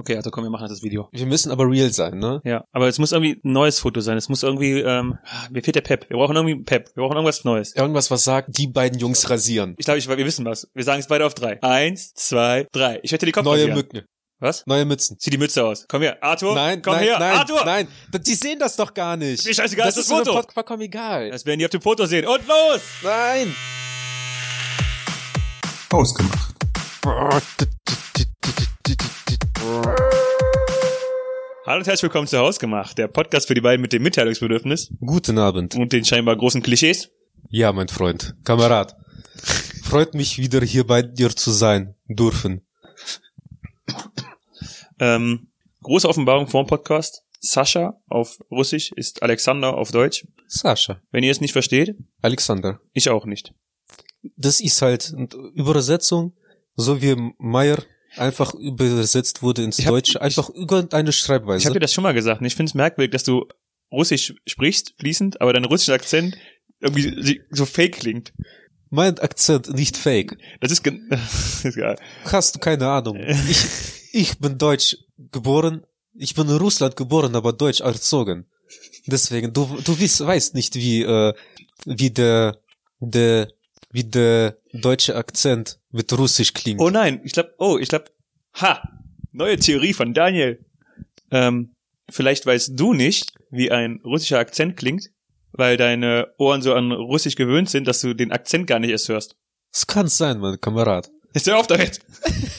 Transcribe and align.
Okay, 0.00 0.16
also 0.16 0.30
komm, 0.30 0.44
wir 0.44 0.50
machen 0.50 0.66
das 0.66 0.82
Video. 0.82 1.10
Wir 1.12 1.26
müssen 1.26 1.52
aber 1.52 1.68
real 1.68 1.92
sein, 1.92 2.18
ne? 2.18 2.40
Ja, 2.42 2.64
aber 2.72 2.88
es 2.88 2.98
muss 2.98 3.12
irgendwie 3.12 3.38
ein 3.44 3.52
neues 3.52 3.80
Foto 3.80 4.00
sein. 4.00 4.16
Es 4.16 4.30
muss 4.30 4.42
irgendwie, 4.42 4.80
ähm, 4.80 5.18
mir 5.50 5.62
fehlt 5.62 5.76
der 5.76 5.82
Pep. 5.82 6.08
Wir 6.08 6.16
brauchen 6.16 6.34
irgendwie 6.34 6.56
Pep. 6.64 6.88
Wir 6.94 7.02
brauchen 7.02 7.16
irgendwas 7.16 7.44
Neues. 7.44 7.76
Irgendwas, 7.76 8.10
was 8.10 8.24
sagt, 8.24 8.56
die 8.56 8.66
beiden 8.66 8.98
Jungs 8.98 9.28
rasieren. 9.28 9.74
Ich 9.76 9.84
glaube, 9.84 9.98
ich, 9.98 10.08
wir 10.08 10.16
wissen 10.16 10.46
was. 10.46 10.68
Wir 10.72 10.84
sagen 10.84 11.00
es 11.00 11.06
beide 11.06 11.26
auf 11.26 11.34
drei. 11.34 11.62
Eins, 11.62 12.14
zwei, 12.14 12.66
drei. 12.72 12.98
Ich 13.02 13.12
hätte 13.12 13.26
die 13.26 13.32
Kopf 13.32 13.44
Neue 13.44 13.68
rasieren. 13.68 13.76
Mücken. 13.76 14.02
Was? 14.38 14.66
Neue 14.66 14.86
Mützen. 14.86 15.18
Zieh 15.18 15.28
die 15.28 15.36
Mütze 15.36 15.66
aus. 15.66 15.84
Komm 15.86 16.00
her, 16.00 16.16
Arthur. 16.22 16.54
Nein, 16.54 16.80
komm 16.80 16.94
nein, 16.94 17.04
her, 17.04 17.18
nein, 17.18 17.36
Arthur. 17.36 17.62
nein. 17.66 17.88
Die 18.26 18.34
sehen 18.34 18.58
das 18.58 18.74
doch 18.76 18.94
gar 18.94 19.18
nicht. 19.18 19.44
Mir 19.44 19.52
scheißegal, 19.52 19.84
das 19.84 19.96
das 19.96 20.04
ist 20.06 20.10
ist 20.10 20.16
so 20.16 20.24
Foto. 20.24 20.30
eine 20.32 20.40
Pod 20.40 20.52
vollkommen 20.54 20.80
egal. 20.80 21.30
Das 21.30 21.44
werden 21.44 21.58
die 21.58 21.66
auf 21.66 21.70
dem 21.70 21.82
Foto 21.82 22.06
sehen. 22.06 22.26
Und 22.26 22.40
los! 22.48 22.80
Nein. 23.02 23.54
Ausgemacht. 25.90 26.54
Hallo 29.60 29.90
und 31.80 31.86
herzlich 31.86 32.02
willkommen 32.02 32.26
zu 32.26 32.38
Hausgemacht, 32.38 32.96
der 32.96 33.08
Podcast 33.08 33.46
für 33.46 33.54
die 33.54 33.60
beiden 33.60 33.82
mit 33.82 33.92
dem 33.92 34.02
Mitteilungsbedürfnis 34.02 34.90
Guten 35.00 35.36
Abend. 35.36 35.74
und 35.74 35.92
den 35.92 36.02
scheinbar 36.06 36.34
großen 36.36 36.62
Klischees. 36.62 37.10
Ja, 37.50 37.70
mein 37.74 37.88
Freund, 37.88 38.34
Kamerad. 38.44 38.96
Freut 39.82 40.14
mich 40.14 40.38
wieder 40.38 40.62
hier 40.62 40.86
bei 40.86 41.02
dir 41.02 41.28
zu 41.36 41.50
sein 41.50 41.94
dürfen. 42.08 42.62
Ähm, 44.98 45.48
große 45.82 46.08
Offenbarung 46.08 46.46
vor 46.46 46.64
dem 46.64 46.68
Podcast. 46.68 47.24
Sascha 47.40 48.00
auf 48.08 48.38
Russisch 48.50 48.92
ist 48.92 49.22
Alexander 49.22 49.76
auf 49.76 49.90
Deutsch. 49.92 50.26
Sascha, 50.46 51.02
Wenn 51.10 51.22
ihr 51.22 51.32
es 51.32 51.42
nicht 51.42 51.52
versteht, 51.52 51.96
Alexander. 52.22 52.80
ich 52.94 53.10
auch 53.10 53.26
nicht. 53.26 53.52
Das 54.36 54.60
ist 54.62 54.80
halt 54.80 55.12
eine 55.14 55.28
Übersetzung, 55.54 56.32
so 56.76 57.02
wie 57.02 57.14
Meyer 57.38 57.78
einfach 58.16 58.54
übersetzt 58.54 59.42
wurde 59.42 59.62
ins 59.62 59.78
Ich 59.78 59.86
hab- 59.86 59.92
Deutsche, 59.92 60.20
einfach 60.20 60.50
irgendeine 60.50 61.12
Schreibweise. 61.12 61.58
Ich 61.58 61.66
habe 61.66 61.74
dir 61.74 61.80
das 61.80 61.92
schon 61.92 62.02
mal 62.02 62.14
gesagt. 62.14 62.42
Ich 62.42 62.54
finde 62.56 62.70
es 62.70 62.74
merkwürdig, 62.74 63.12
dass 63.12 63.24
du 63.24 63.46
Russisch 63.92 64.34
sprichst, 64.46 64.94
fließend, 64.98 65.40
aber 65.40 65.52
dein 65.52 65.64
russischer 65.64 65.94
Akzent 65.94 66.36
irgendwie 66.80 67.42
so 67.50 67.66
fake 67.66 67.96
klingt. 67.98 68.32
mein 68.88 69.18
Akzent 69.18 69.72
nicht 69.74 69.96
fake. 69.96 70.36
Das 70.60 70.70
ist, 70.72 70.82
das 71.10 71.64
ist 71.64 71.76
geil. 71.76 71.96
Hast 72.24 72.54
du 72.54 72.58
keine 72.60 72.86
Ahnung. 72.88 73.16
Ich, 73.18 73.64
ich 74.12 74.38
bin 74.38 74.58
deutsch 74.58 74.96
geboren. 75.32 75.84
Ich 76.14 76.34
bin 76.34 76.48
in 76.48 76.56
Russland 76.56 76.96
geboren, 76.96 77.34
aber 77.34 77.52
deutsch 77.52 77.80
erzogen. 77.80 78.46
Deswegen, 79.06 79.52
du, 79.52 79.78
du 79.84 80.00
weißt, 80.00 80.20
weißt 80.24 80.54
nicht, 80.54 80.76
wie, 80.76 81.02
äh, 81.02 81.34
wie 81.84 82.10
der, 82.10 82.60
der, 83.00 83.48
wie 83.90 84.04
der 84.04 84.56
deutsche 84.72 85.16
Akzent 85.16 85.79
mit 85.90 86.12
Russisch 86.12 86.52
klingt. 86.54 86.80
Oh 86.80 86.90
nein, 86.90 87.20
ich 87.24 87.32
glaube, 87.32 87.54
oh, 87.58 87.78
ich 87.78 87.88
glaube, 87.88 88.06
ha, 88.54 88.82
neue 89.32 89.58
Theorie 89.58 89.92
von 89.92 90.14
Daniel. 90.14 90.64
Ähm, 91.30 91.74
vielleicht 92.08 92.46
weißt 92.46 92.72
du 92.74 92.94
nicht, 92.94 93.32
wie 93.50 93.70
ein 93.70 94.00
russischer 94.04 94.38
Akzent 94.38 94.76
klingt, 94.76 95.10
weil 95.52 95.76
deine 95.76 96.32
Ohren 96.38 96.62
so 96.62 96.74
an 96.74 96.92
Russisch 96.92 97.36
gewöhnt 97.36 97.70
sind, 97.70 97.86
dass 97.86 98.00
du 98.00 98.14
den 98.14 98.32
Akzent 98.32 98.66
gar 98.66 98.78
nicht 98.78 98.90
erst 98.90 99.08
hörst. 99.08 99.36
Es 99.72 99.86
kann 99.86 100.08
sein, 100.08 100.38
mein 100.38 100.60
Kamerad. 100.60 101.10
Jetzt 101.32 101.46
hör 101.46 101.58
auf 101.58 101.68
damit. 101.68 102.00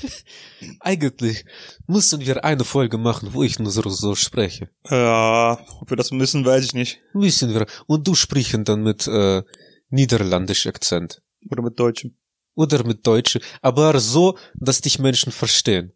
Eigentlich 0.79 1.43
müssen 1.87 2.21
wir 2.21 2.45
eine 2.45 2.63
Folge 2.63 2.97
machen, 2.97 3.33
wo 3.33 3.43
ich 3.43 3.59
nur 3.59 3.71
so, 3.71 3.81
so 3.89 4.15
spreche. 4.15 4.69
Ja, 4.89 5.59
ob 5.81 5.89
wir 5.89 5.97
das 5.97 6.11
müssen, 6.11 6.45
weiß 6.45 6.63
ich 6.63 6.73
nicht. 6.73 7.01
Müssen 7.13 7.53
wir. 7.53 7.65
Und 7.87 8.07
du 8.07 8.15
sprechen 8.15 8.63
dann 8.63 8.83
mit, 8.83 9.07
äh, 9.07 9.43
niederländisch 9.89 10.67
Akzent. 10.67 11.21
Oder 11.49 11.63
mit 11.63 11.79
Deutschem. 11.79 12.15
Oder 12.55 12.83
mit 12.85 13.05
Deutsch. 13.07 13.39
Aber 13.61 13.99
so, 13.99 14.37
dass 14.55 14.81
dich 14.81 14.99
Menschen 14.99 15.31
verstehen. 15.31 15.93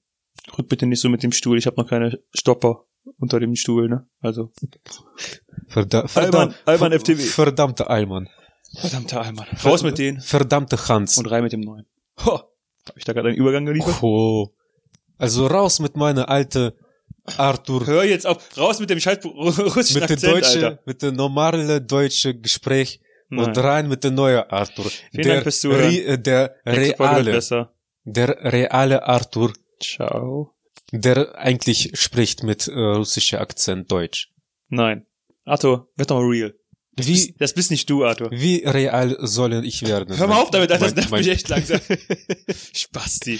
Rück 0.57 0.69
bitte 0.69 0.85
nicht 0.85 1.01
so 1.01 1.09
mit 1.09 1.23
dem 1.23 1.31
Stuhl, 1.31 1.57
ich 1.57 1.65
habe 1.67 1.81
noch 1.81 1.89
keine 1.89 2.19
Stopper 2.33 2.85
unter 3.19 3.39
dem 3.39 3.55
Stuhl, 3.55 3.89
ne? 3.89 4.07
Also. 4.21 4.51
Verda 5.67 6.01
Alman, 6.15 6.55
Alman 6.65 6.91
ver- 6.91 6.99
FTW. 6.99 7.15
Verdammter 7.23 7.89
Alman. 7.89 8.29
Verdammter 8.77 9.21
Allmann. 9.21 9.47
Raus 9.63 9.83
mit 9.83 9.97
denen 9.97 10.19
Verdammter 10.21 10.77
Hans. 10.89 11.17
und 11.17 11.27
rein 11.31 11.43
mit 11.43 11.53
dem 11.53 11.61
neuen. 11.61 11.85
Ho, 12.25 12.31
hab 12.87 12.97
ich 12.97 13.03
da 13.05 13.13
gerade 13.13 13.29
einen 13.29 13.37
Übergang 13.37 13.65
geliefert? 13.65 14.01
Oh. 14.01 14.49
Also 15.17 15.47
raus 15.47 15.79
mit 15.79 15.95
meiner 15.95 16.29
alte 16.29 16.75
Arthur. 17.37 17.85
Hör 17.87 18.03
jetzt 18.03 18.27
auf. 18.27 18.37
Raus 18.57 18.79
mit 18.79 18.89
dem 18.89 18.99
scheiß 18.99 19.23
russischen 19.25 19.99
Mit 20.01 20.09
der 20.09 20.15
Akzent, 20.15 20.33
deutsche, 20.33 20.65
Alter. 20.67 20.79
mit 20.85 21.01
der 21.01 21.11
normale 21.13 21.81
deutsche 21.81 22.37
Gespräch 22.37 22.99
Nein. 23.35 23.45
und 23.47 23.57
rein 23.57 23.87
mit 23.89 24.03
der 24.03 24.11
neue 24.11 24.51
Arthur. 24.51 24.85
Vielen 25.11 25.23
der, 25.23 25.33
Dank 25.33 25.43
fürs 25.43 25.59
Zuhören. 25.61 25.83
Re- 25.93 26.17
der 26.19 26.55
Nächste 26.65 26.85
wird 26.87 26.99
reale, 26.99 27.31
besser. 27.31 27.73
der 28.03 28.29
reale 28.51 29.03
Arthur, 29.07 29.53
Ciao. 29.81 30.53
der 30.91 31.37
eigentlich 31.37 31.91
spricht 31.95 32.43
mit 32.43 32.67
äh, 32.67 32.71
russischer 32.73 33.41
Akzent 33.41 33.91
Deutsch. 33.91 34.31
Nein. 34.69 35.05
Arthur, 35.45 35.89
werd 35.95 36.09
doch 36.11 36.21
real. 36.21 36.53
Wie, 36.97 37.35
Das 37.37 37.53
bist 37.53 37.71
nicht 37.71 37.89
du, 37.89 38.05
Arthur. 38.05 38.31
wie 38.31 38.63
real 38.65 39.17
sollen 39.19 39.63
ich 39.65 39.85
werden? 39.85 40.17
Hör 40.17 40.27
mal 40.27 40.41
auf 40.41 40.49
damit, 40.49 40.71
Alter, 40.71 40.85
das 40.85 40.95
nervt 40.95 41.11
mich 41.11 41.27
echt 41.27 41.49
langsam. 41.49 41.81
Spasti. 42.73 43.39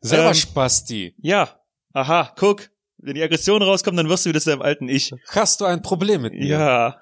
Selber 0.00 0.28
Ähm, 0.28 0.34
Spasti. 0.34 1.14
Ja. 1.18 1.60
Aha, 1.92 2.32
guck. 2.36 2.70
Wenn 2.98 3.14
die 3.14 3.22
Aggression 3.22 3.62
rauskommt, 3.62 3.98
dann 3.98 4.08
wirst 4.08 4.24
du 4.24 4.30
wieder 4.30 4.40
zu 4.40 4.48
deinem 4.50 4.62
alten 4.62 4.88
Ich. 4.88 5.12
Hast 5.28 5.60
du 5.60 5.66
ein 5.66 5.82
Problem 5.82 6.22
mit 6.22 6.32
mir? 6.32 6.46
Ja. 6.46 7.00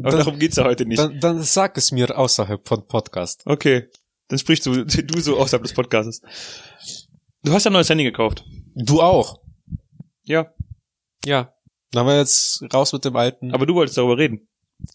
Aber 0.00 0.10
Dann- 0.10 0.18
darum 0.24 0.38
geht's 0.38 0.56
ja 0.56 0.64
heute 0.64 0.86
nicht. 0.86 0.98
Dann, 0.98 1.20
dann 1.20 1.42
sag 1.42 1.76
es 1.76 1.92
mir 1.92 2.16
außerhalb 2.18 2.66
von 2.66 2.86
Podcast. 2.86 3.42
Okay. 3.46 3.88
Dann 4.28 4.38
sprichst 4.38 4.66
du, 4.66 4.84
du 4.86 5.20
so 5.20 5.38
außerhalb 5.38 5.62
des 5.62 5.72
Podcasts. 5.74 6.20
Du 7.42 7.52
hast 7.52 7.64
ja 7.64 7.70
ein 7.70 7.74
neues 7.74 7.88
Handy 7.88 8.04
gekauft. 8.04 8.44
Du 8.74 9.00
auch. 9.00 9.40
Ja. 10.24 10.52
Ja. 11.24 11.52
Dann 11.90 12.00
haben 12.00 12.06
wir 12.08 12.18
jetzt 12.18 12.62
raus 12.72 12.92
mit 12.92 13.04
dem 13.04 13.16
alten. 13.16 13.52
Aber 13.52 13.66
du 13.66 13.74
wolltest 13.74 13.98
darüber 13.98 14.18
reden. 14.18 14.48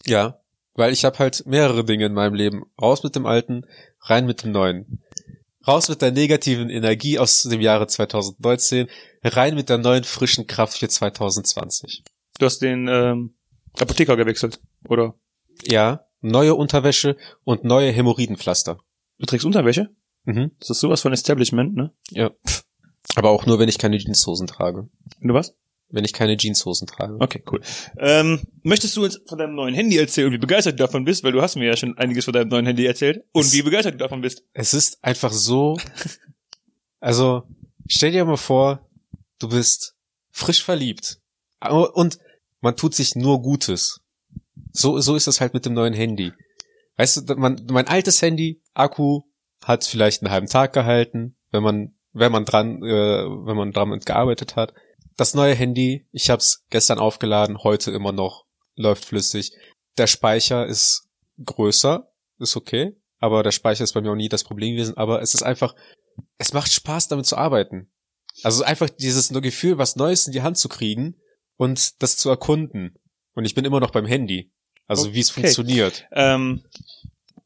ja. 0.04 0.38
Weil 0.78 0.92
ich 0.92 1.06
habe 1.06 1.18
halt 1.20 1.42
mehrere 1.46 1.86
Dinge 1.86 2.04
in 2.04 2.12
meinem 2.12 2.34
Leben. 2.34 2.64
Raus 2.78 3.02
mit 3.02 3.16
dem 3.16 3.24
alten, 3.24 3.62
rein 4.02 4.26
mit 4.26 4.42
dem 4.42 4.52
neuen. 4.52 5.02
Raus 5.66 5.88
mit 5.88 6.02
der 6.02 6.12
negativen 6.12 6.68
Energie 6.68 7.18
aus 7.18 7.44
dem 7.44 7.62
Jahre 7.62 7.86
2019, 7.86 8.86
rein 9.24 9.54
mit 9.54 9.70
der 9.70 9.78
neuen 9.78 10.04
frischen 10.04 10.46
Kraft 10.46 10.76
für 10.76 10.86
2020. 10.88 12.04
Du 12.38 12.44
hast 12.44 12.58
den 12.58 12.88
ähm, 12.88 13.34
Apotheker 13.80 14.16
gewechselt, 14.16 14.60
oder? 14.88 15.14
Ja. 15.64 16.02
Neue 16.22 16.54
Unterwäsche 16.54 17.16
und 17.44 17.62
neue 17.64 17.92
Hämorrhoidenpflaster. 17.92 18.78
Du 19.18 19.26
trägst 19.26 19.46
Unterwäsche? 19.46 19.90
Mhm. 20.24 20.50
Das 20.58 20.70
ist 20.70 20.80
sowas 20.80 21.00
von 21.02 21.12
Establishment, 21.12 21.74
ne? 21.76 21.92
Ja. 22.10 22.30
Aber 23.14 23.30
auch 23.30 23.46
nur, 23.46 23.58
wenn 23.58 23.68
ich 23.68 23.78
keine 23.78 23.96
Jeanshosen 23.98 24.46
trage. 24.46 24.88
Wenn 25.20 25.28
du 25.28 25.34
was? 25.34 25.54
Wenn 25.88 26.04
ich 26.04 26.12
keine 26.12 26.36
Jeanshosen 26.36 26.88
trage. 26.88 27.16
Okay, 27.20 27.42
cool. 27.52 27.60
Ähm, 27.98 28.40
möchtest 28.64 28.96
du 28.96 29.04
uns 29.04 29.20
von 29.26 29.38
deinem 29.38 29.54
neuen 29.54 29.74
Handy 29.74 29.96
erzählen 29.98 30.26
und 30.28 30.32
wie 30.34 30.38
begeistert 30.38 30.72
du 30.80 30.82
davon 30.84 31.04
bist? 31.04 31.22
Weil 31.22 31.30
du 31.32 31.40
hast 31.42 31.54
mir 31.54 31.66
ja 31.66 31.76
schon 31.76 31.96
einiges 31.96 32.24
von 32.24 32.34
deinem 32.34 32.48
neuen 32.48 32.66
Handy 32.66 32.84
erzählt. 32.84 33.24
Und 33.32 33.42
Es- 33.42 33.52
wie 33.52 33.62
begeistert 33.62 33.94
du 33.94 33.98
davon 33.98 34.20
bist. 34.20 34.42
Es 34.52 34.74
ist 34.74 34.98
einfach 35.04 35.30
so, 35.32 35.76
also 37.00 37.44
stell 37.88 38.10
dir 38.12 38.24
mal 38.24 38.36
vor, 38.36 38.88
du 39.38 39.48
bist 39.48 39.94
frisch 40.30 40.62
verliebt 40.64 41.20
und 41.94 42.18
man 42.60 42.76
tut 42.76 42.94
sich 42.94 43.14
nur 43.14 43.42
Gutes. 43.42 44.00
So, 44.72 45.00
so 45.00 45.14
ist 45.14 45.26
es 45.26 45.40
halt 45.40 45.54
mit 45.54 45.66
dem 45.66 45.74
neuen 45.74 45.94
Handy. 45.94 46.32
Weißt 46.96 47.28
du, 47.28 47.34
man, 47.36 47.64
mein 47.70 47.88
altes 47.88 48.22
Handy, 48.22 48.62
Akku, 48.74 49.22
hat 49.62 49.84
vielleicht 49.84 50.22
einen 50.22 50.30
halben 50.30 50.46
Tag 50.46 50.72
gehalten, 50.72 51.36
wenn 51.50 51.62
man, 51.62 51.94
wenn 52.12 52.32
man 52.32 52.44
dran, 52.44 52.82
äh, 52.82 53.24
wenn 53.24 53.56
man 53.56 53.72
dran 53.72 53.98
gearbeitet 54.00 54.56
hat. 54.56 54.74
Das 55.16 55.34
neue 55.34 55.54
Handy, 55.54 56.06
ich 56.12 56.30
habe 56.30 56.40
es 56.40 56.64
gestern 56.70 56.98
aufgeladen, 56.98 57.62
heute 57.62 57.90
immer 57.90 58.12
noch, 58.12 58.44
läuft 58.74 59.06
flüssig. 59.06 59.52
Der 59.96 60.06
Speicher 60.06 60.66
ist 60.66 61.08
größer, 61.44 62.10
ist 62.38 62.56
okay, 62.56 62.96
aber 63.18 63.42
der 63.42 63.50
Speicher 63.50 63.84
ist 63.84 63.94
bei 63.94 64.02
mir 64.02 64.12
auch 64.12 64.16
nie 64.16 64.28
das 64.28 64.44
Problem 64.44 64.76
gewesen. 64.76 64.96
Aber 64.96 65.22
es 65.22 65.34
ist 65.34 65.42
einfach, 65.42 65.74
es 66.38 66.52
macht 66.52 66.72
Spaß, 66.72 67.08
damit 67.08 67.26
zu 67.26 67.36
arbeiten. 67.36 67.90
Also 68.42 68.62
einfach 68.64 68.90
dieses 68.90 69.30
Gefühl, 69.30 69.78
was 69.78 69.96
Neues 69.96 70.26
in 70.26 70.32
die 70.32 70.42
Hand 70.42 70.58
zu 70.58 70.68
kriegen 70.68 71.16
und 71.56 72.02
das 72.02 72.16
zu 72.16 72.28
erkunden. 72.30 72.98
Und 73.34 73.44
ich 73.44 73.54
bin 73.54 73.64
immer 73.64 73.80
noch 73.80 73.90
beim 73.90 74.06
Handy. 74.06 74.50
Also 74.86 75.12
wie 75.14 75.20
es 75.20 75.30
Okay. 75.30 75.40
funktioniert. 75.42 76.06
Ähm, 76.12 76.62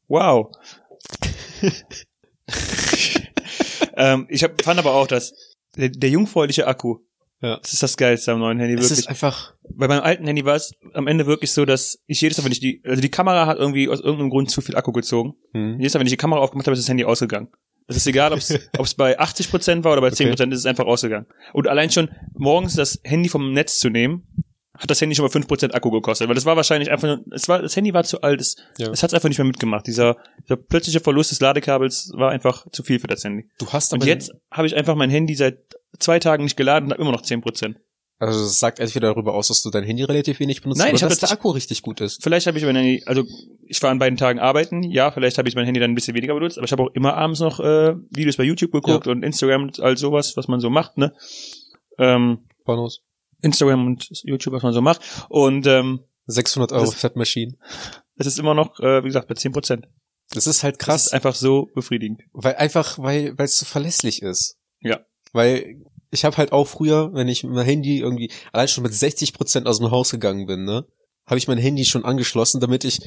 wow. 0.07 0.51
ähm, 3.95 4.27
ich 4.29 4.43
hab, 4.43 4.61
fand 4.61 4.79
aber 4.79 4.93
auch, 4.93 5.07
dass 5.07 5.33
der, 5.75 5.89
der 5.89 6.09
jungfräuliche 6.09 6.67
Akku, 6.67 6.99
Ja. 7.41 7.57
das 7.57 7.73
ist 7.73 7.83
das 7.83 7.97
Geilste 7.97 8.31
am 8.31 8.39
neuen 8.39 8.59
Handy, 8.59 8.75
Es 8.75 8.81
wirklich. 8.81 8.99
ist 8.99 9.07
einfach, 9.07 9.55
Bei 9.73 9.87
meinem 9.87 10.03
alten 10.03 10.25
Handy 10.27 10.45
war 10.45 10.55
es 10.55 10.73
am 10.93 11.07
Ende 11.07 11.25
wirklich 11.25 11.51
so, 11.51 11.65
dass 11.65 11.99
ich 12.07 12.21
jedes 12.21 12.37
Mal, 12.37 12.45
wenn 12.45 12.51
ich 12.51 12.59
die, 12.59 12.81
also 12.85 13.01
die 13.01 13.09
Kamera 13.09 13.45
hat 13.47 13.57
irgendwie 13.57 13.89
aus 13.89 13.99
irgendeinem 13.99 14.29
Grund 14.29 14.51
zu 14.51 14.61
viel 14.61 14.75
Akku 14.75 14.91
gezogen. 14.91 15.33
hm, 15.53 15.79
Jedes 15.79 15.93
Mal, 15.93 16.01
wenn 16.01 16.07
ich 16.07 16.13
die 16.13 16.17
Kamera 16.17 16.39
aufgemacht 16.41 16.67
habe, 16.67 16.73
ist 16.75 16.83
das 16.83 16.89
Handy 16.89 17.05
ausgegangen. 17.05 17.49
Das 17.87 17.97
ist 17.97 18.07
egal, 18.07 18.31
ob 18.31 18.39
es 18.39 18.93
bei 18.95 19.19
80% 19.19 19.83
war 19.83 19.93
oder 19.93 20.01
bei 20.01 20.09
10%, 20.09 20.51
ist 20.51 20.59
es 20.59 20.65
einfach 20.65 20.85
ausgegangen. 20.85 21.25
Und 21.53 21.67
allein 21.67 21.89
schon 21.89 22.09
morgens 22.33 22.75
das 22.75 22.99
Handy 23.03 23.29
vom 23.29 23.53
Netz 23.53 23.79
zu 23.79 23.89
nehmen, 23.89 24.27
hat 24.77 24.89
das 24.89 24.99
Handy 25.01 25.15
schon 25.15 25.25
mal 25.25 25.31
5% 25.31 25.73
Akku 25.73 25.91
gekostet, 25.91 26.27
weil 26.27 26.35
das 26.35 26.45
war 26.45 26.55
wahrscheinlich 26.55 26.89
einfach 26.89 27.07
nur, 27.07 27.25
es 27.31 27.47
war, 27.47 27.61
das 27.61 27.75
Handy 27.75 27.93
war 27.93 28.03
zu 28.03 28.21
alt, 28.21 28.41
es, 28.41 28.55
Ja. 28.77 28.89
es 28.89 29.03
hat 29.03 29.13
einfach 29.13 29.29
nicht 29.29 29.37
mehr 29.37 29.45
mitgemacht. 29.45 29.85
Dieser, 29.85 30.17
dieser 30.43 30.55
plötzliche 30.55 30.99
Verlust 31.01 31.31
des 31.31 31.39
Ladekabels 31.39 32.11
war 32.15 32.31
einfach 32.31 32.65
zu 32.71 32.81
viel 32.81 32.99
für 32.99 33.07
das 33.07 33.23
Handy. 33.23 33.47
du 33.59 33.67
hast 33.71 33.93
Und 33.93 34.01
aber 34.01 34.07
jetzt 34.09 34.31
habe 34.49 34.65
ich 34.67 34.75
einfach 34.75 34.95
mein 34.95 35.09
Handy 35.11 35.35
seit 35.35 35.59
zwei 35.99 36.19
Tagen 36.19 36.45
nicht 36.45 36.57
geladen 36.57 36.85
und 36.87 36.93
habe 36.93 37.01
immer 37.01 37.11
noch 37.11 37.21
10%. 37.21 37.75
Also 38.21 38.39
das 38.39 38.59
sagt 38.59 38.79
entweder 38.79 39.13
darüber 39.13 39.33
aus, 39.33 39.47
dass 39.47 39.63
du 39.63 39.69
dein 39.71 39.83
Handy 39.83 40.03
relativ 40.03 40.39
wenig 40.39 40.61
benutzt 40.61 40.77
Nein, 40.77 40.89
oder 40.89 40.95
ich 40.97 41.03
hab 41.03 41.09
dass 41.09 41.19
das- 41.19 41.29
der 41.31 41.37
Akku 41.37 41.49
richtig 41.49 41.81
gut 41.81 42.01
ist. 42.01 42.21
Vielleicht 42.21 42.45
habe 42.47 42.57
ich 42.57 42.63
mein 42.63 42.75
Handy, 42.75 43.03
also 43.07 43.23
ich 43.65 43.81
war 43.81 43.89
an 43.89 43.97
beiden 43.99 44.17
Tagen 44.17 44.39
arbeiten, 44.39 44.83
ja, 44.83 45.11
vielleicht 45.11 45.37
habe 45.39 45.49
ich 45.49 45.55
mein 45.55 45.65
Handy 45.65 45.79
dann 45.79 45.91
ein 45.91 45.95
bisschen 45.95 46.15
weniger 46.15 46.33
benutzt, 46.35 46.57
aber 46.57 46.65
ich 46.65 46.71
habe 46.71 46.83
auch 46.83 46.91
immer 46.93 47.15
abends 47.15 47.39
noch 47.39 47.59
äh, 47.59 47.95
Videos 48.11 48.37
bei 48.37 48.43
YouTube 48.43 48.71
geguckt 48.71 49.07
und 49.07 49.23
Instagram 49.23 49.63
und 49.63 49.79
all 49.79 49.97
sowas, 49.97 50.37
was 50.37 50.47
man 50.47 50.59
so 50.59 50.69
macht, 50.69 50.97
ne? 50.97 51.13
Ähm, 51.97 52.45
Pornos. 52.63 53.01
Instagram 53.41 53.87
und 53.87 54.07
YouTube, 54.23 54.53
was 54.53 54.63
man 54.63 54.73
so 54.73 54.81
macht. 54.81 55.01
Und 55.29 55.65
ähm, 55.65 56.01
600 56.27 56.71
Euro 56.73 56.85
Das- 56.85 56.93
Fettmaschinen. 56.93 57.57
es 58.17 58.27
ist 58.27 58.37
immer 58.39 58.53
noch, 58.53 58.79
äh, 58.79 59.01
wie 59.03 59.07
gesagt, 59.07 59.27
bei 59.27 59.33
10%. 59.35 59.87
Das 60.33 60.45
ist 60.47 60.63
halt 60.63 60.75
Das 60.79 60.85
krass, 60.85 61.05
ist 61.07 61.13
einfach 61.13 61.33
so 61.35 61.69
befriedigend. 61.73 62.21
weil 62.33 62.55
einfach, 62.55 62.99
weil 62.99 63.37
weil 63.37 63.45
es 63.45 63.57
so 63.57 63.65
verlässlich 63.65 64.21
ist. 64.21 64.57
Ja. 64.79 64.99
Weil 65.33 65.81
ich 66.11 66.25
habe 66.25 66.37
halt 66.37 66.51
auch 66.51 66.67
früher, 66.67 67.13
wenn 67.13 67.27
ich 67.27 67.43
mit 67.43 67.53
meinem 67.53 67.65
Handy 67.65 67.99
irgendwie 67.99 68.31
allein 68.51 68.67
schon 68.67 68.83
mit 68.83 68.93
60 68.93 69.33
Prozent 69.33 69.67
aus 69.67 69.79
dem 69.79 69.91
Haus 69.91 70.11
gegangen 70.11 70.45
bin, 70.45 70.65
ne, 70.65 70.85
habe 71.25 71.37
ich 71.37 71.47
mein 71.47 71.57
Handy 71.57 71.85
schon 71.85 72.03
angeschlossen, 72.05 72.59
damit 72.59 72.83
ich, 72.83 72.99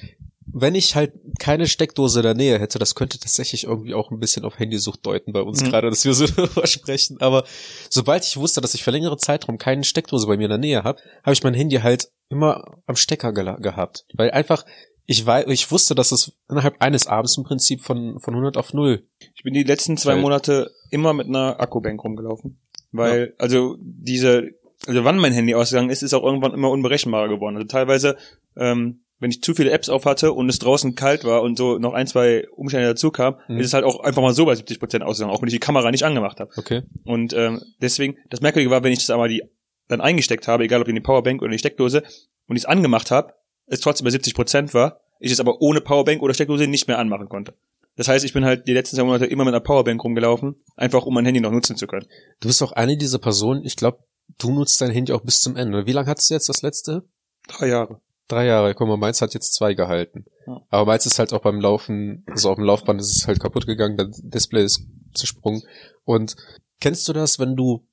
wenn 0.46 0.74
ich 0.74 0.94
halt 0.94 1.12
keine 1.38 1.66
Steckdose 1.66 2.20
in 2.20 2.24
der 2.24 2.34
Nähe 2.34 2.58
hätte, 2.58 2.78
das 2.78 2.94
könnte 2.94 3.18
tatsächlich 3.18 3.64
irgendwie 3.64 3.92
auch 3.94 4.10
ein 4.10 4.20
bisschen 4.20 4.44
auf 4.44 4.58
Handysucht 4.58 5.04
deuten 5.04 5.32
bei 5.32 5.42
uns 5.42 5.62
Mhm. 5.62 5.68
gerade, 5.70 5.90
dass 5.90 6.04
wir 6.04 6.14
so 6.14 6.26
darüber 6.36 6.66
sprechen. 6.66 7.20
Aber 7.20 7.44
sobald 7.90 8.24
ich 8.24 8.36
wusste, 8.36 8.60
dass 8.60 8.74
ich 8.74 8.82
für 8.84 8.90
längere 8.90 9.16
Zeitraum 9.16 9.58
keine 9.58 9.84
Steckdose 9.84 10.26
bei 10.26 10.36
mir 10.36 10.44
in 10.44 10.50
der 10.50 10.58
Nähe 10.58 10.82
habe, 10.84 11.00
habe 11.22 11.32
ich 11.34 11.42
mein 11.42 11.54
Handy 11.54 11.76
halt 11.76 12.10
immer 12.30 12.78
am 12.86 12.96
Stecker 12.96 13.30
gela- 13.30 13.60
gehabt, 13.60 14.06
weil 14.14 14.30
einfach 14.30 14.64
ich 15.06 15.26
weiß, 15.26 15.44
ich 15.48 15.70
wusste, 15.70 15.94
dass 15.94 16.12
es 16.12 16.32
innerhalb 16.48 16.80
eines 16.80 17.06
Abends 17.06 17.36
im 17.36 17.44
Prinzip 17.44 17.82
von 17.82 18.18
von 18.20 18.32
100 18.32 18.56
auf 18.56 18.72
0 18.72 19.06
Ich 19.36 19.42
bin 19.42 19.52
die 19.52 19.62
letzten 19.62 19.98
zwei. 19.98 20.16
Monate 20.16 20.70
immer 20.90 21.12
mit 21.12 21.26
einer 21.26 21.60
Akkubank 21.60 22.02
rumgelaufen. 22.02 22.58
Weil, 22.96 23.34
also 23.38 23.76
diese, 23.80 24.50
also 24.86 25.04
wann 25.04 25.18
mein 25.18 25.32
Handy 25.32 25.54
ausgegangen 25.54 25.90
ist, 25.90 26.02
ist 26.02 26.14
auch 26.14 26.22
irgendwann 26.24 26.52
immer 26.52 26.70
unberechenbarer 26.70 27.28
geworden. 27.28 27.56
Also 27.56 27.66
teilweise, 27.66 28.16
ähm, 28.56 29.00
wenn 29.20 29.30
ich 29.30 29.42
zu 29.42 29.54
viele 29.54 29.70
Apps 29.70 29.88
auf 29.88 30.04
hatte 30.04 30.32
und 30.32 30.48
es 30.48 30.58
draußen 30.58 30.94
kalt 30.94 31.24
war 31.24 31.42
und 31.42 31.56
so 31.56 31.78
noch 31.78 31.94
ein, 31.94 32.06
zwei 32.06 32.46
Umstände 32.50 32.86
dazu 32.88 33.10
kam, 33.10 33.36
Mhm. 33.48 33.58
ist 33.58 33.66
es 33.68 33.74
halt 33.74 33.84
auch 33.84 34.00
einfach 34.00 34.20
mal 34.22 34.34
so 34.34 34.44
bei 34.44 34.54
70 34.54 34.78
Prozent 34.80 35.04
ausgegangen, 35.04 35.34
auch 35.34 35.40
wenn 35.40 35.48
ich 35.48 35.54
die 35.54 35.60
Kamera 35.60 35.90
nicht 35.90 36.04
angemacht 36.04 36.40
habe. 36.40 36.50
Okay. 36.56 36.82
Und 37.04 37.32
ähm, 37.32 37.62
deswegen, 37.80 38.16
das 38.30 38.40
Merkwürdige 38.40 38.70
war, 38.70 38.82
wenn 38.82 38.92
ich 38.92 38.98
das 38.98 39.10
aber 39.10 39.28
die 39.28 39.42
dann 39.88 40.00
eingesteckt 40.00 40.48
habe, 40.48 40.64
egal 40.64 40.80
ob 40.82 40.88
in 40.88 40.94
die 40.94 41.00
Powerbank 41.00 41.40
oder 41.42 41.50
in 41.50 41.52
die 41.52 41.58
Steckdose, 41.58 42.02
und 42.46 42.56
ich 42.56 42.62
es 42.62 42.66
angemacht 42.66 43.10
habe, 43.10 43.32
es 43.66 43.80
trotzdem 43.80 44.04
bei 44.04 44.10
70 44.10 44.34
Prozent 44.34 44.74
war, 44.74 45.00
ich 45.20 45.32
es 45.32 45.40
aber 45.40 45.62
ohne 45.62 45.80
Powerbank 45.80 46.20
oder 46.22 46.34
Steckdose 46.34 46.66
nicht 46.66 46.88
mehr 46.88 46.98
anmachen 46.98 47.28
konnte. 47.28 47.54
Das 47.96 48.08
heißt, 48.08 48.24
ich 48.24 48.32
bin 48.32 48.44
halt 48.44 48.66
die 48.66 48.72
letzten 48.72 48.96
zwei 48.96 49.04
Monate 49.04 49.26
immer 49.26 49.44
mit 49.44 49.54
einer 49.54 49.62
Powerbank 49.62 50.02
rumgelaufen, 50.02 50.56
einfach 50.76 51.06
um 51.06 51.14
mein 51.14 51.24
Handy 51.24 51.40
noch 51.40 51.52
nutzen 51.52 51.76
zu 51.76 51.86
können. 51.86 52.06
Du 52.40 52.48
bist 52.48 52.62
auch 52.62 52.72
eine 52.72 52.96
dieser 52.96 53.18
Personen, 53.18 53.64
ich 53.64 53.76
glaube, 53.76 53.98
du 54.38 54.52
nutzt 54.52 54.80
dein 54.80 54.90
Handy 54.90 55.12
auch 55.12 55.22
bis 55.22 55.40
zum 55.40 55.56
Ende. 55.56 55.86
Wie 55.86 55.92
lange 55.92 56.08
hattest 56.08 56.30
du 56.30 56.34
jetzt 56.34 56.48
das 56.48 56.62
letzte? 56.62 57.04
Drei 57.46 57.68
Jahre. 57.68 58.00
Drei 58.26 58.46
Jahre. 58.46 58.74
Guck 58.74 58.88
mal, 58.88 58.96
meins 58.96 59.20
hat 59.20 59.34
jetzt 59.34 59.54
zwei 59.54 59.74
gehalten. 59.74 60.24
Ja. 60.46 60.60
Aber 60.70 60.86
meins 60.86 61.06
ist 61.06 61.18
halt 61.18 61.32
auch 61.32 61.42
beim 61.42 61.60
Laufen, 61.60 62.24
also 62.26 62.50
auf 62.50 62.56
dem 62.56 62.64
Laufband 62.64 63.00
ist 63.00 63.16
es 63.16 63.26
halt 63.26 63.40
kaputt 63.40 63.66
gegangen, 63.66 63.96
das 63.96 64.20
Display 64.22 64.64
ist 64.64 64.86
zersprungen. 65.14 65.62
Und 66.04 66.34
kennst 66.80 67.06
du 67.08 67.12
das, 67.12 67.38
wenn 67.38 67.54
du 67.54 67.86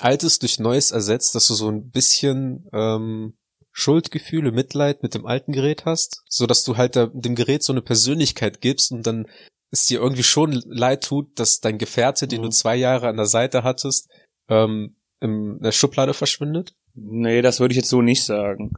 Altes 0.00 0.38
durch 0.38 0.58
Neues 0.58 0.90
ersetzt, 0.90 1.34
dass 1.34 1.48
du 1.48 1.54
so 1.54 1.68
ein 1.68 1.90
bisschen 1.90 2.68
ähm, 2.72 3.37
Schuldgefühle, 3.78 4.50
Mitleid 4.50 5.04
mit 5.04 5.14
dem 5.14 5.24
alten 5.24 5.52
Gerät 5.52 5.84
hast, 5.84 6.24
so 6.28 6.46
dass 6.46 6.64
du 6.64 6.76
halt 6.76 6.96
dem 6.96 7.36
Gerät 7.36 7.62
so 7.62 7.72
eine 7.72 7.80
Persönlichkeit 7.80 8.60
gibst 8.60 8.90
und 8.90 9.06
dann 9.06 9.28
es 9.70 9.86
dir 9.86 10.00
irgendwie 10.00 10.24
schon 10.24 10.60
leid 10.66 11.04
tut, 11.04 11.38
dass 11.38 11.60
dein 11.60 11.78
Gefährte, 11.78 12.26
den 12.26 12.40
Mhm. 12.40 12.46
du 12.46 12.50
zwei 12.50 12.74
Jahre 12.74 13.06
an 13.06 13.16
der 13.16 13.26
Seite 13.26 13.62
hattest, 13.62 14.10
ähm, 14.48 14.96
in 15.20 15.60
der 15.60 15.70
Schublade 15.70 16.12
verschwindet? 16.12 16.74
Nee, 16.94 17.40
das 17.40 17.60
würde 17.60 17.70
ich 17.72 17.76
jetzt 17.76 17.90
so 17.90 18.02
nicht 18.02 18.24
sagen. 18.24 18.72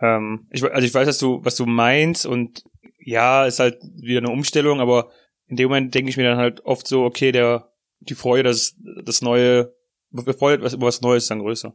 Ähm, 0.00 0.46
ich, 0.52 0.62
also 0.62 0.86
ich 0.86 0.94
weiß, 0.94 1.06
dass 1.08 1.18
du, 1.18 1.44
was 1.44 1.56
du 1.56 1.66
meinst 1.66 2.24
und 2.24 2.62
ja, 3.00 3.46
ist 3.46 3.58
halt 3.58 3.82
wieder 3.96 4.20
eine 4.20 4.30
Umstellung, 4.30 4.78
aber 4.80 5.10
in 5.48 5.56
dem 5.56 5.70
Moment 5.70 5.92
denke 5.92 6.10
ich 6.10 6.16
mir 6.16 6.28
dann 6.28 6.38
halt 6.38 6.64
oft 6.64 6.86
so, 6.86 7.02
okay, 7.02 7.32
der, 7.32 7.72
die 7.98 8.14
Freude, 8.14 8.44
das, 8.44 8.76
das 9.04 9.22
Neue, 9.22 9.74
die 10.10 10.32
Freude 10.34 10.62
was, 10.62 10.74
über 10.74 10.86
was 10.86 11.00
Neues 11.00 11.24
ist 11.24 11.30
dann 11.32 11.40
größer. 11.40 11.74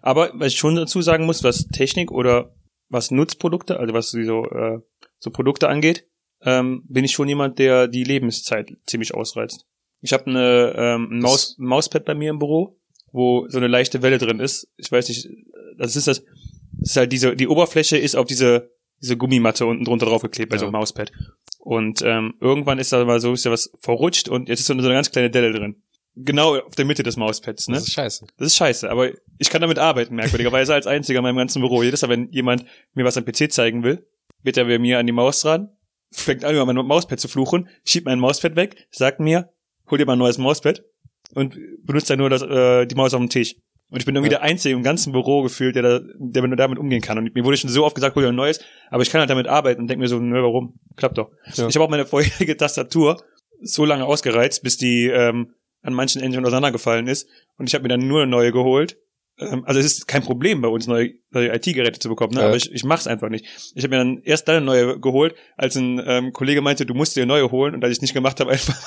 Aber 0.00 0.30
was 0.34 0.52
ich 0.52 0.58
schon 0.58 0.76
dazu 0.76 1.02
sagen 1.02 1.26
muss, 1.26 1.42
was 1.44 1.66
Technik 1.68 2.10
oder 2.10 2.54
was 2.88 3.10
Nutzprodukte, 3.10 3.78
also 3.78 3.94
was 3.94 4.10
so, 4.10 4.44
äh, 4.44 4.80
so 5.18 5.30
Produkte 5.30 5.68
angeht, 5.68 6.06
ähm, 6.42 6.84
bin 6.88 7.04
ich 7.04 7.12
schon 7.12 7.28
jemand, 7.28 7.58
der 7.58 7.88
die 7.88 8.04
Lebenszeit 8.04 8.72
ziemlich 8.86 9.14
ausreizt. 9.14 9.66
Ich 10.00 10.12
habe 10.12 10.26
eine 10.26 10.74
ähm, 10.76 11.08
ein 11.12 11.18
Maus, 11.20 11.56
ein 11.58 11.66
Mauspad 11.66 12.04
bei 12.04 12.14
mir 12.14 12.30
im 12.30 12.38
Büro, 12.38 12.78
wo 13.12 13.46
so 13.48 13.58
eine 13.58 13.68
leichte 13.68 14.02
Welle 14.02 14.18
drin 14.18 14.40
ist. 14.40 14.68
Ich 14.76 14.90
weiß 14.90 15.08
nicht, 15.08 15.28
das 15.78 15.96
ist 15.96 16.08
das, 16.08 16.24
das 16.72 16.90
ist 16.90 16.96
halt 16.96 17.12
diese, 17.12 17.36
die 17.36 17.48
Oberfläche 17.48 17.96
ist 17.96 18.16
auf 18.16 18.26
diese, 18.26 18.70
diese 19.00 19.16
Gummimatte 19.16 19.66
unten 19.66 19.84
drunter 19.84 20.06
draufgeklebt 20.06 20.50
bei 20.50 20.58
so 20.58 20.64
einem 20.66 20.74
Ja. 20.74 20.80
Mauspad. 20.80 21.12
Und 21.60 22.02
ähm, 22.02 22.34
irgendwann 22.40 22.80
ist 22.80 22.92
da 22.92 23.04
mal 23.04 23.20
so, 23.20 23.32
ist 23.32 23.46
da 23.46 23.52
was 23.52 23.70
verrutscht 23.80 24.28
und 24.28 24.48
jetzt 24.48 24.60
ist 24.60 24.66
so 24.66 24.72
eine, 24.72 24.82
so 24.82 24.88
eine 24.88 24.96
ganz 24.96 25.12
kleine 25.12 25.30
Delle 25.30 25.52
drin. 25.52 25.82
Genau 26.14 26.56
auf 26.58 26.74
der 26.74 26.84
Mitte 26.84 27.02
des 27.02 27.16
Mauspads, 27.16 27.68
ne? 27.68 27.74
Das 27.76 27.84
ist 27.88 27.94
scheiße. 27.94 28.26
Das 28.36 28.46
ist 28.48 28.56
scheiße, 28.56 28.90
aber 28.90 29.10
ich 29.38 29.48
kann 29.48 29.62
damit 29.62 29.78
arbeiten, 29.78 30.14
merkwürdigerweise 30.14 30.74
als 30.74 30.86
einziger 30.86 31.20
in 31.20 31.22
meinem 31.22 31.38
ganzen 31.38 31.60
Büro. 31.62 31.82
Jedes 31.82 32.02
Mal, 32.02 32.08
wenn 32.10 32.28
jemand 32.30 32.66
mir 32.94 33.04
was 33.04 33.16
am 33.16 33.24
PC 33.24 33.50
zeigen 33.50 33.82
will, 33.82 34.06
wird 34.42 34.56
er 34.58 34.66
bei 34.66 34.78
mir 34.78 34.98
an 34.98 35.06
die 35.06 35.12
Maus 35.12 35.40
dran, 35.40 35.70
fängt 36.10 36.44
an, 36.44 36.54
über 36.54 36.66
mein 36.66 36.76
Mauspad 36.76 37.18
zu 37.18 37.28
fluchen, 37.28 37.68
schiebt 37.84 38.04
mein 38.06 38.18
Mauspad 38.18 38.56
weg, 38.56 38.86
sagt 38.90 39.20
mir, 39.20 39.50
hol 39.90 39.96
dir 39.98 40.04
mal 40.04 40.12
ein 40.14 40.18
neues 40.18 40.36
Mauspad 40.36 40.82
und 41.34 41.56
benutzt 41.82 42.10
dann 42.10 42.18
nur 42.18 42.28
das, 42.28 42.42
äh, 42.42 42.84
die 42.86 42.94
Maus 42.94 43.14
auf 43.14 43.20
dem 43.20 43.30
Tisch. 43.30 43.56
Und 43.88 43.98
ich 44.00 44.04
bin 44.06 44.14
irgendwie 44.14 44.32
Ja. 44.32 44.38
der 44.38 44.42
Einzige 44.48 44.74
im 44.74 44.82
ganzen 44.82 45.12
Büro 45.12 45.42
gefühlt, 45.42 45.76
der, 45.76 45.82
da, 45.82 46.00
der 46.18 46.46
nur 46.46 46.56
damit 46.56 46.78
umgehen 46.78 47.00
kann. 47.02 47.16
Und 47.18 47.34
mir 47.34 47.44
wurde 47.44 47.56
schon 47.56 47.68
so 47.70 47.84
oft 47.84 47.94
gesagt, 47.94 48.16
hol 48.16 48.22
dir 48.22 48.30
ein 48.30 48.34
neues, 48.34 48.60
aber 48.90 49.02
ich 49.02 49.10
kann 49.10 49.20
halt 49.20 49.30
damit 49.30 49.46
arbeiten 49.46 49.80
und 49.82 49.88
denke 49.88 50.00
mir 50.00 50.08
so, 50.08 50.18
nö, 50.18 50.42
warum? 50.42 50.78
Klappt 50.96 51.16
doch. 51.18 51.30
Ja. 51.54 51.68
Ich 51.68 51.74
habe 51.74 51.84
auch 51.84 51.90
meine 51.90 52.04
vorherige 52.06 52.56
Tastatur 52.56 53.22
so 53.62 53.84
lange 53.84 54.04
ausgereizt, 54.04 54.62
bis 54.62 54.76
die 54.76 55.06
ähm, 55.06 55.54
an 55.82 55.94
manchen 55.94 56.20
schon 56.32 56.44
auseinandergefallen 56.44 57.06
ist. 57.06 57.28
Und 57.58 57.68
ich 57.68 57.74
habe 57.74 57.82
mir 57.82 57.88
dann 57.88 58.06
nur 58.06 58.22
eine 58.22 58.30
neue 58.30 58.52
geholt. 58.52 58.96
Ähm, 59.38 59.64
also 59.64 59.80
es 59.80 59.86
ist 59.86 60.08
kein 60.08 60.22
Problem 60.22 60.60
bei 60.60 60.68
uns, 60.68 60.86
neue, 60.86 61.14
neue 61.30 61.54
IT-Geräte 61.54 61.98
zu 61.98 62.08
bekommen, 62.08 62.34
ne? 62.34 62.40
Ja. 62.40 62.46
aber 62.46 62.56
ich, 62.56 62.70
ich 62.70 62.84
mach's 62.84 63.06
einfach 63.06 63.28
nicht. 63.28 63.46
Ich 63.74 63.82
habe 63.84 63.96
mir 63.96 63.98
dann 63.98 64.22
erst 64.22 64.48
dann 64.48 64.56
eine 64.56 64.66
neue 64.66 65.00
geholt, 65.00 65.34
als 65.56 65.76
ein 65.76 66.00
ähm, 66.04 66.32
Kollege 66.32 66.60
meinte, 66.60 66.86
du 66.86 66.94
musst 66.94 67.16
dir 67.16 67.22
eine 67.22 67.32
neue 67.32 67.50
holen. 67.50 67.74
Und 67.74 67.84
als 67.84 67.96
ich 67.96 68.02
nicht 68.02 68.14
gemacht 68.14 68.40
habe, 68.40 68.50
einfach 68.52 68.78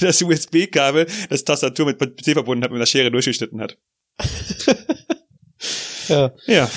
das 0.00 0.22
USB-Kabel, 0.22 1.06
das 1.28 1.44
Tastatur 1.44 1.86
mit 1.86 1.98
PC 1.98 2.32
verbunden 2.32 2.64
hat, 2.64 2.70
mit 2.70 2.78
einer 2.78 2.86
Schere 2.86 3.10
durchgeschnitten 3.10 3.60
hat. 3.60 3.78
Ja. 6.08 6.32
Ja, 6.46 6.68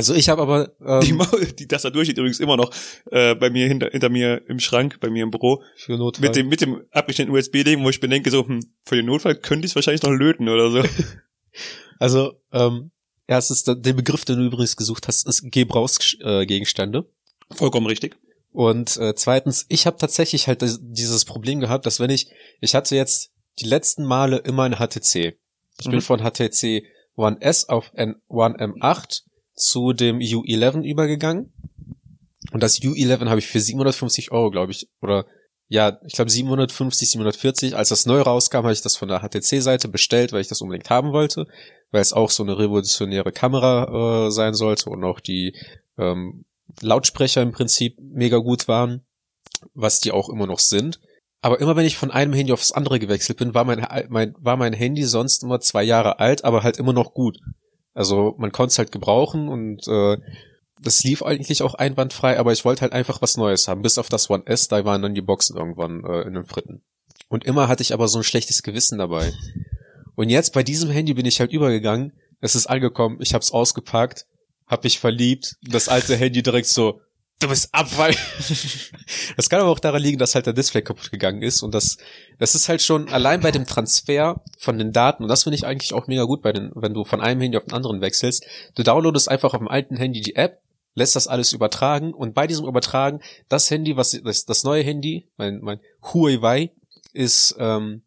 Also 0.00 0.14
ich 0.14 0.30
habe 0.30 0.40
aber 0.40 0.68
die, 1.04 1.10
ähm, 1.10 1.16
Mau 1.18 1.26
die 1.58 1.68
Tastatur 1.68 2.04
steht 2.04 2.16
übrigens 2.16 2.40
immer 2.40 2.56
noch 2.56 2.72
äh, 3.10 3.34
bei 3.34 3.50
mir 3.50 3.68
hinter, 3.68 3.90
hinter 3.90 4.08
mir 4.08 4.40
im 4.48 4.58
Schrank, 4.58 4.98
bei 4.98 5.10
mir 5.10 5.22
im 5.24 5.30
Büro, 5.30 5.62
für 5.76 5.98
Notfall. 5.98 6.26
mit 6.28 6.36
dem, 6.36 6.48
mit 6.48 6.60
dem 6.62 6.82
abgeschnittenen 6.90 7.36
USB-Ding, 7.38 7.84
wo 7.84 7.90
ich 7.90 8.00
mir 8.00 8.08
denke, 8.08 8.30
so, 8.30 8.46
hm, 8.48 8.60
für 8.86 8.96
den 8.96 9.04
Notfall 9.04 9.34
könnte 9.34 9.66
ich 9.66 9.72
es 9.72 9.74
wahrscheinlich 9.74 10.02
noch 10.02 10.10
löten 10.12 10.48
oder 10.48 10.70
so. 10.70 10.82
Also, 11.98 12.32
ähm, 12.52 12.92
erstens, 13.26 13.64
der 13.64 13.74
der 13.74 13.92
Begriff, 13.92 14.24
den 14.24 14.38
du 14.38 14.46
übrigens 14.46 14.74
gesucht 14.76 15.06
hast, 15.06 15.26
ist 15.26 15.42
Gebrauchsgegenstände. 15.50 17.04
Vollkommen 17.50 17.86
richtig. 17.86 18.16
Und 18.52 18.96
äh, 18.96 19.14
zweitens, 19.14 19.66
ich 19.68 19.86
habe 19.86 19.98
tatsächlich 19.98 20.48
halt 20.48 20.62
das, 20.62 20.78
dieses 20.80 21.24
Problem 21.26 21.60
gehabt, 21.60 21.84
dass 21.84 22.00
wenn 22.00 22.08
ich, 22.08 22.30
ich 22.60 22.74
hatte 22.74 22.96
jetzt 22.96 23.32
die 23.60 23.66
letzten 23.66 24.04
Male 24.04 24.38
immer 24.38 24.62
ein 24.64 24.76
HTC. 24.76 25.36
Ich 25.78 25.86
Mhm. 25.86 25.90
bin 25.90 26.00
von 26.00 26.20
HTC 26.20 26.84
One 27.16 27.36
S 27.40 27.68
auf 27.68 27.90
N 27.94 28.16
One 28.28 28.56
M8 28.56 29.22
zu 29.60 29.92
dem 29.92 30.18
U11 30.18 30.82
übergegangen. 30.82 31.52
Und 32.52 32.62
das 32.62 32.80
U11 32.80 33.28
habe 33.28 33.38
ich 33.38 33.46
für 33.46 33.60
750 33.60 34.32
Euro, 34.32 34.50
glaube 34.50 34.72
ich, 34.72 34.88
oder 35.00 35.26
ja, 35.68 36.00
ich 36.04 36.14
glaube 36.14 36.30
750, 36.30 37.10
740. 37.10 37.76
Als 37.76 37.90
das 37.90 38.04
neu 38.04 38.20
rauskam, 38.22 38.58
habe 38.58 38.72
ich 38.72 38.82
das 38.82 38.96
von 38.96 39.08
der 39.08 39.20
HTC-Seite 39.20 39.88
bestellt, 39.88 40.32
weil 40.32 40.40
ich 40.40 40.48
das 40.48 40.60
unbedingt 40.60 40.90
haben 40.90 41.12
wollte, 41.12 41.46
weil 41.92 42.00
es 42.00 42.12
auch 42.12 42.30
so 42.30 42.42
eine 42.42 42.58
revolutionäre 42.58 43.30
Kamera 43.30 44.26
äh, 44.26 44.30
sein 44.32 44.54
sollte 44.54 44.90
und 44.90 45.04
auch 45.04 45.20
die 45.20 45.54
ähm, 45.96 46.44
Lautsprecher 46.80 47.40
im 47.42 47.52
Prinzip 47.52 47.96
mega 48.00 48.38
gut 48.38 48.66
waren, 48.66 49.06
was 49.72 50.00
die 50.00 50.10
auch 50.10 50.28
immer 50.28 50.48
noch 50.48 50.58
sind. 50.58 50.98
Aber 51.40 51.60
immer 51.60 51.76
wenn 51.76 51.86
ich 51.86 51.96
von 51.96 52.10
einem 52.10 52.32
Handy 52.32 52.52
aufs 52.52 52.72
andere 52.72 52.98
gewechselt 52.98 53.38
bin, 53.38 53.54
war 53.54 53.64
mein, 53.64 53.86
mein, 54.08 54.34
war 54.38 54.56
mein 54.56 54.72
Handy 54.72 55.04
sonst 55.04 55.44
immer 55.44 55.60
zwei 55.60 55.84
Jahre 55.84 56.18
alt, 56.18 56.44
aber 56.44 56.64
halt 56.64 56.78
immer 56.78 56.92
noch 56.92 57.14
gut. 57.14 57.38
Also 57.94 58.34
man 58.38 58.52
konnte 58.52 58.72
es 58.72 58.78
halt 58.78 58.92
gebrauchen 58.92 59.48
und 59.48 59.86
äh, 59.88 60.16
das 60.82 61.04
lief 61.04 61.22
eigentlich 61.22 61.62
auch 61.62 61.74
einwandfrei, 61.74 62.38
aber 62.38 62.52
ich 62.52 62.64
wollte 62.64 62.82
halt 62.82 62.92
einfach 62.92 63.20
was 63.20 63.36
Neues 63.36 63.68
haben. 63.68 63.82
Bis 63.82 63.98
auf 63.98 64.08
das 64.08 64.30
One 64.30 64.46
S, 64.46 64.68
da 64.68 64.84
waren 64.84 65.02
dann 65.02 65.14
die 65.14 65.20
Boxen 65.20 65.56
irgendwann 65.56 66.04
äh, 66.04 66.22
in 66.22 66.34
den 66.34 66.44
Fritten. 66.44 66.82
Und 67.28 67.44
immer 67.44 67.68
hatte 67.68 67.82
ich 67.82 67.92
aber 67.92 68.08
so 68.08 68.18
ein 68.18 68.24
schlechtes 68.24 68.62
Gewissen 68.62 68.98
dabei. 68.98 69.32
Und 70.16 70.30
jetzt 70.30 70.52
bei 70.52 70.62
diesem 70.62 70.90
Handy 70.90 71.14
bin 71.14 71.26
ich 71.26 71.40
halt 71.40 71.52
übergegangen, 71.52 72.12
es 72.40 72.54
ist 72.54 72.66
angekommen, 72.66 73.18
ich 73.20 73.34
hab's 73.34 73.52
ausgepackt, 73.52 74.26
hab 74.66 74.84
mich 74.84 74.98
verliebt, 74.98 75.56
das 75.62 75.88
alte 75.88 76.16
Handy 76.16 76.42
direkt 76.42 76.68
so 76.68 77.00
du 77.40 77.48
bist 77.48 77.74
Abfall. 77.74 78.14
das 79.36 79.50
kann 79.50 79.60
aber 79.60 79.70
auch 79.70 79.80
daran 79.80 80.02
liegen, 80.02 80.18
dass 80.18 80.34
halt 80.34 80.46
der 80.46 80.52
Display 80.52 80.82
kaputt 80.82 81.10
gegangen 81.10 81.42
ist 81.42 81.62
und 81.62 81.74
das, 81.74 81.96
das 82.38 82.54
ist 82.54 82.68
halt 82.68 82.82
schon 82.82 83.08
allein 83.08 83.40
bei 83.40 83.50
dem 83.50 83.66
Transfer 83.66 84.42
von 84.58 84.78
den 84.78 84.92
Daten 84.92 85.24
und 85.24 85.28
das 85.28 85.42
finde 85.42 85.56
ich 85.56 85.66
eigentlich 85.66 85.92
auch 85.92 86.06
mega 86.06 86.24
gut 86.24 86.42
bei 86.42 86.52
den, 86.52 86.70
wenn 86.74 86.94
du 86.94 87.04
von 87.04 87.20
einem 87.20 87.40
Handy 87.40 87.56
auf 87.56 87.64
den 87.64 87.74
anderen 87.74 88.00
wechselst. 88.00 88.46
Du 88.74 88.82
downloadest 88.82 89.28
einfach 89.28 89.54
auf 89.54 89.60
dem 89.60 89.68
alten 89.68 89.96
Handy 89.96 90.20
die 90.20 90.36
App, 90.36 90.60
lässt 90.94 91.16
das 91.16 91.26
alles 91.28 91.52
übertragen 91.52 92.14
und 92.14 92.34
bei 92.34 92.46
diesem 92.46 92.66
Übertragen 92.66 93.20
das 93.48 93.70
Handy, 93.70 93.96
was 93.96 94.18
das, 94.22 94.44
das 94.44 94.64
neue 94.64 94.82
Handy, 94.82 95.28
mein 95.36 95.60
mein 95.60 95.80
Huawei 96.02 96.72
ist 97.12 97.56
ähm, 97.58 98.02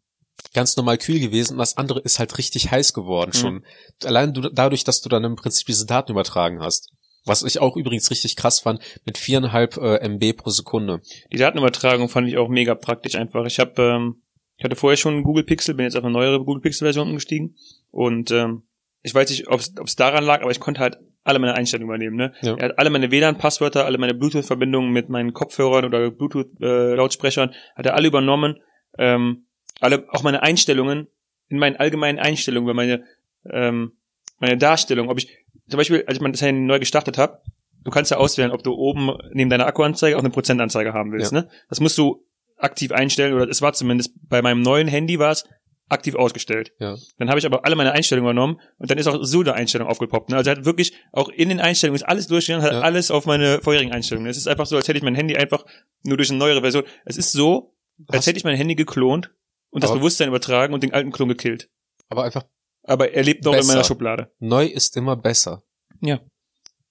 ganz 0.52 0.76
normal 0.76 0.98
kühl 0.98 1.20
gewesen 1.20 1.54
und 1.54 1.58
das 1.58 1.76
andere 1.76 2.00
ist 2.00 2.18
halt 2.18 2.36
richtig 2.38 2.70
heiß 2.70 2.92
geworden 2.92 3.32
Mhm. 3.34 3.38
schon. 3.38 3.64
Allein 4.04 4.32
du, 4.32 4.42
dadurch, 4.42 4.84
dass 4.84 5.00
du 5.00 5.08
dann 5.08 5.24
im 5.24 5.36
Prinzip 5.36 5.66
diese 5.66 5.86
Daten 5.86 6.12
übertragen 6.12 6.60
hast. 6.60 6.90
Was 7.24 7.42
ich 7.42 7.60
auch 7.60 7.76
übrigens 7.76 8.10
richtig 8.10 8.36
krass 8.36 8.60
fand, 8.60 8.80
mit 9.04 9.18
viereinhalb 9.18 9.76
äh, 9.76 10.06
MB 10.08 10.36
pro 10.36 10.50
Sekunde. 10.50 11.00
Die 11.32 11.38
Datenübertragung 11.38 12.08
fand 12.08 12.28
ich 12.28 12.36
auch 12.36 12.48
mega 12.48 12.74
praktisch 12.74 13.14
einfach. 13.14 13.46
Ich 13.46 13.58
habe, 13.58 13.82
ähm, 13.82 14.22
ich 14.56 14.64
hatte 14.64 14.76
vorher 14.76 14.96
schon 14.96 15.14
einen 15.14 15.24
Google 15.24 15.44
Pixel, 15.44 15.74
bin 15.74 15.84
jetzt 15.84 15.96
auf 15.96 16.04
eine 16.04 16.12
neuere 16.12 16.44
Google 16.44 16.60
Pixel 16.60 16.86
Version 16.86 17.08
umgestiegen 17.08 17.56
und 17.90 18.30
ähm, 18.30 18.64
ich 19.02 19.14
weiß 19.14 19.28
nicht, 19.30 19.48
ob 19.48 19.60
es 19.60 19.96
daran 19.96 20.24
lag, 20.24 20.42
aber 20.42 20.50
ich 20.50 20.60
konnte 20.60 20.80
halt 20.80 20.98
alle 21.24 21.38
meine 21.38 21.54
Einstellungen 21.54 21.88
übernehmen. 21.88 22.16
Ne? 22.16 22.32
Ja. 22.42 22.56
Er 22.56 22.68
hat 22.68 22.78
alle 22.78 22.90
meine 22.90 23.10
WLAN-Passwörter, 23.10 23.84
alle 23.84 23.98
meine 23.98 24.14
Bluetooth-Verbindungen 24.14 24.92
mit 24.92 25.08
meinen 25.08 25.32
Kopfhörern 25.32 25.84
oder 25.84 26.10
Bluetooth-Lautsprechern, 26.10 27.54
hat 27.74 27.86
er 27.86 27.94
alle 27.94 28.08
übernommen. 28.08 28.60
Ähm, 28.98 29.46
alle, 29.80 30.06
auch 30.10 30.22
meine 30.22 30.42
Einstellungen, 30.42 31.08
in 31.48 31.58
meinen 31.58 31.76
allgemeinen 31.76 32.18
Einstellungen, 32.18 32.66
über 32.66 32.74
meine, 32.74 33.04
ähm, 33.50 33.92
meine 34.38 34.56
Darstellung, 34.56 35.08
ob 35.08 35.18
ich, 35.18 35.43
zum 35.68 35.78
Beispiel, 35.78 36.04
als 36.06 36.18
ich 36.18 36.30
das 36.32 36.42
Handy 36.42 36.62
neu 36.62 36.78
gestartet 36.78 37.18
habe, 37.18 37.40
du 37.82 37.90
kannst 37.90 38.10
ja 38.10 38.16
auswählen, 38.18 38.50
ob 38.50 38.62
du 38.62 38.72
oben 38.72 39.10
neben 39.32 39.50
deiner 39.50 39.66
Akkuanzeige 39.66 40.16
auch 40.16 40.20
eine 40.20 40.30
Prozentanzeige 40.30 40.92
haben 40.92 41.12
willst. 41.12 41.32
Ne? 41.32 41.48
Das 41.68 41.80
musst 41.80 41.96
du 41.98 42.24
aktiv 42.56 42.92
einstellen, 42.92 43.34
oder 43.34 43.48
es 43.48 43.62
war 43.62 43.72
zumindest 43.72 44.12
bei 44.28 44.40
meinem 44.42 44.62
neuen 44.62 44.88
Handy 44.88 45.18
war 45.18 45.32
es 45.32 45.44
aktiv 45.90 46.14
ausgestellt. 46.14 46.72
Ja. 46.78 46.96
Dann 47.18 47.28
habe 47.28 47.38
ich 47.38 47.44
aber 47.44 47.66
alle 47.66 47.76
meine 47.76 47.92
Einstellungen 47.92 48.24
übernommen 48.26 48.58
und 48.78 48.90
dann 48.90 48.96
ist 48.96 49.06
auch 49.06 49.22
so 49.22 49.40
eine 49.40 49.52
Einstellung 49.52 49.86
aufgepoppt. 49.86 50.30
Ne? 50.30 50.36
Also 50.36 50.50
er 50.50 50.56
hat 50.56 50.64
wirklich 50.64 50.94
auch 51.12 51.28
in 51.28 51.50
den 51.50 51.60
Einstellungen 51.60 51.96
ist 51.96 52.04
alles 52.04 52.26
durchgegangen, 52.26 52.64
hat 52.64 52.72
Ja. 52.72 52.80
alles 52.80 53.10
auf 53.10 53.26
meine 53.26 53.60
vorherigen 53.60 53.92
Einstellungen. 53.92 54.30
Es 54.30 54.38
ist 54.38 54.48
einfach 54.48 54.64
so, 54.66 54.76
als 54.76 54.88
hätte 54.88 54.96
ich 54.96 55.04
mein 55.04 55.14
Handy 55.14 55.36
einfach 55.36 55.66
nur 56.02 56.16
durch 56.16 56.30
eine 56.30 56.38
neuere 56.38 56.62
Version. 56.62 56.84
Es 57.04 57.18
ist 57.18 57.32
so, 57.32 57.74
als 58.08 58.18
Hast- 58.20 58.26
hätte 58.28 58.38
ich 58.38 58.44
mein 58.44 58.56
Handy 58.56 58.74
geklont 58.76 59.34
und 59.70 59.84
das 59.84 59.92
Bewusstsein 59.92 60.28
übertragen 60.28 60.72
und 60.72 60.82
den 60.82 60.94
alten 60.94 61.12
Klon 61.12 61.28
gekillt. 61.28 61.68
Aber 62.08 62.24
einfach 62.24 62.44
Aber 62.84 63.12
er 63.12 63.22
lebt 63.22 63.44
noch 63.44 63.52
in 63.52 63.58
Besser. 63.58 63.72
meiner 63.72 63.84
Schublade. 63.84 64.30
neu 64.38 64.66
ist 64.66 64.96
immer 64.96 65.16
besser. 65.16 65.62
Ja. 66.00 66.20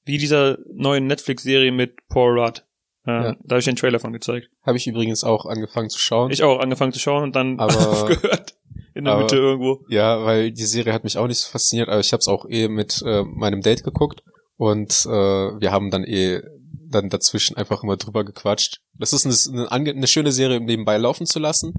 Wie 0.05 0.17
dieser 0.17 0.57
neuen 0.73 1.07
Netflix-Serie 1.07 1.71
mit 1.71 1.95
Paul 2.09 2.39
Rudd. 2.39 2.65
Äh, 3.05 3.11
Ja. 3.11 3.35
Da 3.43 3.53
habe 3.55 3.59
ich 3.59 3.65
den 3.65 3.75
Trailer 3.75 3.99
von 3.99 4.11
gezeigt. 4.13 4.49
Habe 4.65 4.77
ich 4.77 4.87
übrigens 4.87 5.23
auch 5.23 5.45
angefangen 5.45 5.89
zu 5.89 5.99
schauen. 5.99 6.31
Ich 6.31 6.43
auch 6.43 6.59
angefangen 6.59 6.93
zu 6.93 6.99
schauen 6.99 7.23
und 7.23 7.35
dann 7.35 7.59
Aber- 7.59 7.89
aufgehört. 7.89 8.55
In 8.95 9.05
der 9.05 9.13
aber- 9.13 9.23
Mitte 9.23 9.37
irgendwo. 9.37 9.83
Ja, 9.89 10.23
weil 10.25 10.51
die 10.51 10.65
Serie 10.65 10.93
hat 10.93 11.03
mich 11.03 11.17
auch 11.17 11.27
nicht 11.27 11.39
so 11.39 11.49
fasziniert, 11.51 11.89
aber 11.89 11.99
ich 11.99 12.11
habe 12.13 12.19
es 12.21 12.27
auch 12.27 12.45
eh 12.49 12.67
mit 12.67 13.01
äh, 13.05 13.23
meinem 13.23 13.61
Date 13.61 13.83
geguckt 13.83 14.21
und 14.55 14.91
äh, 15.05 15.09
wir 15.09 15.71
haben 15.71 15.89
dann 15.89 16.03
eh 16.03 16.41
dann 16.89 17.09
dazwischen 17.09 17.57
einfach 17.57 17.81
immer 17.83 17.97
drüber 17.97 18.23
gequatscht. 18.23 18.81
Das 18.99 19.11
ist 19.13 19.25
eine, 19.25 19.71
eine, 19.71 19.89
eine 19.91 20.07
schöne 20.07 20.31
Serie, 20.31 20.59
um 20.59 20.65
nebenbei 20.65 20.97
laufen 20.97 21.25
zu 21.25 21.39
lassen. 21.39 21.73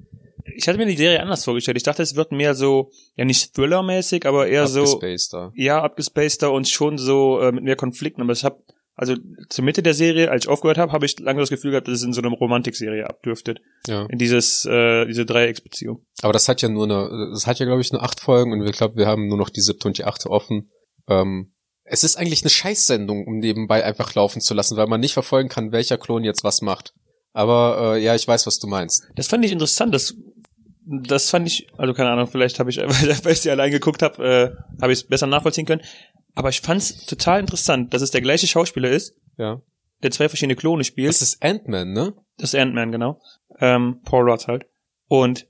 Ich 0.55 0.69
hatte 0.69 0.79
mir 0.79 0.87
die 0.87 0.97
Serie 0.97 1.21
anders 1.21 1.45
vorgestellt. 1.45 1.77
Ich 1.77 1.83
dachte, 1.83 2.03
es 2.03 2.17
wird 2.17 2.33
mehr 2.33 2.55
so, 2.55 2.91
ja 3.17 3.25
nicht 3.25 3.55
Thriller-mäßig, 3.55 4.27
aber 4.27 4.47
eher 4.47 4.67
so, 4.67 4.83
Abgespaced 4.83 5.33
da. 5.33 5.53
ja, 5.55 5.83
abgespaceder 5.83 6.53
und 6.53 6.69
schon 6.69 6.99
so 6.99 7.41
äh, 7.41 7.53
mit 7.53 7.65
mehr 7.65 7.77
Konflikten. 7.77 8.23
Aber 8.23 8.33
ich 8.33 8.45
habe, 8.45 8.63
also 8.95 9.15
zur 9.49 9.65
Mitte 9.65 9.83
der 9.83 9.95
Serie, 9.95 10.31
als 10.31 10.45
ich 10.45 10.51
aufgehört 10.51 10.79
habe, 10.79 10.93
habe 10.93 11.07
ich 11.07 11.19
lange 11.19 11.41
das 11.41 11.51
Gefühl 11.51 11.73
gehabt, 11.73 11.89
dass 11.89 11.97
es 11.97 12.03
in 12.03 12.13
so 12.13 12.23
eine 12.23 12.35
Romantikserie 12.35 13.09
abdürftet. 13.09 13.61
Ja. 13.87 14.07
In 14.07 14.19
dieses, 14.19 14.65
äh, 14.65 15.07
diese 15.07 15.27
Dreiecksbeziehung. 15.27 16.05
Aber 16.23 16.33
das 16.33 16.49
hat 16.49 16.63
ja 16.63 16.69
nur 16.69 16.85
eine, 16.85 17.31
das 17.33 17.47
hat 17.47 17.59
ja 17.59 17.67
glaube 17.67 17.83
ich 17.83 17.93
nur 17.93 18.03
acht 18.03 18.21
Folgen 18.21 18.53
und 18.53 18.63
wir 18.65 18.73
glaube, 18.73 18.97
wir 18.97 19.07
haben 19.07 19.29
nur 19.29 19.39
noch 19.39 19.51
die 19.51 19.61
siebte 19.61 19.89
und 19.89 19.99
die 19.99 20.05
achte 20.05 20.31
offen. 20.31 20.71
Ähm, 21.09 21.53
es 21.85 22.03
ist 22.03 22.17
eigentlich 22.17 22.43
eine 22.43 22.51
Scheißsendung, 22.51 23.27
um 23.27 23.39
nebenbei 23.39 23.85
einfach 23.85 24.15
laufen 24.15 24.41
zu 24.41 24.55
lassen, 24.55 24.77
weil 24.77 24.87
man 24.87 25.01
nicht 25.01 25.13
verfolgen 25.13 25.51
kann, 25.51 25.73
welcher 25.73 25.99
Klon 25.99 26.25
jetzt 26.25 26.43
was 26.43 26.63
macht. 26.63 26.95
Aber 27.35 27.97
äh, 27.97 28.03
ja, 28.03 28.15
ich 28.15 28.27
weiß, 28.27 28.47
was 28.47 28.59
du 28.59 28.69
meinst. 28.69 29.05
Das 29.17 29.27
fand 29.27 29.45
ich 29.45 29.53
interessant. 29.53 29.93
Das, 29.93 30.15
das 30.87 31.31
fand 31.31 31.47
ich, 31.47 31.67
also 31.79 31.95
keine 31.95 32.11
Ahnung, 32.11 32.27
vielleicht 32.27 32.59
habe 32.59 32.71
ich, 32.71 32.77
weil 33.25 33.33
ich 33.33 33.41
sie 33.41 33.51
allein 33.51 33.71
geguckt 33.71 34.03
habe, 34.03 34.25
äh, 34.25 34.81
habe 34.83 34.93
ich 34.93 35.01
es 35.01 35.07
besser 35.07 35.27
nachvollziehen 35.27 35.67
können. 35.67 35.83
Aber 36.35 36.49
ich 36.49 36.61
fand 36.61 36.81
es 36.83 37.07
total 37.07 37.41
interessant, 37.41 37.95
dass 37.95 38.03
es 38.03 38.11
der 38.11 38.21
gleiche 38.21 38.47
Schauspieler 38.47 38.91
ist, 38.91 39.17
Ja. 39.37 39.61
der 40.03 40.11
zwei 40.11 40.29
verschiedene 40.29 40.57
Klone 40.57 40.85
spielt. 40.85 41.09
Das 41.09 41.23
ist 41.23 41.43
Ant-Man, 41.43 41.93
ne? 41.93 42.13
Das 42.39 42.53
ist 42.55 42.61
Ant-Man, 42.61 42.93
genau. 42.93 43.21
Ähm, 43.61 44.01
Paul 44.05 44.29
Rudd 44.29 44.47
halt. 44.49 44.67
Und 45.09 45.47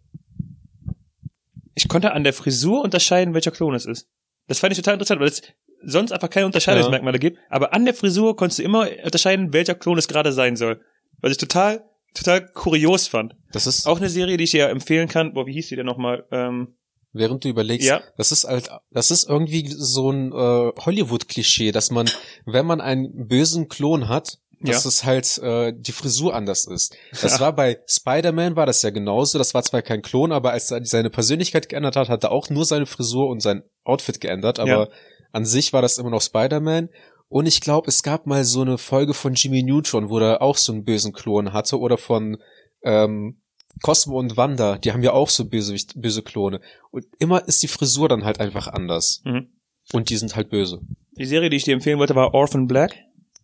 ich 1.75 1.89
konnte 1.89 2.13
an 2.13 2.23
der 2.25 2.33
Frisur 2.33 2.83
unterscheiden, 2.83 3.35
welcher 3.35 3.51
Klon 3.51 3.75
es 3.75 3.87
ist. 3.87 4.09
Das 4.47 4.59
fand 4.59 4.73
ich 4.73 4.79
total 4.79 4.95
interessant, 4.95 5.21
weil 5.21 5.29
es 5.29 5.43
sonst 5.83 6.13
einfach 6.13 6.31
keine 6.31 6.47
Unterscheidungsmerkmale 6.47 7.19
gibt. 7.19 7.39
Aber 7.49 7.73
an 7.73 7.85
der 7.85 7.95
Frisur 7.95 8.37
konntest 8.37 8.59
du 8.59 8.63
immer 8.63 8.89
unterscheiden, 9.05 9.53
welcher 9.53 9.75
Klon 9.75 9.99
es 9.99 10.07
gerade 10.09 10.33
sein 10.33 10.57
soll. 10.57 10.81
Was 11.21 11.33
ich 11.33 11.39
total, 11.39 11.83
total 12.15 12.47
kurios 12.53 13.07
fand. 13.09 13.35
Das 13.53 13.67
ist, 13.67 13.87
Auch 13.87 13.99
eine 13.99 14.09
Serie, 14.09 14.37
die 14.37 14.45
ich 14.45 14.51
dir 14.53 14.69
empfehlen 14.69 15.09
kann. 15.09 15.35
Boah, 15.35 15.47
wie 15.47 15.53
hieß 15.53 15.69
die 15.69 15.77
denn 15.77 15.87
nochmal? 15.87 16.25
Ähm, 16.31 16.77
während 17.13 17.45
du 17.45 17.49
überlegst, 17.49 17.87
Ja. 17.89 18.01
das 18.17 18.33
ist 18.33 18.45
halt, 18.45 18.69
das 18.91 19.11
ist 19.11 19.29
irgendwie 19.29 19.67
so 19.69 20.11
ein 20.11 20.33
äh, 20.33 20.73
Hollywood-Klischee, 20.81 21.73
dass 21.73 21.91
man, 21.91 22.09
wenn 22.47 22.67
man 22.67 22.81
einen 22.81 23.27
bösen 23.29 23.69
Klon 23.69 24.09
hat, 24.09 24.39
dass 24.61 24.85
Ja. 24.85 24.89
es 24.89 25.05
halt 25.05 25.39
äh, 25.39 25.73
die 25.77 25.93
Frisur 25.93 26.35
anders 26.35 26.67
ist. 26.67 26.97
Das 27.21 27.35
Ja. 27.35 27.41
war 27.41 27.55
bei 27.55 27.79
Spider-Man 27.87 28.57
war 28.57 28.65
das 28.67 28.81
ja 28.83 28.91
genauso. 28.91 29.37
Das 29.39 29.53
war 29.53 29.63
zwar 29.63 29.83
kein 29.83 30.01
Klon, 30.03 30.33
aber 30.33 30.53
als 30.53 30.71
er 30.71 30.85
seine 30.85 31.11
Persönlichkeit 31.11 31.69
geändert 31.69 31.97
hat, 31.97 32.09
hat 32.09 32.25
er 32.25 32.33
auch 32.33 32.49
nur 32.49 32.65
seine 32.65 32.87
Frisur 32.87 33.29
und 33.29 33.41
sein 33.41 33.63
Outfit 33.85 34.21
geändert. 34.21 34.59
Aber 34.59 34.71
Ja. 34.71 34.89
an 35.33 35.45
sich 35.45 35.73
war 35.73 35.83
das 35.83 35.99
immer 35.99 36.11
noch 36.11 36.23
Spider-Man. 36.23 36.89
Und 37.35 37.47
ich 37.47 37.61
glaube, 37.61 37.89
es 37.89 38.05
gab 38.05 38.29
mal 38.29 38.45
so 38.45 38.61
eine 38.61 38.79
Folge 38.79 39.13
von 39.13 39.35
Jimmy 39.35 39.65
Neutron, 39.65 40.09
wo 40.09 40.21
er 40.21 40.41
auch 40.41 40.57
so 40.57 40.73
einen 40.73 40.85
bösen 40.85 41.13
Klon 41.13 41.53
hatte, 41.53 41.81
oder 41.81 41.99
von 41.99 42.39
ähm, 42.85 43.41
Cosmo 43.83 44.21
und 44.21 44.37
Wanda, 44.37 44.79
die 44.79 44.93
haben 44.93 45.03
ja 45.03 45.13
auch 45.13 45.29
so 45.29 45.45
böse, 45.45 45.75
böse 45.97 46.23
Klone. 46.23 46.61
Und 46.93 47.07
immer 47.19 47.45
ist 47.49 47.61
die 47.65 47.67
Frisur 47.67 48.09
dann 48.09 48.25
halt 48.25 48.39
einfach 48.39 48.69
anders. 48.69 49.21
mhm. 49.25 49.49
Und 49.93 50.11
die 50.11 50.17
sind 50.17 50.37
halt 50.37 50.49
böse. 50.49 50.81
Die 51.19 51.25
Serie, 51.25 51.51
die 51.51 51.57
ich 51.57 51.65
dir 51.65 51.75
empfehlen 51.75 51.99
wollte, 51.99 52.15
war 52.15 52.35
Orphan 52.35 52.69
Black. 52.69 52.95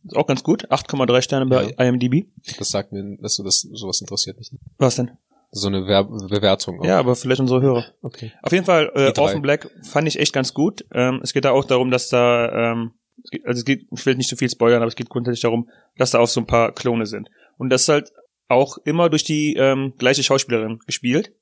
Ist 0.04 0.14
auch 0.16 0.28
ganz 0.28 0.44
gut. 0.44 0.70
8,3 0.70 1.22
Sterne 1.22 1.46
bei 1.46 1.74
IMDb. 1.84 2.28
Das 2.60 2.68
sagt 2.68 2.92
mir, 2.92 3.16
dass 3.20 3.34
du 3.34 3.42
das, 3.42 3.62
sowas 3.72 4.00
interessiert 4.00 4.38
mich. 4.38 4.52
nicht. 4.52 4.62
Was 4.78 4.94
denn? 4.94 5.10
So 5.50 5.66
eine 5.66 5.88
Wer 5.88 6.04
Bewertung. 6.04 6.78
auch. 6.80 6.84
Ja, 6.84 7.00
aber 7.00 7.16
vielleicht 7.16 7.40
unsere 7.40 7.60
Hörer. 7.60 7.86
Okay. 8.02 8.30
Auf 8.40 8.52
jeden 8.52 8.64
Fall, 8.64 8.92
äh, 8.94 9.12
drei. 9.12 9.22
Orphan 9.22 9.42
Black 9.42 9.68
fand 9.82 10.06
ich 10.06 10.20
echt 10.20 10.32
ganz 10.32 10.54
gut. 10.54 10.84
Ähm, 10.92 11.18
es 11.24 11.32
geht 11.32 11.44
da 11.44 11.50
auch 11.50 11.64
darum, 11.64 11.90
dass 11.90 12.08
da, 12.08 12.70
ähm, 12.70 12.92
es 13.24 13.30
geht, 13.30 13.46
also 13.46 13.58
es 13.58 13.64
geht, 13.64 13.86
ich 13.90 14.06
will 14.06 14.16
nicht 14.16 14.28
zu 14.28 14.36
viel 14.36 14.50
spoilern, 14.50 14.82
aber 14.82 14.88
es 14.88 14.96
geht 14.96 15.08
grundsätzlich 15.08 15.42
darum, 15.42 15.68
dass 15.96 16.12
da 16.12 16.18
auch 16.18 16.28
so 16.28 16.40
ein 16.40 16.46
paar 16.46 16.72
Klone 16.72 17.06
sind. 17.06 17.28
Und 17.58 17.70
das 17.70 17.82
ist 17.82 17.88
halt 17.88 18.12
auch 18.48 18.78
immer 18.84 19.08
durch 19.08 19.24
die 19.24 19.54
ähm, 19.56 19.94
gleiche 19.98 20.22
Schauspielerin 20.22 20.78
gespielt. 20.86 21.32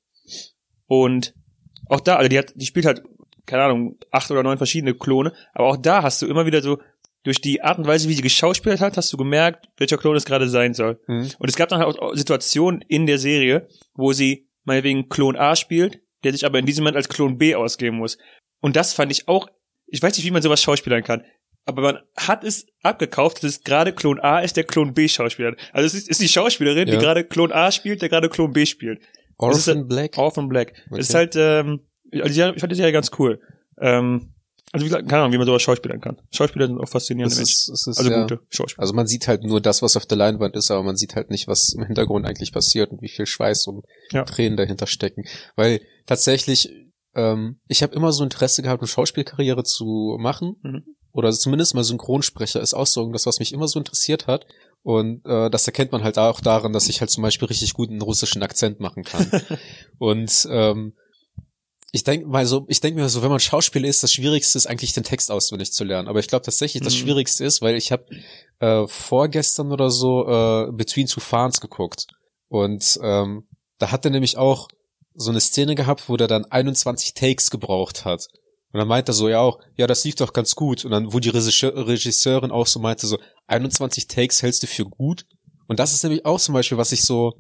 Und 0.87 1.35
auch 1.87 2.01
da, 2.01 2.17
also 2.17 2.29
die 2.29 2.39
hat, 2.39 2.53
die 2.55 2.67
spielt 2.67 2.87
halt, 2.87 3.03
keine 3.47 3.65
Ahnung, 3.65 3.99
acht 4.11 4.31
oder 4.31 4.43
neun 4.43 4.59
verschiedene 4.59 4.95
Klone, 4.95 5.33
aber 5.55 5.69
auch 5.69 5.77
da 5.77 6.03
hast 6.03 6.21
du 6.21 6.27
immer 6.27 6.45
wieder 6.47 6.63
so, 6.63 6.79
durch 7.25 7.41
die 7.41 7.63
Art 7.63 7.79
und 7.79 7.87
Weise, 7.87 8.09
wie 8.09 8.15
sie 8.15 8.23
geschauspielt 8.23 8.81
hat, 8.81 8.97
hast 8.97 9.13
du 9.13 9.17
gemerkt, 9.17 9.69
welcher 9.77 9.99
Klon 9.99 10.17
es 10.17 10.25
gerade 10.25 10.49
sein 10.49 10.75
soll. 10.75 11.01
Mhm. 11.07 11.31
Und 11.39 11.49
es 11.49 11.57
gab 11.57 11.69
dann 11.69 11.81
halt 11.81 11.99
auch 11.99 12.15
Situationen 12.15 12.83
in 12.89 13.07
der 13.07 13.19
Serie, 13.19 13.69
wo 13.95 14.13
sie 14.13 14.49
meinetwegen 14.65 15.09
Klon 15.09 15.37
A 15.37 15.57
spielt, 15.57 16.01
der 16.25 16.33
sich 16.33 16.47
aber 16.47 16.59
in 16.59 16.67
diesem 16.67 16.85
Moment 16.85 16.97
als 16.97 17.09
Klon 17.09 17.39
B 17.39 17.55
ausgeben 17.55 17.97
muss. 17.97 18.19
Und 18.61 18.77
das 18.77 18.93
fand 18.93 19.13
ich 19.13 19.29
auch, 19.29 19.49
ich 19.87 20.03
weiß 20.03 20.17
nicht, 20.17 20.27
wie 20.27 20.31
man 20.31 20.43
sowas 20.43 20.63
schauspielern 20.63 21.03
kann, 21.03 21.25
aber 21.69 21.83
man 21.83 21.99
hat 22.17 22.45
es 22.45 22.67
abgekauft, 22.83 23.39
dass 23.45 23.51
es 23.51 23.63
gerade 23.63 23.93
Klon 23.93 24.19
A 24.21 24.41
ist, 24.41 24.57
der 24.57 24.65
Klon 24.65 24.95
B 24.95 25.07
schauspielert. 25.09 25.59
Also 25.73 25.87
es 25.87 25.95
ist, 25.95 26.09
ist 26.09 26.21
die 26.21 26.29
Schauspielerin, 26.29 26.89
Ja. 26.89 26.95
die 26.95 27.01
gerade 27.01 27.25
Klon 27.25 27.53
A 27.53 27.71
spielt, 27.71 28.03
der 28.03 28.09
gerade 28.09 28.29
Klon 28.29 28.53
B 28.53 28.67
spielt. 28.67 29.01
Das 29.39 29.59
ist 29.59 29.69
Orphan 29.69 29.87
Black. 29.87 30.19
Orphan 30.19 30.49
Black. 30.49 30.73
Okay. 30.91 31.01
Es 31.01 31.09
ist 31.11 31.15
halt, 31.15 31.37
ähm, 31.37 31.81
also 32.13 32.27
ich 32.55 32.61
fand 32.61 32.73
die 32.73 32.77
Serie 32.77 32.93
ganz 32.93 33.11
cool. 33.19 33.41
Ähm, 33.81 34.33
also 34.73 34.85
wie 34.85 34.89
gesagt, 34.91 35.09
keine 35.09 35.23
Ahnung, 35.23 35.33
wie 35.33 35.39
man 35.39 35.47
sowas 35.47 35.63
schauspielern 35.63 36.01
kann. 36.01 36.21
Schauspieler 36.33 36.67
sind 36.67 36.79
auch 36.79 36.89
faszinierende 36.89 37.31
Das 37.31 37.39
Menschen. 37.39 37.73
ist, 37.75 37.87
ist, 37.87 37.99
Also 37.99 38.11
ja. 38.11 38.23
gute 38.23 38.41
Schauspieler. 38.51 38.83
Also 38.83 38.95
man 38.95 39.07
sieht 39.07 39.29
halt 39.29 39.43
nur 39.45 39.61
das, 39.61 39.81
was 39.83 39.97
auf 39.97 40.05
der 40.07 40.19
Leinwand 40.19 40.57
ist, 40.57 40.71
aber 40.71 40.83
man 40.83 40.97
sieht 40.97 41.15
halt 41.17 41.31
nicht, 41.31 41.49
was 41.49 41.73
im 41.75 41.85
Hintergrund 41.87 42.27
eigentlich 42.27 42.53
passiert 42.53 42.91
und 42.91 43.01
wie 43.01 43.09
viel 43.09 43.27
Schweiß 43.27 43.67
und 43.69 43.85
Ja. 44.13 44.25
Tränen 44.25 44.57
dahinter 44.57 44.87
stecken. 44.87 45.25
Weil 45.57 45.81
tatsächlich, 46.07 46.71
ähm, 47.15 47.61
ich 47.69 47.83
habe 47.83 47.95
immer 47.95 48.13
so 48.13 48.25
Interesse 48.25 48.63
gehabt, 48.63 48.83
eine 48.83 48.89
Schauspielkarriere 48.89 49.63
zu 49.65 50.17
machen. 50.21 50.57
Mhm. 50.63 50.85
Oder 51.13 51.33
zumindest 51.33 51.75
mal 51.75 51.85
Synchronsprecher 51.85 52.61
ist 52.61 52.75
auch 52.75 52.87
so 52.87 53.11
das, 53.11 53.27
was 53.27 53.39
mich 53.39 53.53
immer 53.53 53.69
so 53.69 53.79
interessiert 53.79 54.27
hat. 54.27 54.47
Und 54.83 55.25
äh, 55.27 55.51
das 55.51 55.67
erkennt 55.67 55.93
man 55.93 56.05
halt 56.05 56.19
auch 56.19 56.41
daran, 56.41 56.73
dass 56.73 56.89
ich 56.89 57.01
halt 57.01 57.11
zum 57.11 57.23
Beispiel 57.23 57.49
richtig 57.49 57.75
gut 57.75 57.91
einen 57.91 58.03
russischen 58.03 58.43
Akzent 58.43 58.81
machen 58.81 59.03
kann. 59.05 59.31
und 59.99 60.49
ähm, 60.51 60.95
ich 61.91 62.05
denke 62.05 62.27
mal 62.27 62.45
so, 62.47 62.67
ich 62.69 62.81
denke 62.81 63.01
mir 63.01 63.09
so, 63.09 63.23
wenn 63.23 63.31
man 63.31 63.41
Schauspieler 63.41 63.89
ist, 63.89 64.03
das 64.03 64.13
Schwierigste 64.13 64.59
ist 64.59 64.67
eigentlich 64.67 64.93
den 64.93 65.05
Text 65.05 65.31
auswendig 65.31 65.73
zu 65.73 65.85
lernen. 65.85 66.07
Aber 66.09 66.21
ich 66.21 66.29
glaube 66.29 66.45
tatsächlich, 66.45 66.83
das 66.83 66.95
Mhm. 66.95 66.99
Schwierigste 66.99 67.45
ist, 67.45 67.63
weil 67.63 67.77
ich 67.77 67.91
habe 67.91 68.05
äh, 68.61 68.87
vorgestern 68.87 69.73
oder 69.73 69.91
so 69.91 70.27
äh, 70.29 70.73
Between 70.73 71.07
Two 71.07 71.21
Fans 71.21 71.61
geguckt 71.61 72.07
und 72.49 72.99
ähm, 73.03 73.49
da 73.79 73.91
hat 73.91 74.05
er 74.05 74.11
nämlich 74.11 74.37
auch 74.37 74.69
so 75.15 75.31
eine 75.31 75.41
Szene 75.41 75.75
gehabt, 75.75 76.09
wo 76.09 76.17
der 76.17 76.29
dann 76.29 76.45
21 76.45 77.15
Takes 77.15 77.51
gebraucht 77.51 78.05
hat. 78.05 78.29
Und 78.73 78.79
dann 78.79 78.89
meinte 78.89 79.13
er 79.13 79.15
so, 79.15 79.29
ja 79.29 79.41
auch, 79.41 79.61
ja, 79.77 79.87
das 79.87 80.05
lief 80.05 80.17
doch 80.17 80.33
ganz 80.33 80.55
gut. 80.55 80.85
Und 80.85 80.91
dann, 80.91 81.13
wo 81.13 81.21
die 81.21 81.31
Regisseur, 81.31 81.87
Regisseurin 81.87 82.51
auch 82.51 82.67
so 82.67 82.81
meinte, 82.81 83.07
so, 83.07 83.19
21 83.47 84.09
Takes 84.09 84.43
hältst 84.43 84.63
du 84.63 84.67
für 84.67 84.85
gut? 84.85 85.27
Und 85.69 85.79
das 85.79 85.93
ist 85.93 86.03
nämlich 86.03 86.27
auch 86.27 86.39
zum 86.39 86.55
Beispiel, 86.55 86.79
was 86.79 86.93
ich 86.93 87.03
so 87.03 87.35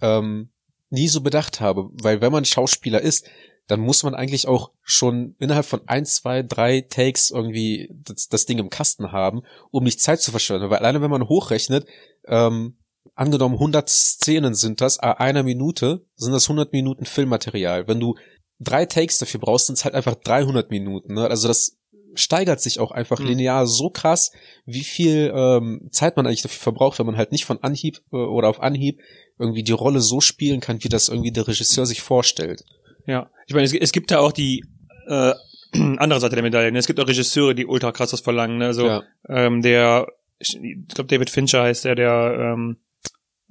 ähm, 0.00 0.50
nie 0.90 1.08
so 1.08 1.20
bedacht 1.20 1.60
habe. 1.60 1.88
Weil 1.92 2.20
wenn 2.20 2.32
man 2.32 2.44
Schauspieler 2.44 3.00
ist, 3.00 3.26
dann 3.66 3.80
muss 3.80 4.02
man 4.02 4.14
eigentlich 4.14 4.48
auch 4.48 4.72
schon 4.82 5.36
innerhalb 5.38 5.66
von 5.66 5.82
ein, 5.86 6.04
zwei, 6.04 6.42
drei 6.42 6.80
Takes 6.82 7.30
irgendwie 7.30 7.90
das, 7.92 8.28
das 8.28 8.46
Ding 8.46 8.58
im 8.58 8.70
Kasten 8.70 9.12
haben, 9.12 9.42
um 9.70 9.84
nicht 9.84 10.00
Zeit 10.00 10.20
zu 10.20 10.30
verschwenden. 10.30 10.70
Weil 10.70 10.78
alleine 10.78 11.00
wenn 11.00 11.10
man 11.10 11.28
hochrechnet, 11.28 11.86
ähm, 12.26 12.78
angenommen 13.14 13.54
100 13.54 13.88
Szenen 13.88 14.54
sind 14.54 14.80
das, 14.80 14.98
einer 14.98 15.42
Minute, 15.42 16.04
sind 16.16 16.32
das 16.32 16.44
100 16.44 16.72
Minuten 16.72 17.04
Filmmaterial. 17.04 17.88
Wenn 17.88 18.00
du 18.00 18.16
drei 18.62 18.86
Takes 18.86 19.18
dafür 19.18 19.40
brauchst, 19.40 19.66
sind 19.66 19.76
es 19.78 19.84
halt 19.84 19.94
einfach 19.94 20.14
300 20.14 20.70
Minuten. 20.70 21.14
Ne? 21.14 21.26
Also 21.28 21.48
das 21.48 21.78
steigert 22.14 22.60
sich 22.60 22.78
auch 22.78 22.90
einfach 22.90 23.18
Mhm. 23.20 23.26
linear 23.26 23.66
so 23.66 23.88
krass, 23.90 24.32
wie 24.66 24.84
viel 24.84 25.32
ähm, 25.34 25.88
Zeit 25.90 26.16
man 26.16 26.26
eigentlich 26.26 26.42
dafür 26.42 26.60
verbraucht, 26.60 26.98
wenn 26.98 27.06
man 27.06 27.16
halt 27.16 27.32
nicht 27.32 27.44
von 27.46 27.62
Anhieb 27.62 28.00
äh, 28.12 28.16
oder 28.16 28.48
auf 28.48 28.60
Anhieb 28.60 29.00
irgendwie 29.38 29.62
die 29.62 29.72
Rolle 29.72 30.00
so 30.00 30.20
spielen 30.20 30.60
kann, 30.60 30.84
wie 30.84 30.88
das 30.90 31.08
irgendwie 31.08 31.32
der 31.32 31.48
Regisseur 31.48 31.86
sich 31.86 32.02
vorstellt. 32.02 32.64
Ja, 33.06 33.30
ich 33.46 33.54
meine, 33.54 33.64
es, 33.64 33.72
es 33.72 33.92
gibt 33.92 34.10
da 34.10 34.18
auch 34.18 34.32
die 34.32 34.62
äh, 35.08 35.32
andere 35.72 36.20
Seite 36.20 36.34
der 36.36 36.42
Medaille. 36.44 36.70
ne? 36.70 36.78
Es 36.78 36.86
gibt 36.86 37.00
auch 37.00 37.08
Regisseure, 37.08 37.54
die 37.54 37.64
ultra 37.66 37.92
krass 37.92 38.12
was 38.12 38.20
verlangen. 38.20 38.58
Ne? 38.58 38.74
So, 38.74 38.86
ja. 38.86 39.02
ähm, 39.28 39.62
der, 39.62 40.06
ich 40.38 40.58
glaube, 40.88 41.08
David 41.08 41.30
Fincher 41.30 41.62
heißt 41.62 41.86
der, 41.86 41.94
der 41.94 42.36
ähm, 42.54 42.76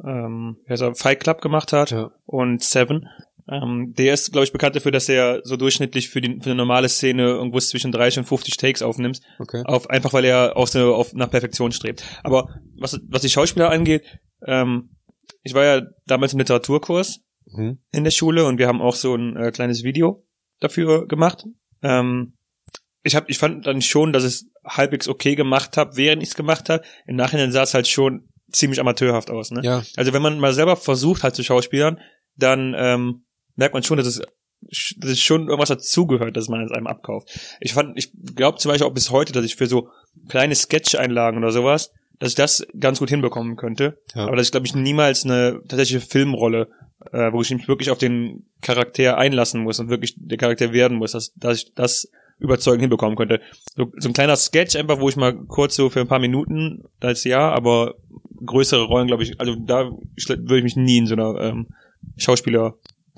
ähm, 0.05 0.57
er, 0.65 0.95
Fight 0.95 1.19
Club 1.21 1.41
gemacht 1.41 1.73
hat 1.73 1.91
Ja. 1.91 2.11
und 2.25 2.63
Seven. 2.63 3.07
Ähm, 3.49 3.93
der 3.97 4.13
ist, 4.13 4.31
glaube 4.31 4.45
ich, 4.45 4.51
bekannt 4.51 4.75
dafür, 4.75 4.91
dass 4.91 5.09
er 5.09 5.41
so 5.43 5.57
durchschnittlich 5.57 6.09
für, 6.09 6.21
die, 6.21 6.39
für 6.41 6.47
eine 6.51 6.55
normale 6.55 6.89
Szene 6.89 7.23
irgendwo 7.23 7.59
zwischen 7.59 7.91
30 7.91 8.19
und 8.19 8.25
50 8.25 8.57
Takes 8.57 8.81
aufnimmt. 8.81 9.19
Okay. 9.39 9.63
Auf, 9.65 9.89
einfach 9.89 10.13
weil 10.13 10.25
er 10.25 10.57
auch 10.57 10.67
so 10.67 10.93
auf, 10.95 11.13
nach 11.13 11.29
Perfektion 11.29 11.71
strebt. 11.71 12.03
Aber 12.23 12.49
was, 12.77 12.99
was 13.07 13.21
die 13.21 13.29
Schauspieler 13.29 13.69
angeht, 13.69 14.03
ähm, 14.45 14.95
ich 15.43 15.53
war 15.53 15.63
ja 15.65 15.81
damals 16.05 16.33
im 16.33 16.39
Literaturkurs 16.39 17.21
Mhm. 17.53 17.79
in 17.91 18.03
der 18.03 18.11
Schule 18.11 18.45
und 18.45 18.59
wir 18.59 18.67
haben 18.67 18.81
auch 18.81 18.95
so 18.95 19.15
ein 19.15 19.35
äh, 19.35 19.51
kleines 19.51 19.83
Video 19.83 20.23
dafür 20.59 21.07
gemacht. 21.07 21.45
Ähm, 21.81 22.37
ich 23.03 23.15
hab, 23.15 23.29
ich 23.29 23.39
fand 23.39 23.65
dann 23.65 23.81
schon, 23.81 24.13
dass 24.13 24.23
es 24.23 24.47
halbwegs 24.63 25.07
okay 25.07 25.35
gemacht 25.35 25.75
habe, 25.75 25.97
während 25.97 26.21
ich 26.21 26.29
es 26.29 26.35
gemacht 26.35 26.69
habe. 26.69 26.83
Im 27.07 27.15
Nachhinein 27.15 27.51
sah 27.51 27.63
es 27.63 27.73
halt 27.73 27.87
schon 27.87 28.29
ziemlich 28.51 28.79
amateurhaft 28.79 29.31
aus. 29.31 29.49
Ne? 29.51 29.61
Ja, 29.63 29.81
Also 29.97 30.13
wenn 30.13 30.21
man 30.21 30.39
mal 30.39 30.53
selber 30.53 30.75
versucht 30.77 31.23
halt 31.23 31.35
zu 31.35 31.43
Schauspielern, 31.43 31.99
dann 32.35 32.75
ähm, 32.77 33.25
merkt 33.61 33.73
man 33.73 33.83
schon, 33.83 33.97
dass 33.97 34.07
es, 34.07 34.21
dass 34.97 35.11
es 35.11 35.21
schon 35.21 35.47
irgendwas 35.47 35.69
dazugehört, 35.69 36.35
dass 36.35 36.49
man 36.49 36.65
es 36.65 36.71
einem 36.71 36.87
abkauft. 36.87 37.29
Ich 37.59 37.73
fand, 37.73 37.97
ich 37.97 38.11
glaube 38.35 38.57
zum 38.57 38.71
Beispiel 38.71 38.87
auch 38.87 38.93
bis 38.93 39.11
heute, 39.11 39.31
dass 39.33 39.45
ich 39.45 39.55
für 39.55 39.67
so 39.67 39.89
kleine 40.27 40.55
Sketch-Einlagen 40.55 41.37
oder 41.37 41.51
sowas, 41.51 41.91
dass 42.19 42.29
ich 42.29 42.35
das 42.35 42.67
ganz 42.79 42.99
gut 42.99 43.09
hinbekommen 43.09 43.55
könnte. 43.55 43.99
Ja. 44.13 44.25
Aber 44.25 44.35
dass 44.35 44.47
ich 44.47 44.51
glaube 44.51 44.67
ich 44.67 44.75
niemals 44.75 45.25
eine 45.25 45.61
tatsächliche 45.67 46.05
Filmrolle, 46.05 46.67
äh, 47.11 47.31
wo 47.31 47.41
ich 47.41 47.51
mich 47.51 47.67
wirklich 47.67 47.91
auf 47.91 47.97
den 47.97 48.45
Charakter 48.61 49.17
einlassen 49.17 49.63
muss 49.63 49.79
und 49.79 49.89
wirklich 49.89 50.15
der 50.17 50.37
Charakter 50.37 50.73
werden 50.73 50.97
muss, 50.97 51.13
dass, 51.13 51.33
dass 51.35 51.57
ich 51.57 51.73
das 51.73 52.11
überzeugend 52.39 52.81
hinbekommen 52.81 53.15
könnte. 53.15 53.39
So, 53.75 53.91
so 53.97 54.09
ein 54.09 54.13
kleiner 54.13 54.35
Sketch 54.35 54.75
einfach, 54.75 54.99
wo 54.99 55.09
ich 55.09 55.15
mal 55.15 55.35
kurz 55.45 55.75
so 55.75 55.89
für 55.89 56.01
ein 56.01 56.07
paar 56.07 56.19
Minuten, 56.19 56.83
das 56.99 57.23
ja, 57.23 57.51
aber 57.51 57.95
größere 58.43 58.83
Rollen, 58.83 59.07
glaube 59.07 59.23
ich, 59.23 59.39
also 59.39 59.55
da 59.55 59.91
schl- 60.19 60.41
würde 60.49 60.57
ich 60.57 60.63
mich 60.63 60.75
nie 60.75 60.97
in 60.97 61.07
so 61.07 61.13
einer 61.13 61.39
ähm, 61.39 61.67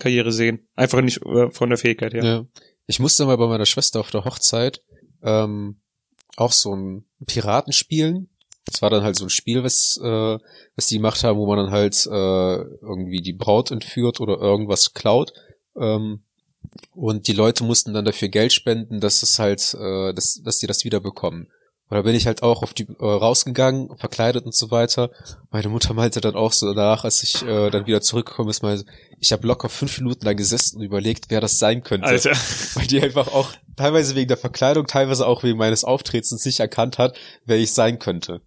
Schauspielerkarriere 0.04 0.32
sehen. 0.32 0.68
Einfach 0.76 1.02
nicht 1.02 1.22
äh, 1.26 1.50
von 1.50 1.70
der 1.70 1.78
Fähigkeit 1.78 2.14
her. 2.14 2.24
Ja. 2.24 2.46
Ich 2.86 3.00
musste 3.00 3.26
mal 3.26 3.38
bei 3.38 3.48
meiner 3.48 3.66
Schwester 3.66 4.00
auf 4.00 4.12
der 4.12 4.26
Hochzeit 4.26 4.82
ähm, 5.24 5.78
auch 6.36 6.52
so 6.52 6.76
ein 6.76 7.06
Piraten 7.26 7.74
spielen. 7.74 8.30
Das 8.66 8.82
war 8.82 8.90
dann 8.90 9.04
halt 9.04 9.16
so 9.16 9.26
ein 9.26 9.30
Spiel, 9.30 9.64
was, 9.64 10.00
äh, 10.02 10.38
was 10.76 10.88
die 10.88 10.96
gemacht 10.96 11.24
haben, 11.24 11.38
wo 11.38 11.48
man 11.48 11.58
dann 11.58 11.72
halt 11.72 12.06
äh, 12.06 12.56
irgendwie 12.82 13.22
die 13.22 13.34
Braut 13.34 13.72
entführt 13.72 14.20
oder 14.20 14.38
irgendwas 14.38 14.94
klaut. 14.94 15.34
Ähm, 15.78 16.24
und 16.94 17.28
die 17.28 17.34
Leute 17.34 17.64
mussten 17.64 17.94
dann 17.94 18.06
dafür 18.06 18.30
Geld 18.30 18.54
spenden, 18.54 19.00
dass 19.00 19.22
es 19.22 19.38
halt, 19.38 19.74
äh, 19.74 20.14
dass, 20.14 20.42
dass 20.44 20.60
die 20.60 20.68
das 20.68 20.86
wieder 20.86 21.02
bekommen. 21.02 21.48
Und 21.90 21.98
da 21.98 22.02
bin 22.02 22.16
ich 22.16 22.26
halt 22.26 22.42
auch 22.42 22.64
auf 22.64 22.74
die 22.74 22.88
äh, 22.88 23.04
rausgegangen, 23.06 23.96
verkleidet 23.98 24.46
und 24.46 24.56
so 24.56 24.72
weiter. 24.72 25.12
Meine 25.52 25.70
Mutter 25.70 25.94
meinte 25.94 26.22
dann 26.22 26.36
auch 26.36 26.52
so 26.52 26.74
danach, 26.74 27.04
als 27.04 27.22
ich 27.22 27.44
äh, 27.44 27.70
dann 27.70 27.86
wieder 27.86 28.02
zurückgekommen 28.02 28.50
ist, 28.50 28.64
meinte, 28.64 28.86
ich 29.20 29.32
habe 29.32 29.46
locker 29.46 29.70
fünf 29.70 30.00
Minuten 30.00 30.26
da 30.26 30.34
gesessen 30.34 30.78
und 30.78 30.84
überlegt, 30.84 31.26
wer 31.30 31.42
das 31.42 31.60
sein 31.60 31.84
könnte. 31.84 32.08
Alter. 32.08 32.32
Weil 32.74 32.88
die 32.88 33.02
einfach 33.02 33.28
auch 33.28 33.52
teilweise 33.76 34.16
wegen 34.16 34.28
der 34.28 34.38
Verkleidung, 34.38 34.88
teilweise 34.88 35.28
auch 35.28 35.44
wegen 35.44 35.58
meines 35.58 35.84
Auftretens 35.84 36.44
nicht 36.46 36.60
erkannt 36.60 36.98
hat, 36.98 37.16
wer 37.46 37.58
ich 37.58 37.74
sein 37.74 38.00
könnte. 38.00 38.42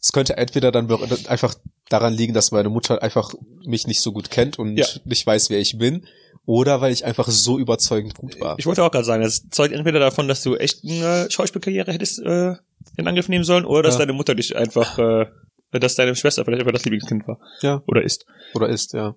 Es 0.00 0.12
könnte 0.12 0.36
entweder 0.36 0.70
dann 0.72 0.90
einfach 1.28 1.54
daran 1.88 2.12
liegen, 2.12 2.34
dass 2.34 2.50
meine 2.52 2.68
Mutter 2.68 3.02
einfach 3.02 3.32
mich 3.64 3.86
nicht 3.86 4.00
so 4.00 4.12
gut 4.12 4.30
kennt 4.30 4.58
und 4.58 4.76
Ja. 4.76 4.86
nicht 5.04 5.26
weiß, 5.26 5.50
wer 5.50 5.60
ich 5.60 5.78
bin, 5.78 6.06
oder 6.46 6.80
weil 6.80 6.92
ich 6.92 7.04
einfach 7.04 7.28
so 7.28 7.58
überzeugend 7.58 8.14
gut 8.16 8.40
war. 8.40 8.58
Ich 8.58 8.66
wollte 8.66 8.82
auch 8.82 8.90
gerade 8.90 9.04
sagen, 9.04 9.22
das 9.22 9.48
zeugt 9.50 9.72
entweder 9.72 10.00
davon, 10.00 10.26
dass 10.26 10.42
du 10.42 10.56
echt 10.56 10.82
eine 10.84 11.30
Schauspielkarriere 11.30 11.92
hättest 11.92 12.18
äh, 12.20 12.54
in 12.96 13.06
Angriff 13.08 13.28
nehmen 13.28 13.44
sollen, 13.44 13.64
oder 13.64 13.82
dass 13.82 13.94
Ja. 13.94 14.00
deine 14.00 14.12
Mutter 14.12 14.34
dich 14.34 14.56
einfach, 14.56 14.98
äh, 14.98 15.26
dass 15.72 15.94
deine 15.94 16.14
Schwester 16.16 16.44
vielleicht 16.44 16.60
einfach 16.62 16.72
das 16.72 16.84
Lieblingskind 16.84 17.26
war. 17.26 17.38
Ja. 17.62 17.82
Oder 17.86 18.02
ist. 18.02 18.26
Oder 18.54 18.68
ist, 18.68 18.92
ja. 18.92 19.14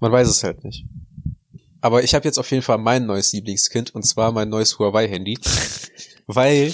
Man 0.00 0.12
weiß 0.12 0.28
es 0.28 0.44
halt 0.44 0.62
nicht. 0.64 0.84
Aber 1.80 2.02
ich 2.02 2.14
habe 2.14 2.24
jetzt 2.24 2.38
auf 2.38 2.50
jeden 2.50 2.62
Fall 2.62 2.78
mein 2.78 3.06
neues 3.06 3.32
Lieblingskind 3.32 3.94
und 3.94 4.02
zwar 4.04 4.32
mein 4.32 4.48
neues 4.48 4.78
Huawei-Handy. 4.78 5.38
weil 6.26 6.72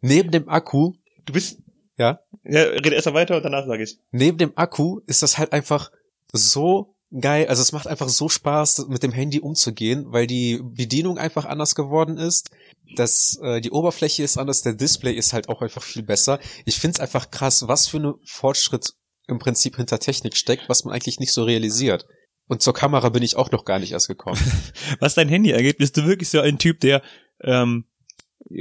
neben 0.00 0.30
dem 0.30 0.48
Akku, 0.48 0.94
Du 1.26 1.32
bist. 1.32 1.58
Ja? 1.96 2.20
Ja, 2.44 2.62
rede 2.62 2.94
erst 2.94 3.06
mal 3.06 3.14
weiter 3.14 3.36
und 3.36 3.42
danach 3.44 3.66
sage 3.66 3.82
ich. 3.84 3.98
neben 4.10 4.36
dem 4.38 4.52
Akku 4.56 5.00
ist 5.06 5.22
das 5.22 5.38
halt 5.38 5.52
einfach 5.52 5.90
so 6.32 6.93
geil. 7.20 7.46
Also 7.48 7.62
es 7.62 7.72
macht 7.72 7.86
einfach 7.86 8.08
so 8.08 8.28
Spaß, 8.28 8.86
mit 8.88 9.02
dem 9.02 9.12
Handy 9.12 9.40
umzugehen, 9.40 10.06
weil 10.08 10.26
die 10.26 10.60
Bedienung 10.62 11.18
einfach 11.18 11.44
anders 11.44 11.74
geworden 11.74 12.16
ist. 12.18 12.50
Das, 12.96 13.38
äh, 13.42 13.60
die 13.60 13.70
Oberfläche 13.70 14.22
ist 14.22 14.36
anders, 14.38 14.62
der 14.62 14.74
Display 14.74 15.12
ist 15.14 15.32
halt 15.32 15.48
auch 15.48 15.62
einfach 15.62 15.82
viel 15.82 16.02
besser. 16.02 16.38
Ich 16.64 16.78
find's 16.78 17.00
einfach 17.00 17.30
krass, 17.30 17.66
was 17.68 17.88
für 17.88 17.98
ein 17.98 18.14
Fortschritt 18.24 18.94
im 19.26 19.38
Prinzip 19.38 19.76
hinter 19.76 19.98
Technik 19.98 20.36
steckt, 20.36 20.68
was 20.68 20.84
man 20.84 20.92
eigentlich 20.94 21.18
nicht 21.20 21.32
so 21.32 21.44
realisiert. 21.44 22.06
Und 22.46 22.60
zur 22.60 22.74
Kamera 22.74 23.08
bin 23.08 23.22
ich 23.22 23.36
auch 23.36 23.50
noch 23.50 23.64
gar 23.64 23.78
nicht 23.78 23.92
erst 23.92 24.08
gekommen. 24.08 24.38
Was 25.00 25.14
dein 25.14 25.30
Handy 25.30 25.54
angeht, 25.54 25.78
bist 25.78 25.96
du 25.96 26.04
wirklich 26.04 26.28
so 26.28 26.40
ein 26.40 26.58
Typ, 26.58 26.78
der, 26.80 27.00
ähm, 27.40 27.86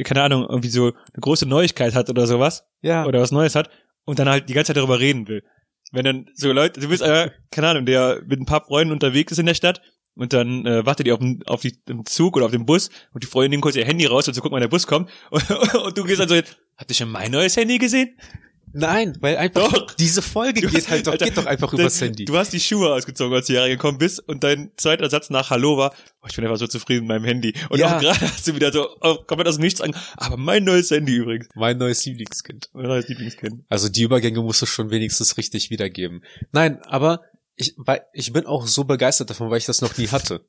keine 0.06 0.22
Ahnung, 0.24 0.46
irgendwie 0.48 0.70
so 0.70 0.86
eine 0.86 1.20
große 1.20 1.46
Neuigkeit 1.46 1.94
hat 1.94 2.10
oder 2.10 2.26
sowas, 2.26 2.64
Ja. 2.82 3.06
oder 3.06 3.20
was 3.20 3.32
Neues 3.32 3.56
hat, 3.56 3.70
und 4.06 4.20
dann 4.20 4.30
halt 4.30 4.48
die 4.48 4.54
ganze 4.54 4.68
Zeit 4.70 4.78
darüber 4.78 5.02
reden 5.02 5.28
will. 5.28 5.44
Wenn 5.94 6.06
dann 6.06 6.30
so 6.34 6.52
Leute, 6.52 6.82
du 6.82 6.90
bist 6.90 7.04
einer, 7.04 7.32
keine 7.52 7.70
Ahnung, 7.70 7.86
der 7.86 8.22
mit 8.26 8.40
ein 8.40 8.46
paar 8.46 8.66
Freunden 8.66 8.92
unterwegs 8.92 9.32
ist 9.32 9.38
in 9.38 9.46
der 9.46 9.54
Stadt, 9.54 9.82
und 10.16 10.32
dann 10.34 10.66
äh, 10.66 10.86
wartet 10.86 11.08
ihr 11.08 11.14
auf, 11.16 11.20
den, 11.20 11.42
auf 11.48 11.62
die, 11.62 11.76
Zug 12.06 12.36
oder 12.36 12.46
auf 12.46 12.52
den 12.52 12.68
Bus 12.68 12.90
und 13.14 13.24
die 13.24 13.28
Freundin 13.28 13.52
nimmt 13.52 13.64
kurz 13.64 13.76
ihr 13.76 13.86
Handy 13.86 14.06
raus 14.06 14.28
und 14.28 14.36
so 14.36 14.42
guckt, 14.42 14.54
wann 14.54 14.62
der 14.62 14.68
Bus 14.68 14.86
kommt 14.86 15.10
und, 15.32 15.50
und 15.86 15.98
du 15.98 16.04
gehst 16.04 16.20
dann 16.20 16.30
so, 16.30 16.36
habt 16.36 16.92
ihr 16.92 16.96
schon 16.96 17.10
mein 17.10 17.32
neues 17.32 17.58
Handy 17.58 17.80
gesehen? 17.80 18.16
Nein, 18.74 19.16
weil 19.22 19.38
einfach 19.38 19.72
Doch. 19.72 19.94
diese 19.94 20.22
Folge 20.22 20.62
Du 20.62 20.68
geht 20.68 20.82
hast- 20.82 20.90
halt 20.90 21.08
doch, 21.08 21.12
Alter, 21.14 21.26
geht 21.26 21.38
doch 21.38 21.46
einfach 21.46 21.72
übers 21.74 22.02
Handy. 22.02 22.26
Du 22.26 22.36
hast 22.38 22.52
die 22.54 22.60
Schuhe 22.60 22.92
ausgezogen, 22.94 23.34
als 23.36 23.48
du 23.48 23.54
hier 23.54 23.62
reingekommen 23.62 23.98
bist 24.00 24.20
und 24.28 24.44
dein 24.44 24.72
zweiter 24.78 25.10
Satz 25.10 25.30
nach 25.30 25.50
Hallo 25.52 25.78
war, 25.78 25.94
oh, 26.22 26.28
ich 26.30 26.36
bin 26.36 26.44
einfach 26.46 26.58
so 26.58 26.68
zufrieden 26.68 27.02
mit 27.02 27.10
meinem 27.10 27.26
Handy. 27.26 27.54
Und 27.70 27.80
Ja. 27.80 27.96
auch 27.98 28.02
gerade 28.02 28.20
hast 28.22 28.48
du 28.48 28.56
wieder 28.56 28.72
so 28.72 28.88
oh, 29.02 29.16
komplett 29.28 29.48
aus 29.48 29.56
dem 29.58 29.62
Nichts 29.64 29.80
an, 29.82 29.96
aber 30.18 30.38
mein 30.38 30.64
neues 30.64 30.90
Handy 30.92 31.16
übrigens. 31.16 31.48
Mein 31.56 31.78
neues 31.78 32.04
Lieblingskind. 32.06 32.70
Mein 32.74 32.88
neues 32.88 33.08
Lieblingskind. 33.08 33.64
Also 33.70 33.90
die 33.90 34.02
Übergänge 34.04 34.42
musst 34.42 34.62
du 34.62 34.66
schon 34.66 34.90
wenigstens 34.90 35.38
richtig 35.38 35.70
wiedergeben. 35.70 36.24
Nein, 36.52 36.82
aber 36.84 37.22
ich, 37.56 37.74
weil, 37.78 38.02
ich 38.14 38.34
bin 38.34 38.48
auch 38.48 38.66
so 38.66 38.84
begeistert 38.86 39.30
davon, 39.30 39.52
weil 39.52 39.60
ich 39.60 39.66
das 39.66 39.82
noch 39.82 39.96
nie 39.98 40.08
hatte. 40.08 40.44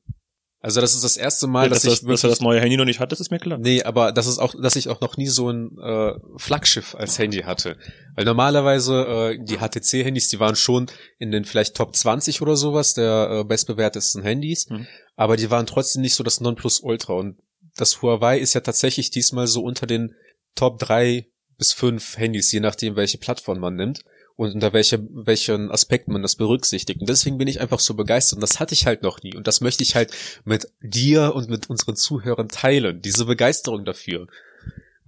Also 0.65 0.81
das 0.81 0.95
ist 0.95 1.03
das 1.03 1.15
erste 1.15 1.45
Mal, 1.45 1.65
Ja, 1.65 1.69
dass, 1.69 1.83
dass, 1.83 1.93
ich 1.93 1.99
das, 1.99 1.99
dass 1.99 2.19
er 2.23 2.23
wirklich, 2.23 2.31
das 2.39 2.41
neue 2.41 2.59
Handy 2.59 2.75
noch 2.75 2.85
nicht 2.85 2.99
hat, 2.99 3.11
das 3.11 3.19
ist 3.19 3.29
mir 3.29 3.37
klar. 3.37 3.59
nee, 3.59 3.83
aber 3.83 4.11
das 4.11 4.25
ist 4.25 4.39
auch, 4.39 4.55
dass 4.59 4.75
ich 4.75 4.89
auch 4.89 4.99
noch 4.99 5.15
nie 5.15 5.27
so 5.27 5.49
ein 5.51 5.77
äh, 5.77 6.13
Flaggschiff 6.37 6.95
als 6.95 7.19
Handy 7.19 7.41
hatte. 7.43 7.77
Weil 8.15 8.25
normalerweise 8.25 9.35
äh, 9.35 9.37
die 9.45 9.57
HTC-Handys, 9.57 10.29
die 10.29 10.39
waren 10.39 10.55
schon 10.55 10.87
in 11.19 11.29
den 11.31 11.45
vielleicht 11.45 11.75
Top 11.75 11.95
20 11.95 12.41
oder 12.41 12.55
sowas 12.55 12.95
der 12.95 13.29
äh, 13.29 13.43
bestbewertesten 13.43 14.23
Handys, 14.23 14.67
Mhm. 14.69 14.87
aber 15.15 15.37
die 15.37 15.51
waren 15.51 15.67
trotzdem 15.67 16.01
nicht 16.01 16.15
so 16.15 16.23
das 16.23 16.41
Nonplusultra. 16.41 17.13
Und 17.13 17.37
das 17.77 18.01
Huawei 18.01 18.39
ist 18.39 18.55
ja 18.55 18.61
tatsächlich 18.61 19.11
diesmal 19.11 19.45
so 19.45 19.61
unter 19.61 19.85
den 19.85 20.15
Top 20.55 20.79
3 20.79 21.27
bis 21.59 21.73
5 21.73 22.17
Handys, 22.17 22.51
je 22.51 22.59
nachdem, 22.59 22.95
welche 22.95 23.17
Plattform 23.19 23.59
man 23.59 23.75
nimmt. 23.75 24.03
Und 24.37 24.53
unter 24.53 24.73
welcher, 24.73 24.99
welchen 25.09 25.71
Aspekten 25.71 26.11
man 26.11 26.21
das 26.21 26.35
berücksichtigt. 26.35 26.99
Und 26.99 27.07
deswegen 27.09 27.37
bin 27.37 27.47
ich 27.47 27.61
einfach 27.61 27.79
so 27.79 27.93
begeistert. 27.93 28.37
Und 28.37 28.41
das 28.41 28.59
hatte 28.59 28.73
ich 28.73 28.85
halt 28.85 29.01
noch 29.01 29.23
nie. 29.23 29.33
Und 29.35 29.47
das 29.47 29.61
möchte 29.61 29.83
ich 29.83 29.95
halt 29.95 30.11
mit 30.43 30.67
dir 30.81 31.33
und 31.35 31.49
mit 31.49 31.69
unseren 31.69 31.95
Zuhörern 31.95 32.49
teilen. 32.49 33.01
Diese 33.01 33.25
Begeisterung 33.25 33.85
dafür. 33.85 34.27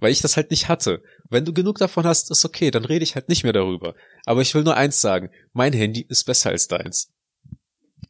Weil 0.00 0.12
ich 0.12 0.22
das 0.22 0.36
halt 0.36 0.50
nicht 0.50 0.68
hatte. 0.68 1.02
Wenn 1.28 1.44
du 1.44 1.52
genug 1.52 1.78
davon 1.78 2.04
hast, 2.04 2.30
ist 2.30 2.44
okay, 2.44 2.70
dann 2.70 2.84
rede 2.84 3.02
ich 3.02 3.16
halt 3.16 3.28
nicht 3.28 3.42
mehr 3.42 3.52
darüber. 3.52 3.94
Aber 4.24 4.40
ich 4.40 4.54
will 4.54 4.62
nur 4.62 4.76
eins 4.76 5.00
sagen. 5.00 5.30
Mein 5.52 5.72
Handy 5.72 6.06
ist 6.08 6.24
besser 6.24 6.50
als 6.50 6.68
deins. 6.68 7.12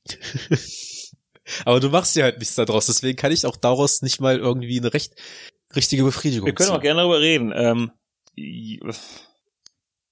Aber 1.65 1.81
du 1.81 1.89
machst 1.89 2.15
ja 2.15 2.25
halt 2.25 2.39
nichts 2.39 2.55
daraus, 2.57 2.87
deswegen 2.87 3.17
kann 3.17 3.33
ich 3.33 3.47
auch 3.47 3.57
daraus 3.57 4.03
nicht 4.03 4.21
mal 4.21 4.39
irgendwie 4.39 4.79
eine 4.79 4.93
recht 4.93 5.15
richtige 5.75 6.05
Befriedigung 6.05 6.47
Wir 6.47 6.55
können 6.55 6.69
ziehen. 6.69 6.77
auch 6.77 6.83
gerne 6.83 7.01
darüber 7.01 7.21
reden. 7.21 7.53
Ähm, 7.57 7.91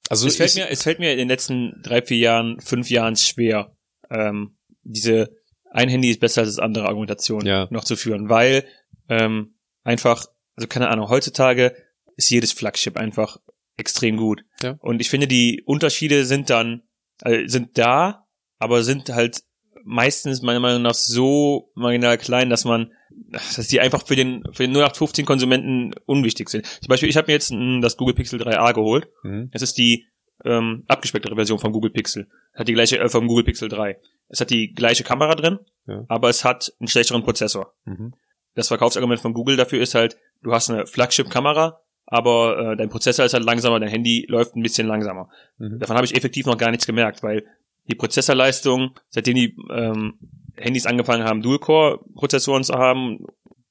also 0.08 0.26
es, 0.26 0.36
fällt 0.36 0.50
ich, 0.50 0.56
mir, 0.56 0.70
es 0.70 0.82
fällt 0.82 0.98
mir 0.98 1.12
in 1.12 1.18
den 1.18 1.28
letzten 1.28 1.80
drei, 1.82 2.02
vier 2.02 2.18
Jahren, 2.18 2.60
fünf 2.60 2.90
Jahren 2.90 3.16
schwer, 3.16 3.76
ähm, 4.10 4.56
diese 4.82 5.30
ein 5.70 5.88
Handy 5.88 6.10
ist 6.10 6.20
besser 6.20 6.42
als 6.42 6.50
das 6.50 6.58
andere 6.58 6.86
Argumentation 6.86 7.44
Ja. 7.44 7.68
noch 7.70 7.84
zu 7.84 7.96
führen, 7.96 8.28
weil 8.28 8.66
ähm, 9.08 9.58
einfach, 9.84 10.26
also 10.54 10.68
keine 10.68 10.88
Ahnung, 10.88 11.08
heutzutage 11.08 11.76
ist 12.16 12.30
jedes 12.30 12.52
Flagship 12.52 12.96
einfach 12.96 13.38
extrem 13.76 14.16
gut. 14.16 14.42
Ja. 14.62 14.76
Und 14.80 15.00
ich 15.00 15.10
finde, 15.10 15.26
die 15.26 15.62
Unterschiede 15.66 16.24
sind 16.24 16.48
dann, 16.48 16.82
äh, 17.22 17.46
sind 17.46 17.76
da, 17.76 18.26
aber 18.58 18.82
sind 18.84 19.10
halt 19.10 19.42
meistens 19.86 20.42
meiner 20.42 20.60
Meinung 20.60 20.82
nach 20.82 20.94
so 20.94 21.70
marginal 21.74 22.18
klein, 22.18 22.50
dass 22.50 22.64
man, 22.64 22.92
dass 23.30 23.68
die 23.68 23.80
einfach 23.80 24.04
für 24.06 24.16
den, 24.16 24.42
für 24.52 24.64
den 24.64 24.72
0815 24.72 25.24
Konsumenten 25.24 25.94
unwichtig 26.04 26.50
sind. 26.50 26.66
Zum 26.66 26.88
Beispiel, 26.88 27.08
ich 27.08 27.16
habe 27.16 27.28
mir 27.28 27.34
jetzt 27.34 27.52
mm, 27.52 27.80
das 27.80 27.96
Google 27.96 28.14
Pixel 28.14 28.40
3a 28.42 28.74
geholt. 28.74 29.08
Mhm. 29.22 29.48
Es 29.52 29.62
ist 29.62 29.78
die 29.78 30.06
ähm, 30.44 30.84
abgespecktere 30.88 31.34
Version 31.36 31.58
vom 31.58 31.72
Google 31.72 31.90
Pixel. 31.92 32.28
Es 32.52 32.60
hat 32.60 32.68
die 32.68 32.74
gleiche 32.74 32.98
äh, 32.98 33.08
vom 33.08 33.26
Google 33.26 33.44
Pixel 33.44 33.68
3. 33.68 33.98
Es 34.28 34.40
hat 34.40 34.50
die 34.50 34.72
gleiche 34.74 35.04
Kamera 35.04 35.34
drin, 35.34 35.60
Ja. 35.86 36.04
aber 36.08 36.28
es 36.28 36.44
hat 36.44 36.72
einen 36.80 36.88
schlechteren 36.88 37.22
Prozessor. 37.22 37.72
Mhm. 37.84 38.12
Das 38.54 38.68
Verkaufsargument 38.68 39.20
von 39.20 39.34
Google 39.34 39.56
dafür 39.56 39.80
ist 39.80 39.94
halt, 39.94 40.16
du 40.42 40.52
hast 40.52 40.70
eine 40.70 40.86
Flagship-Kamera, 40.86 41.80
aber 42.06 42.72
äh, 42.72 42.76
dein 42.76 42.88
Prozessor 42.88 43.24
ist 43.24 43.34
halt 43.34 43.44
langsamer, 43.44 43.80
dein 43.80 43.88
Handy 43.88 44.26
läuft 44.28 44.56
ein 44.56 44.62
bisschen 44.62 44.86
langsamer. 44.88 45.28
Mhm. 45.58 45.78
Davon 45.78 45.96
habe 45.96 46.06
ich 46.06 46.14
effektiv 46.16 46.46
noch 46.46 46.58
gar 46.58 46.70
nichts 46.70 46.86
gemerkt, 46.86 47.22
weil 47.22 47.44
die 47.88 47.94
Prozessorleistung, 47.94 48.90
seitdem 49.08 49.34
die 49.36 49.56
ähm, 49.70 50.18
Handys 50.56 50.86
angefangen 50.86 51.24
haben, 51.24 51.42
Dual-Core-Prozessoren 51.42 52.64
zu 52.64 52.74
haben, 52.74 53.24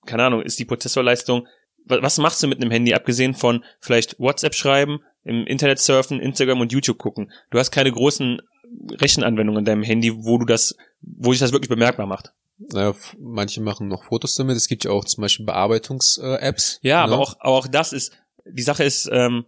keine 0.05 0.23
Ahnung, 0.25 0.41
ist 0.41 0.59
die 0.59 0.65
Prozessorleistung. 0.65 1.47
wa- 1.85 2.01
Was 2.01 2.17
machst 2.17 2.41
du 2.43 2.47
mit 2.47 2.61
einem 2.61 2.71
Handy, 2.71 2.93
abgesehen 2.93 3.33
von 3.33 3.63
vielleicht 3.79 4.19
WhatsApp 4.19 4.53
schreiben, 4.55 4.99
im 5.23 5.45
Internet 5.47 5.79
surfen, 5.79 6.19
Instagram 6.19 6.61
und 6.61 6.71
YouTube 6.71 6.97
gucken? 6.99 7.31
Du 7.49 7.57
hast 7.59 7.71
keine 7.71 7.91
großen 7.91 8.41
Rechenanwendungen 8.91 9.59
in 9.59 9.65
deinem 9.65 9.83
Handy, 9.83 10.13
wo 10.23 10.37
du 10.37 10.45
das, 10.45 10.75
wo 11.01 11.31
sich 11.31 11.39
das 11.39 11.51
wirklich 11.51 11.69
bemerkbar 11.69 12.05
macht. 12.07 12.33
Naja, 12.57 12.93
manche 13.19 13.61
machen 13.61 13.87
noch 13.87 14.03
Fotos 14.05 14.35
damit. 14.35 14.55
Es 14.55 14.67
gibt 14.67 14.85
ja 14.85 14.91
auch 14.91 15.03
zum 15.05 15.21
Beispiel 15.23 15.45
Bearbeitungs-Apps. 15.45 16.79
Ja, 16.83 17.05
ne? 17.05 17.13
aber 17.13 17.21
auch, 17.21 17.35
aber 17.39 17.55
auch 17.57 17.67
das 17.67 17.93
ist, 17.93 18.13
die 18.45 18.61
Sache 18.61 18.83
ist, 18.83 19.09
ähm, 19.11 19.45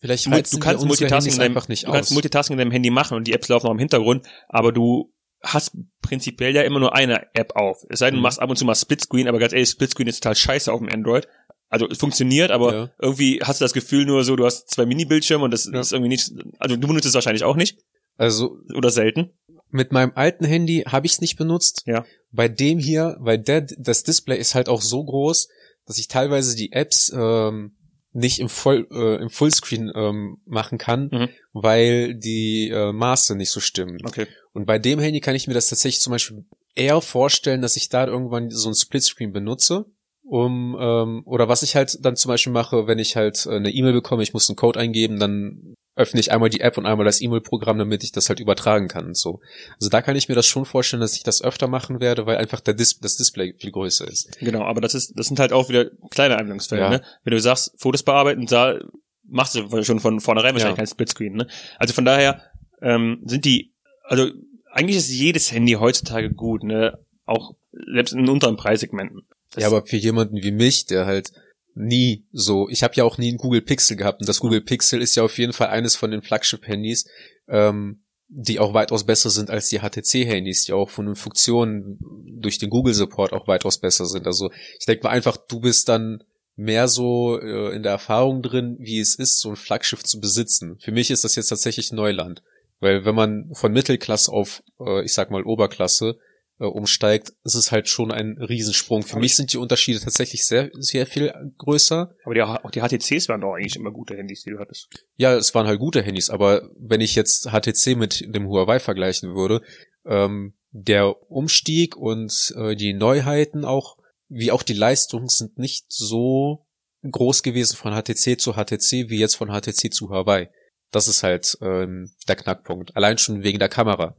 Vielleicht 0.00 0.26
du, 0.26 0.30
du 0.30 0.58
kannst 0.60 0.84
Multitasking, 0.84 1.32
in 1.32 1.38
deinem, 1.38 1.56
einfach 1.56 1.68
nicht 1.68 1.86
du 1.86 1.90
kannst 1.92 2.10
aus. 2.10 2.14
Multitasking 2.14 2.54
in 2.54 2.58
deinem 2.58 2.70
Handy 2.70 2.90
machen 2.90 3.16
und 3.16 3.26
die 3.26 3.32
Apps 3.32 3.48
laufen 3.48 3.66
auch 3.66 3.72
im 3.72 3.78
Hintergrund, 3.78 4.26
aber 4.48 4.72
du 4.72 5.12
hast 5.42 5.72
prinzipiell 6.02 6.54
ja 6.54 6.62
immer 6.62 6.80
nur 6.80 6.94
eine 6.94 7.26
App 7.34 7.54
auf. 7.56 7.84
Es 7.88 7.98
sei 8.00 8.06
denn, 8.06 8.14
du 8.14 8.18
Mhm. 8.18 8.22
machst 8.22 8.40
ab 8.40 8.50
und 8.50 8.56
zu 8.56 8.64
mal 8.64 8.74
Splitscreen, 8.74 9.28
aber 9.28 9.38
ganz 9.38 9.52
ehrlich, 9.52 9.68
Splitscreen 9.70 10.08
ist 10.08 10.22
total 10.22 10.34
scheiße 10.36 10.72
auf 10.72 10.80
dem 10.80 10.88
Android. 10.88 11.26
Also 11.68 11.88
es 11.88 11.98
funktioniert, 11.98 12.50
aber 12.50 12.74
Ja. 12.74 12.90
irgendwie 13.00 13.40
hast 13.42 13.60
du 13.60 13.64
das 13.64 13.72
Gefühl 13.72 14.06
nur 14.06 14.24
so, 14.24 14.36
du 14.36 14.46
hast 14.46 14.70
zwei 14.70 14.86
Mini-Bildschirme 14.86 15.44
und 15.44 15.50
das 15.52 15.68
Ja. 15.72 15.80
ist 15.80 15.92
irgendwie 15.92 16.08
nicht, 16.08 16.32
also 16.58 16.76
du 16.76 16.86
benutzt 16.88 17.06
es 17.06 17.14
wahrscheinlich 17.14 17.44
auch 17.44 17.56
nicht 17.56 17.78
Also 18.16 18.58
oder 18.74 18.90
selten. 18.90 19.30
mit 19.70 19.92
meinem 19.92 20.12
alten 20.14 20.44
Handy 20.44 20.84
habe 20.88 21.06
ich 21.06 21.12
es 21.12 21.20
nicht 21.20 21.36
benutzt. 21.36 21.82
Ja. 21.86 22.04
Bei 22.32 22.48
dem 22.48 22.78
hier, 22.78 23.16
weil 23.20 23.38
der, 23.38 23.60
das 23.78 24.02
Display 24.02 24.38
ist 24.38 24.54
halt 24.54 24.68
auch 24.68 24.80
so 24.82 25.04
groß, 25.04 25.48
dass 25.86 25.98
ich 25.98 26.08
teilweise 26.08 26.56
die 26.56 26.72
Apps 26.72 27.12
ähm, 27.14 27.76
nicht 28.18 28.38
im, 28.40 28.48
Voll, 28.48 28.86
äh, 28.90 29.16
im 29.22 29.30
Fullscreen 29.30 29.90
ähm, 29.94 30.38
machen 30.44 30.78
kann, 30.78 31.08
Mhm. 31.12 31.28
weil 31.52 32.14
die 32.14 32.68
äh, 32.68 32.92
Maße 32.92 33.34
nicht 33.36 33.50
so 33.50 33.60
stimmen. 33.60 33.98
Okay. 34.04 34.26
Und 34.52 34.66
bei 34.66 34.78
dem 34.78 34.98
Handy 34.98 35.20
kann 35.20 35.34
ich 35.34 35.46
mir 35.46 35.54
das 35.54 35.68
tatsächlich 35.68 36.00
zum 36.00 36.12
Beispiel 36.12 36.44
eher 36.74 37.00
vorstellen, 37.00 37.62
dass 37.62 37.76
ich 37.76 37.88
da 37.88 38.06
irgendwann 38.06 38.50
so 38.50 38.68
ein 38.68 38.74
Splitscreen 38.74 39.32
benutze. 39.32 39.86
Um, 40.30 40.76
ähm, 40.78 41.22
oder 41.24 41.48
was 41.48 41.62
ich 41.62 41.74
halt 41.74 42.04
dann 42.04 42.14
zum 42.14 42.28
Beispiel 42.28 42.52
mache, 42.52 42.86
wenn 42.86 42.98
ich 42.98 43.16
halt 43.16 43.46
äh, 43.46 43.56
eine 43.56 43.70
E-Mail 43.70 43.94
bekomme, 43.94 44.22
ich 44.22 44.34
muss 44.34 44.50
einen 44.50 44.56
Code 44.56 44.78
eingeben, 44.78 45.18
dann 45.18 45.74
öffne 45.98 46.20
ich 46.20 46.32
einmal 46.32 46.48
die 46.48 46.60
App 46.60 46.78
und 46.78 46.86
einmal 46.86 47.04
das 47.04 47.20
E-Mail-Programm, 47.20 47.76
damit 47.78 48.02
ich 48.04 48.12
das 48.12 48.28
halt 48.28 48.40
übertragen 48.40 48.88
kann 48.88 49.06
und 49.06 49.16
so. 49.16 49.40
Also 49.74 49.90
da 49.90 50.00
kann 50.00 50.16
ich 50.16 50.28
mir 50.28 50.34
das 50.34 50.46
schon 50.46 50.64
vorstellen, 50.64 51.00
dass 51.00 51.16
ich 51.16 51.22
das 51.22 51.42
öfter 51.42 51.68
machen 51.68 52.00
werde, 52.00 52.24
weil 52.26 52.36
einfach 52.36 52.60
der 52.60 52.74
Dis 52.74 52.98
das 53.00 53.16
Display 53.16 53.54
viel 53.58 53.72
größer 53.72 54.06
ist. 54.08 54.38
Genau, 54.38 54.62
aber 54.62 54.80
das 54.80 54.94
ist, 54.94 55.12
das 55.18 55.26
sind 55.26 55.38
halt 55.40 55.52
auch 55.52 55.68
wieder 55.68 55.90
kleine 56.10 56.36
Anwendungsfälle, 56.38 56.80
Ja. 56.80 56.90
ne? 56.90 57.02
Wenn 57.24 57.32
du 57.32 57.40
sagst, 57.40 57.72
Fotos 57.76 58.02
bearbeiten, 58.02 58.46
da 58.46 58.78
machst 59.24 59.54
du 59.56 59.82
schon 59.84 60.00
von 60.00 60.20
vornherein 60.20 60.54
wahrscheinlich 60.54 60.76
Ja. 60.78 60.84
kein 60.84 60.86
Splitscreen, 60.86 61.34
ne? 61.34 61.46
Also 61.78 61.92
von 61.92 62.04
daher 62.04 62.42
ähm, 62.80 63.20
sind 63.26 63.44
die, 63.44 63.72
also 64.04 64.30
eigentlich 64.70 64.96
ist 64.96 65.10
jedes 65.10 65.50
Handy 65.52 65.72
heutzutage 65.72 66.30
gut, 66.32 66.62
ne? 66.62 66.98
Auch 67.26 67.56
selbst 67.92 68.12
in 68.14 68.28
unteren 68.28 68.56
Preissegmenten. 68.56 69.26
Das- 69.52 69.62
ja, 69.62 69.68
aber 69.68 69.84
für 69.84 69.96
jemanden 69.96 70.36
wie 70.42 70.52
mich, 70.52 70.86
der 70.86 71.04
halt 71.06 71.32
nie 71.78 72.26
so, 72.32 72.68
ich 72.68 72.82
habe 72.82 72.94
ja 72.96 73.04
auch 73.04 73.18
nie 73.18 73.28
einen 73.28 73.38
Google 73.38 73.62
Pixel 73.62 73.96
gehabt 73.96 74.20
und 74.20 74.28
das 74.28 74.40
Google 74.40 74.60
Pixel 74.60 75.00
ist 75.00 75.14
ja 75.14 75.22
auf 75.22 75.38
jeden 75.38 75.52
Fall 75.52 75.68
eines 75.68 75.96
von 75.96 76.10
den 76.10 76.22
Flagship-Handys, 76.22 77.06
ähm, 77.48 78.02
die 78.28 78.58
auch 78.58 78.74
weitaus 78.74 79.04
besser 79.04 79.30
sind 79.30 79.50
als 79.50 79.68
die 79.68 79.78
HTC-Handys, 79.78 80.64
die 80.64 80.72
auch 80.72 80.90
von 80.90 81.06
den 81.06 81.14
Funktionen 81.14 81.98
durch 82.40 82.58
den 82.58 82.68
Google-Support 82.68 83.32
auch 83.32 83.46
weitaus 83.46 83.78
besser 83.78 84.06
sind. 84.06 84.26
Also 84.26 84.50
ich 84.78 84.86
denke 84.86 85.04
mal 85.04 85.10
einfach, 85.10 85.36
du 85.36 85.60
bist 85.60 85.88
dann 85.88 86.24
mehr 86.56 86.88
so 86.88 87.40
äh, 87.40 87.74
in 87.74 87.84
der 87.84 87.92
Erfahrung 87.92 88.42
drin, 88.42 88.76
wie 88.80 88.98
es 88.98 89.14
ist, 89.14 89.38
so 89.38 89.50
ein 89.50 89.56
Flaggschiff 89.56 90.02
zu 90.02 90.20
besitzen. 90.20 90.76
Für 90.80 90.92
mich 90.92 91.10
ist 91.10 91.24
das 91.24 91.36
jetzt 91.36 91.48
tatsächlich 91.48 91.92
Neuland. 91.92 92.42
Weil 92.80 93.04
wenn 93.04 93.14
man 93.14 93.50
von 93.54 93.72
Mittelklasse 93.72 94.32
auf, 94.32 94.62
äh, 94.80 95.04
ich 95.04 95.12
sag 95.12 95.30
mal, 95.30 95.44
Oberklasse 95.44 96.18
äh, 96.60 96.64
umsteigt, 96.64 97.32
ist 97.44 97.54
es 97.54 97.72
halt 97.72 97.88
schon 97.88 98.10
ein 98.10 98.36
Riesensprung. 98.38 99.02
Für 99.02 99.18
mich 99.18 99.36
sind 99.36 99.52
die 99.52 99.58
Unterschiede 99.58 100.00
tatsächlich 100.00 100.44
sehr, 100.44 100.70
sehr 100.74 101.06
viel 101.06 101.32
größer. 101.58 102.14
aber 102.24 102.34
die, 102.34 102.42
auch 102.42 102.70
die 102.70 102.80
HTCs 102.80 103.28
waren 103.28 103.40
doch 103.40 103.54
eigentlich 103.54 103.76
immer 103.76 103.92
gute 103.92 104.16
Handys, 104.16 104.42
die 104.42 104.50
du 104.50 104.58
hattest. 104.58 104.88
Ja, 105.16 105.34
es 105.34 105.54
waren 105.54 105.66
halt 105.66 105.78
gute 105.78 106.02
Handys, 106.02 106.30
aber 106.30 106.68
wenn 106.78 107.00
ich 107.00 107.14
jetzt 107.14 107.50
HTC 107.50 107.96
mit 107.96 108.34
dem 108.34 108.48
Huawei 108.48 108.80
vergleichen 108.80 109.34
würde, 109.34 109.62
ähm, 110.04 110.54
der 110.70 111.30
Umstieg 111.30 111.96
und 111.96 112.54
äh, 112.56 112.74
die 112.76 112.92
Neuheiten 112.92 113.64
auch, 113.64 113.96
wie 114.28 114.52
auch 114.52 114.62
die 114.62 114.74
Leistung 114.74 115.28
sind 115.28 115.58
nicht 115.58 115.86
so 115.88 116.66
groß 117.08 117.42
gewesen 117.42 117.76
von 117.76 117.92
HTC 117.92 118.40
zu 118.40 118.54
HTC 118.54 119.08
wie 119.08 119.18
jetzt 119.18 119.36
von 119.36 119.48
HTC 119.48 119.92
zu 119.92 120.10
Huawei. 120.10 120.50
Das 120.90 121.08
ist 121.08 121.22
halt 121.22 121.56
ähm, 121.60 122.10
der 122.26 122.36
Knackpunkt. 122.36 122.96
Allein 122.96 123.18
schon 123.18 123.42
wegen 123.42 123.58
der 123.58 123.68
Kamera. 123.68 124.16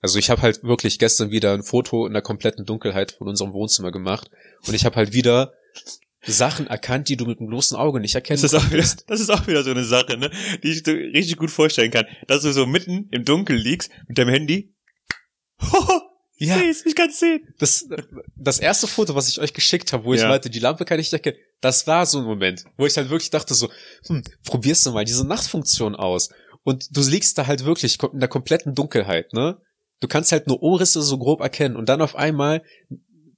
Also 0.00 0.18
ich 0.18 0.30
habe 0.30 0.42
halt 0.42 0.62
wirklich 0.64 0.98
gestern 0.98 1.30
wieder 1.30 1.52
ein 1.52 1.62
Foto 1.62 2.06
in 2.06 2.12
der 2.12 2.22
kompletten 2.22 2.64
Dunkelheit 2.64 3.12
von 3.12 3.28
unserem 3.28 3.52
Wohnzimmer 3.52 3.92
gemacht 3.92 4.30
und 4.66 4.74
ich 4.74 4.84
habe 4.84 4.96
halt 4.96 5.12
wieder 5.12 5.52
Sachen 6.26 6.66
erkannt, 6.66 7.08
die 7.08 7.16
du 7.16 7.24
mit 7.24 7.40
dem 7.40 7.46
bloßen 7.46 7.76
Auge 7.76 7.98
nicht 8.00 8.14
erkennen 8.14 8.40
Das 8.40 8.52
ist, 8.52 8.58
auch 8.58 8.70
wieder, 8.70 8.84
das 9.06 9.20
ist 9.20 9.30
auch 9.30 9.46
wieder 9.46 9.62
so 9.62 9.70
eine 9.70 9.84
Sache, 9.84 10.16
ne? 10.18 10.30
Die 10.62 10.68
ich 10.70 10.86
richtig 10.86 11.36
gut 11.38 11.50
vorstellen 11.50 11.90
kann. 11.90 12.04
Dass 12.28 12.42
du 12.42 12.52
so 12.52 12.66
mitten 12.66 13.08
im 13.10 13.24
Dunkeln 13.24 13.58
liegst 13.58 13.90
mit 14.06 14.18
deinem 14.18 14.28
Handy. 14.30 14.74
ich 15.62 15.68
Ja. 16.48 16.58
seh's, 16.58 16.84
ich 16.86 16.94
kann's 16.94 17.18
sehen. 17.20 17.46
Das, 17.58 17.86
das 18.36 18.58
erste 18.58 18.86
Foto, 18.86 19.14
was 19.14 19.28
ich 19.28 19.40
euch 19.40 19.52
geschickt 19.54 19.92
habe, 19.92 20.04
wo 20.04 20.14
ich 20.14 20.20
Ja. 20.22 20.28
meinte, 20.28 20.48
die 20.50 20.58
Lampe 20.58 20.84
kann 20.86 20.98
ich 20.98 21.06
nicht 21.06 21.12
erkennen, 21.24 21.36
das 21.60 21.86
war 21.86 22.04
so 22.06 22.18
ein 22.18 22.24
Moment, 22.24 22.64
wo 22.78 22.86
ich 22.86 22.96
halt 22.96 23.10
wirklich 23.10 23.30
dachte 23.30 23.52
so, 23.54 23.70
hm, 24.06 24.22
probierst 24.44 24.86
du 24.86 24.92
mal 24.92 25.04
diese 25.04 25.26
Nachtfunktion 25.26 25.94
aus. 25.94 26.30
Und 26.62 26.94
du 26.96 27.00
liegst 27.02 27.36
da 27.38 27.46
halt 27.46 27.64
wirklich 27.64 27.98
in 28.12 28.20
der 28.20 28.28
kompletten 28.28 28.74
Dunkelheit, 28.74 29.32
ne? 29.32 29.58
Du 30.00 30.08
kannst 30.08 30.32
halt 30.32 30.46
nur 30.46 30.62
Umrisse 30.62 31.02
so 31.02 31.18
grob 31.18 31.40
erkennen 31.40 31.76
und 31.76 31.88
dann 31.88 32.02
auf 32.02 32.16
einmal 32.16 32.62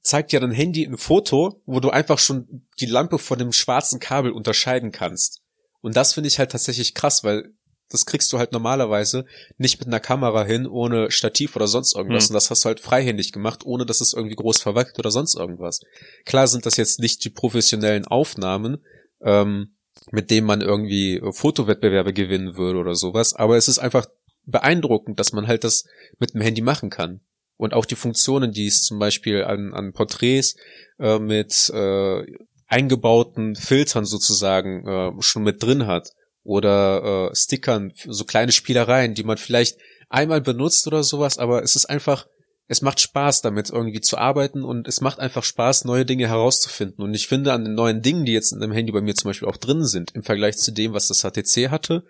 zeigt 0.03 0.33
dir 0.33 0.41
dein 0.41 0.53
Handy 0.53 0.85
ein 0.85 0.99
Foto, 0.99 1.61
wo 1.67 1.81
du 1.81 1.91
einfach 1.91 2.19
schon 2.19 2.67
die 2.81 2.87
Lampe 2.87 3.19
von 3.19 3.39
dem 3.39 3.53
schwarzen 3.53 4.01
Kabel 4.01 4.33
unterscheiden 4.33 4.93
kannst. 4.93 5.43
Und 5.81 5.97
das 5.97 6.15
finde 6.15 6.29
ich 6.29 6.39
halt 6.39 6.53
tatsächlich 6.53 6.95
krass, 6.95 7.25
weil 7.25 7.53
das 7.89 8.07
kriegst 8.07 8.33
du 8.33 8.39
halt 8.39 8.53
normalerweise 8.53 9.27
nicht 9.59 9.79
mit 9.79 9.89
einer 9.89 10.01
Kamera 10.01 10.45
hin, 10.45 10.67
ohne 10.67 11.11
Stativ 11.11 11.55
oder 11.57 11.67
sonst 11.67 11.95
irgendwas. 11.95 12.25
Hm. 12.25 12.31
Und 12.31 12.35
das 12.35 12.51
hast 12.51 12.65
du 12.65 12.69
halt 12.69 12.81
freihändig 12.81 13.33
gemacht, 13.33 13.65
ohne 13.65 13.85
dass 13.85 14.01
es 14.01 14.15
irgendwie 14.15 14.37
groß 14.37 14.61
verwackelt 14.63 14.99
oder 14.99 15.11
sonst 15.11 15.37
irgendwas. 15.37 15.81
Klar 16.25 16.47
sind 16.47 16.65
das 16.65 16.77
jetzt 16.77 17.01
nicht 17.01 17.25
die 17.25 17.31
professionellen 17.31 18.07
Aufnahmen, 18.07 18.79
ähm, 19.21 19.77
mit 20.11 20.31
denen 20.31 20.47
man 20.47 20.63
irgendwie 20.63 21.21
Fotowettbewerbe 21.33 22.13
gewinnen 22.13 22.57
würde 22.57 22.79
oder 22.79 22.95
sowas, 22.95 23.35
aber 23.35 23.57
es 23.57 23.69
ist 23.69 23.79
einfach 23.79 24.07
beeindruckend, 24.45 25.21
dass 25.21 25.33
man 25.33 25.47
halt 25.47 25.65
das 25.65 25.85
mit 26.19 26.35
dem 26.35 26.41
Handy 26.41 26.63
machen 26.63 26.91
kann. 26.91 27.21
Und 27.57 27.75
auch 27.75 27.85
die 27.85 27.95
Funktionen, 27.95 28.53
die 28.53 28.67
es 28.67 28.83
zum 28.83 28.99
Beispiel 28.99 29.45
an, 29.45 29.73
an 29.73 29.93
Porträts 29.93 30.57
äh, 30.99 31.19
mit 31.19 31.71
äh, 31.73 32.25
eingebauten 32.67 33.55
Filtern 33.55 34.05
sozusagen 34.05 34.87
äh, 34.87 35.23
schon 35.23 35.43
mit 35.43 35.63
drin 35.63 35.87
hat. 35.87 36.11
oder 36.45 37.31
äh, 37.31 37.37
Stickern, 37.37 37.93
so 38.05 38.25
kleine 38.25 38.51
Spielereien, 38.51 39.15
die 39.15 39.23
man 39.23 39.37
vielleicht 39.39 39.79
einmal 40.09 40.41
benutzt 40.41 40.87
oder 40.87 41.03
sowas, 41.05 41.39
aber 41.39 41.63
es 41.63 41.77
ist 41.77 41.87
einfach, 41.87 42.27
es 42.69 42.83
macht 42.83 43.01
Spaß 43.01 43.43
damit 43.43 43.71
irgendwie 43.71 44.01
zu 44.01 44.19
arbeiten 44.19 44.65
und 44.65 44.89
es 44.89 45.01
macht 45.01 45.19
einfach 45.19 45.45
Spaß, 45.45 45.85
neue 45.85 46.05
Dinge 46.05 46.29
herauszufinden. 46.29 47.05
Und 47.05 47.15
ich 47.15 47.29
finde 47.29 47.53
an 47.53 47.65
den 47.65 47.75
neuen 47.75 48.03
Dingen, 48.03 48.25
die 48.25 48.33
jetzt 48.33 48.53
in 48.53 48.61
dem 48.61 48.73
Handy 48.73 48.93
bei 48.93 49.01
mir 49.01 49.15
zum 49.15 49.31
Beispiel 49.31 49.49
auch 49.49 49.57
drin 49.57 49.85
sind, 49.85 50.15
im 50.15 50.23
Vergleich 50.23 50.57
zu 50.57 50.73
dem, 50.73 50.93
was 50.93 51.09
das 51.09 51.23
HTC 51.23 51.71
hatte, 51.71 52.05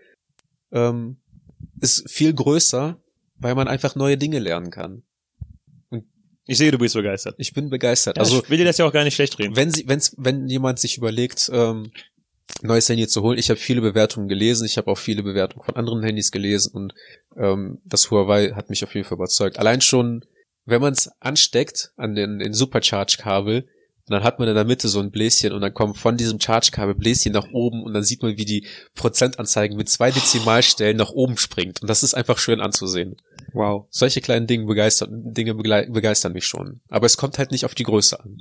ähm, 0.73 1.22
ist 1.83 2.11
viel 2.11 2.33
größer, 2.33 2.99
weil 3.37 3.55
man 3.55 3.68
einfach 3.68 3.95
neue 3.95 4.16
Dinge 4.16 4.38
lernen 4.38 4.71
kann. 4.71 5.03
Ich 6.47 6.59
sehe, 6.59 6.71
du 6.71 6.79
bist 6.79 6.95
begeistert. 6.95 7.37
Ich 7.38 7.53
bin 7.53 7.71
begeistert. 7.71 8.16
Ja, 8.16 8.23
also 8.23 8.42
ich 8.42 8.51
will 8.51 8.59
dir 8.59 8.64
das 8.64 8.79
ja 8.79 8.87
auch 8.87 8.92
gar 8.92 9.05
nicht 9.05 9.14
schlecht 9.14 9.38
reden. 9.38 9.55
wenn 9.55 9.71
sie, 9.71 9.87
wenn's, 9.87 10.14
wenn 10.18 10.49
jemand 10.49 10.81
sich 10.81 10.97
überlegt, 10.97 11.51
ähm, 11.53 11.92
neues 12.62 12.88
Handy 12.88 13.07
zu 13.07 13.23
holen, 13.23 13.38
ich 13.38 13.49
habe 13.51 13.61
viele 13.61 13.81
Bewertungen 13.81 14.29
gelesen, 14.29 14.64
ich 14.64 14.77
habe 14.77 14.90
auch 14.90 14.99
viele 14.99 15.23
Bewertungen 15.23 15.64
von 15.64 15.77
anderen 15.77 16.03
Handys 16.03 16.33
gelesen 16.33 16.73
und 16.73 16.95
ähm, 17.37 17.81
das 17.85 18.11
Huawei 18.11 18.51
hat 18.51 18.71
mich 18.71 18.83
auf 18.83 18.95
jeden 18.95 19.07
Fall 19.07 19.16
überzeugt. 19.16 19.59
Allein 19.59 19.81
schon, 19.81 20.25
wenn 20.64 20.81
man 20.81 20.92
es 20.92 21.11
ansteckt 21.21 21.92
an 21.97 22.14
den, 22.14 22.38
den 22.38 22.53
Supercharge-Kabel, 22.53 23.68
und 24.12 24.16
dann 24.18 24.25
hat 24.25 24.38
man 24.38 24.46
in 24.46 24.55
der 24.55 24.66
Mitte 24.66 24.88
so 24.88 25.01
ein 25.01 25.11
Bläschen 25.11 25.53
und 25.53 25.62
dann 25.62 25.72
kommen 25.72 25.94
von 25.94 26.18
diesem 26.18 26.38
Charge-Kabel 26.38 26.94
Bläschen 26.94 27.33
nach 27.33 27.48
oben 27.53 27.83
und 27.83 27.94
dann 27.94 28.03
sieht 28.03 28.22
man, 28.22 28.37
wie 28.37 28.44
die 28.44 28.66
Prozentanzeigen 28.94 29.75
mit 29.75 29.88
zwei 29.88 30.11
Dezimalstellen 30.11 30.98
nach 30.98 31.12
oben 31.12 31.38
springt. 31.38 31.81
Und 31.81 31.88
das 31.88 32.03
ist 32.03 32.12
einfach 32.12 32.37
schön 32.37 32.61
anzusehen. 32.61 33.16
Wow. 33.55 33.87
Solche 33.88 34.20
kleinen 34.20 34.46
Dinge 34.46 34.66
begeistern, 34.66 35.33
Dinge 35.33 35.55
begeistern 35.55 36.35
mich 36.35 36.44
schon. 36.44 36.83
Aber 36.90 37.07
es 37.07 37.16
kommt 37.16 37.38
halt 37.38 37.53
nicht 37.53 37.64
auf 37.64 37.75
die 37.75 37.85
Größe 37.85 38.20
an. 38.20 38.37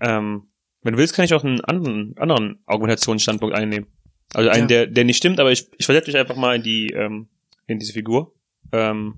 Ähm, 0.00 0.44
wenn 0.82 0.92
du 0.92 0.98
willst, 1.00 1.14
kann 1.14 1.24
ich 1.24 1.34
auch 1.34 1.42
einen 1.42 1.60
anderen, 1.62 2.14
anderen 2.16 2.60
Argumentationsstandpunkt 2.66 3.56
einnehmen. 3.56 3.88
Also 4.32 4.48
einen, 4.48 4.62
Ja. 4.62 4.84
der, 4.84 4.86
der 4.86 5.04
nicht 5.04 5.16
stimmt, 5.16 5.40
aber 5.40 5.50
ich, 5.50 5.66
ich 5.76 5.86
versetze 5.86 6.12
dich 6.12 6.20
einfach 6.20 6.36
mal 6.36 6.54
in 6.54 6.62
die, 6.62 6.86
ähm, 6.94 7.26
in 7.66 7.80
diese 7.80 7.94
Figur. 7.94 8.32
Ähm, 8.70 9.16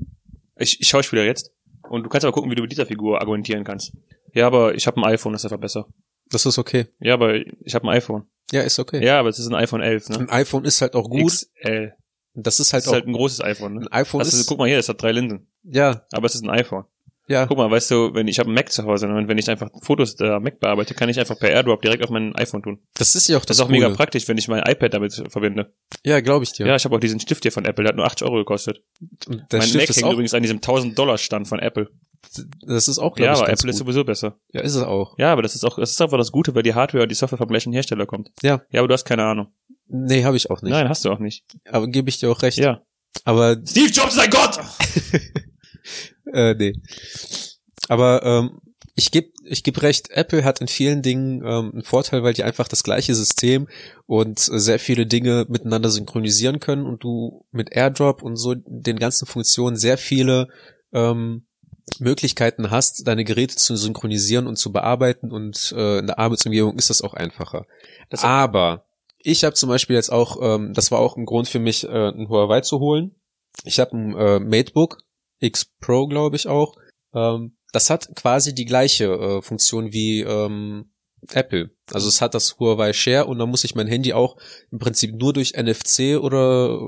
ich, 0.56 0.80
ich 0.80 0.88
schauspieler 0.88 1.24
jetzt. 1.24 1.52
Und 1.90 2.04
du 2.04 2.08
kannst 2.08 2.24
aber 2.24 2.32
gucken, 2.32 2.50
wie 2.50 2.54
du 2.54 2.62
mit 2.62 2.72
dieser 2.72 2.86
Figur 2.86 3.20
argumentieren 3.20 3.64
kannst. 3.64 3.92
Ja, 4.34 4.46
aber 4.46 4.74
ich 4.74 4.86
habe 4.86 5.00
ein 5.00 5.04
iPhone, 5.12 5.32
das 5.32 5.42
ist 5.42 5.46
einfach 5.52 5.60
besser. 5.60 5.86
Das 6.30 6.46
ist 6.46 6.58
okay. 6.58 6.86
Ja, 7.00 7.14
aber 7.14 7.34
ich 7.36 7.74
habe 7.74 7.86
ein 7.88 7.96
iPhone. 7.96 8.24
Ja, 8.50 8.62
ist 8.62 8.78
okay. 8.78 9.04
Ja, 9.04 9.18
aber 9.20 9.28
es 9.28 9.38
ist 9.38 9.46
ein 9.48 9.54
iPhone 9.54 9.80
11, 9.82 10.08
ne? 10.10 10.18
Ein 10.20 10.30
iPhone 10.30 10.64
ist 10.64 10.80
halt 10.80 10.94
auch 10.94 11.08
gut. 11.10 11.30
XL. 11.32 11.92
Das 12.34 12.58
ist 12.60 12.68
Das 12.68 12.72
halt 12.72 12.82
ist 12.84 12.88
auch, 12.88 12.92
halt 12.94 13.06
ein 13.06 13.12
großes 13.12 13.42
iPhone, 13.42 13.74
ne? 13.74 13.80
ein 13.82 13.92
iPhone 13.92 14.20
Das 14.20 14.32
ist, 14.32 14.46
guck 14.46 14.58
mal 14.58 14.66
hier, 14.66 14.78
das 14.78 14.88
hat 14.88 15.02
drei 15.02 15.12
Linsen. 15.12 15.46
ja, 15.64 16.06
Aber 16.12 16.26
es 16.26 16.34
ist 16.34 16.42
ein 16.44 16.48
iPhone. 16.50 16.84
ja. 17.28 17.44
Guck 17.46 17.58
mal, 17.58 17.70
weißt 17.70 17.90
du, 17.90 18.14
wenn 18.14 18.26
ich 18.26 18.38
habe 18.38 18.46
einen 18.48 18.54
Mac 18.54 18.72
zu 18.72 18.84
Hause 18.84 19.06
ne, 19.06 19.14
und 19.16 19.28
wenn 19.28 19.36
ich 19.36 19.50
einfach 19.50 19.68
Fotos 19.82 20.16
der 20.16 20.40
Mac 20.40 20.58
bearbeite, 20.58 20.94
kann 20.94 21.10
ich 21.10 21.20
einfach 21.20 21.38
per 21.38 21.50
AirDrop 21.50 21.82
direkt 21.82 22.02
auf 22.02 22.08
mein 22.08 22.34
iPhone 22.36 22.62
tun. 22.62 22.78
Das 22.94 23.14
ist 23.14 23.28
ja 23.28 23.36
auch 23.36 23.40
Das 23.44 23.48
das, 23.48 23.56
ist 23.58 23.60
auch 23.62 23.66
Coole. 23.68 23.80
mega 23.80 23.94
praktisch, 23.94 24.26
wenn 24.28 24.38
ich 24.38 24.48
mein 24.48 24.62
iPad 24.66 24.94
damit 24.94 25.12
verbinde. 25.28 25.74
Ja, 26.04 26.20
glaube 26.20 26.44
ich 26.44 26.52
dir. 26.52 26.66
Ja, 26.66 26.74
ich 26.74 26.84
habe 26.86 26.96
auch 26.96 27.00
diesen 27.00 27.20
Stift 27.20 27.42
hier 27.44 27.52
von 27.52 27.66
Apple, 27.66 27.84
der 27.84 27.90
hat 27.90 27.96
nur 27.96 28.06
80 28.06 28.26
Euro 28.26 28.36
gekostet. 28.38 28.82
Der 29.28 29.58
mein 29.58 29.62
Stift 29.68 29.88
Mac 29.88 29.96
hängt 29.96 30.12
übrigens 30.14 30.32
an 30.32 30.40
diesem 30.42 30.56
1000 30.56 30.98
Dollar 30.98 31.18
Stand 31.18 31.48
von 31.48 31.58
Apple. 31.58 31.90
Das 32.66 32.88
ist 32.88 32.98
auch, 32.98 33.16
Ja, 33.18 33.24
glaube 33.24 33.34
ich, 33.34 33.38
aber 33.40 33.46
ganz 33.48 33.60
Apple 33.60 33.70
ist 33.70 33.78
gut. 33.78 33.86
sowieso 33.86 34.04
besser. 34.04 34.38
Ja, 34.52 34.60
ist 34.62 34.74
es 34.74 34.82
auch. 34.82 35.18
Ja, 35.18 35.32
aber 35.32 35.42
das 35.42 35.54
ist 35.54 35.64
auch, 35.64 35.78
das 35.78 35.90
ist 35.90 36.00
einfach 36.00 36.18
das 36.18 36.32
Gute, 36.32 36.54
weil 36.54 36.62
die 36.62 36.74
Hardware 36.74 37.02
und 37.02 37.08
die 37.10 37.14
Software 37.14 37.38
vom 37.38 37.48
gleichen 37.48 37.72
Hersteller 37.72 38.06
kommt. 38.06 38.30
Ja. 38.42 38.62
Ja, 38.70 38.80
aber 38.80 38.88
du 38.88 38.94
hast 38.94 39.04
keine 39.04 39.24
Ahnung. 39.24 39.48
Nee, 39.88 40.24
habe 40.24 40.36
ich 40.36 40.50
auch 40.50 40.62
nicht. 40.62 40.72
Nein, 40.72 40.88
hast 40.88 41.04
du 41.04 41.10
auch 41.10 41.18
nicht. 41.18 41.44
Aber 41.68 41.86
gebe 41.88 42.08
ich 42.08 42.18
dir 42.18 42.30
auch 42.30 42.42
recht. 42.42 42.58
Ja. 42.58 42.82
Aber, 43.24 43.56
Steve 43.66 43.90
Jobs 43.90 44.14
ist 44.14 44.20
ein 44.20 44.30
Gott! 44.30 44.58
äh, 46.32 46.54
nee. 46.54 46.74
Aber, 47.88 48.22
ähm, 48.24 48.58
ich 48.94 49.10
geb, 49.10 49.32
ich 49.44 49.62
geb 49.64 49.80
recht, 49.82 50.10
Apple 50.10 50.44
hat 50.44 50.60
in 50.60 50.68
vielen 50.68 51.00
Dingen 51.02 51.42
ähm, 51.44 51.70
einen 51.72 51.82
Vorteil, 51.82 52.22
weil 52.22 52.34
die 52.34 52.44
einfach 52.44 52.68
das 52.68 52.82
gleiche 52.82 53.14
System 53.14 53.68
und 54.06 54.38
äh, 54.38 54.58
sehr 54.58 54.78
viele 54.78 55.06
Dinge 55.06 55.46
miteinander 55.48 55.88
synchronisieren 55.88 56.60
können 56.60 56.84
und 56.84 57.02
du 57.02 57.46
mit 57.52 57.72
AirDrop 57.72 58.22
und 58.22 58.36
so 58.36 58.54
den 58.54 58.98
ganzen 58.98 59.26
Funktionen 59.26 59.76
sehr 59.76 59.96
viele 59.96 60.48
ähm, 60.92 61.46
Möglichkeiten 61.98 62.70
hast, 62.70 63.06
deine 63.06 63.24
Geräte 63.24 63.56
zu 63.56 63.76
synchronisieren 63.76 64.46
und 64.46 64.56
zu 64.56 64.72
bearbeiten 64.72 65.30
und 65.32 65.72
äh, 65.76 65.98
in 65.98 66.06
der 66.06 66.18
Arbeitsumgebung 66.18 66.76
ist 66.76 66.90
das 66.90 67.02
auch 67.02 67.14
einfacher. 67.14 67.66
Das- 68.10 68.24
Aber 68.24 68.86
ich 69.18 69.44
habe 69.44 69.54
zum 69.54 69.68
Beispiel 69.68 69.96
jetzt 69.96 70.10
auch, 70.12 70.38
ähm, 70.40 70.72
das 70.74 70.90
war 70.90 70.98
auch 70.98 71.16
ein 71.16 71.26
Grund 71.26 71.48
für 71.48 71.58
mich, 71.58 71.84
äh, 71.84 72.08
ein 72.08 72.28
Huawei 72.28 72.60
zu 72.60 72.80
holen. 72.80 73.14
Ich 73.64 73.78
habe 73.80 73.96
ein 73.96 74.16
äh, 74.16 74.38
MateBook 74.40 74.98
X 75.40 75.66
Pro, 75.80 76.06
glaube 76.06 76.36
ich 76.36 76.46
auch. 76.48 76.76
Ähm, 77.14 77.56
das 77.72 77.90
hat 77.90 78.08
quasi 78.16 78.54
die 78.54 78.64
gleiche 78.64 79.06
äh, 79.06 79.42
Funktion 79.42 79.92
wie 79.92 80.20
ähm, 80.20 80.90
Apple. 81.32 81.70
Also 81.92 82.08
es 82.08 82.20
hat 82.20 82.34
das 82.34 82.58
Huawei 82.58 82.92
Share 82.92 83.26
und 83.26 83.38
dann 83.38 83.48
muss 83.48 83.64
ich 83.64 83.74
mein 83.74 83.86
Handy 83.86 84.12
auch 84.12 84.36
im 84.70 84.78
Prinzip 84.78 85.14
nur 85.14 85.32
durch 85.32 85.52
NFC 85.56 86.18
oder 86.20 86.78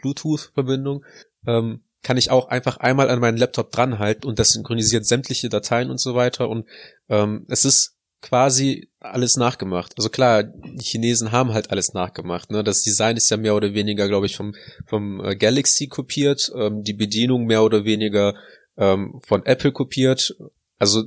Bluetooth-Verbindung 0.00 1.04
ähm, 1.46 1.82
kann 2.02 2.16
ich 2.16 2.30
auch 2.30 2.48
einfach 2.48 2.78
einmal 2.78 3.08
an 3.10 3.20
meinen 3.20 3.38
Laptop 3.38 3.70
dranhalten 3.70 4.28
und 4.28 4.38
das 4.38 4.52
synchronisiert 4.52 5.06
sämtliche 5.06 5.48
Dateien 5.48 5.90
und 5.90 5.98
so 5.98 6.14
weiter 6.14 6.48
und 6.48 6.66
ähm, 7.08 7.46
es 7.48 7.64
ist 7.64 7.96
quasi 8.22 8.88
alles 9.00 9.36
nachgemacht. 9.36 9.94
Also 9.98 10.08
klar, 10.08 10.44
die 10.44 10.84
Chinesen 10.84 11.32
haben 11.32 11.52
halt 11.52 11.70
alles 11.70 11.92
nachgemacht. 11.92 12.50
Ne? 12.50 12.62
Das 12.64 12.82
Design 12.82 13.16
ist 13.16 13.28
ja 13.30 13.36
mehr 13.36 13.54
oder 13.54 13.74
weniger, 13.74 14.06
glaube 14.08 14.26
ich, 14.26 14.36
vom, 14.36 14.54
vom 14.86 15.22
äh, 15.24 15.36
Galaxy 15.36 15.88
kopiert, 15.88 16.50
ähm, 16.56 16.82
die 16.82 16.94
Bedienung 16.94 17.46
mehr 17.46 17.64
oder 17.64 17.84
weniger 17.84 18.34
ähm, 18.76 19.20
von 19.26 19.44
Apple 19.44 19.72
kopiert. 19.72 20.36
Also 20.78 21.04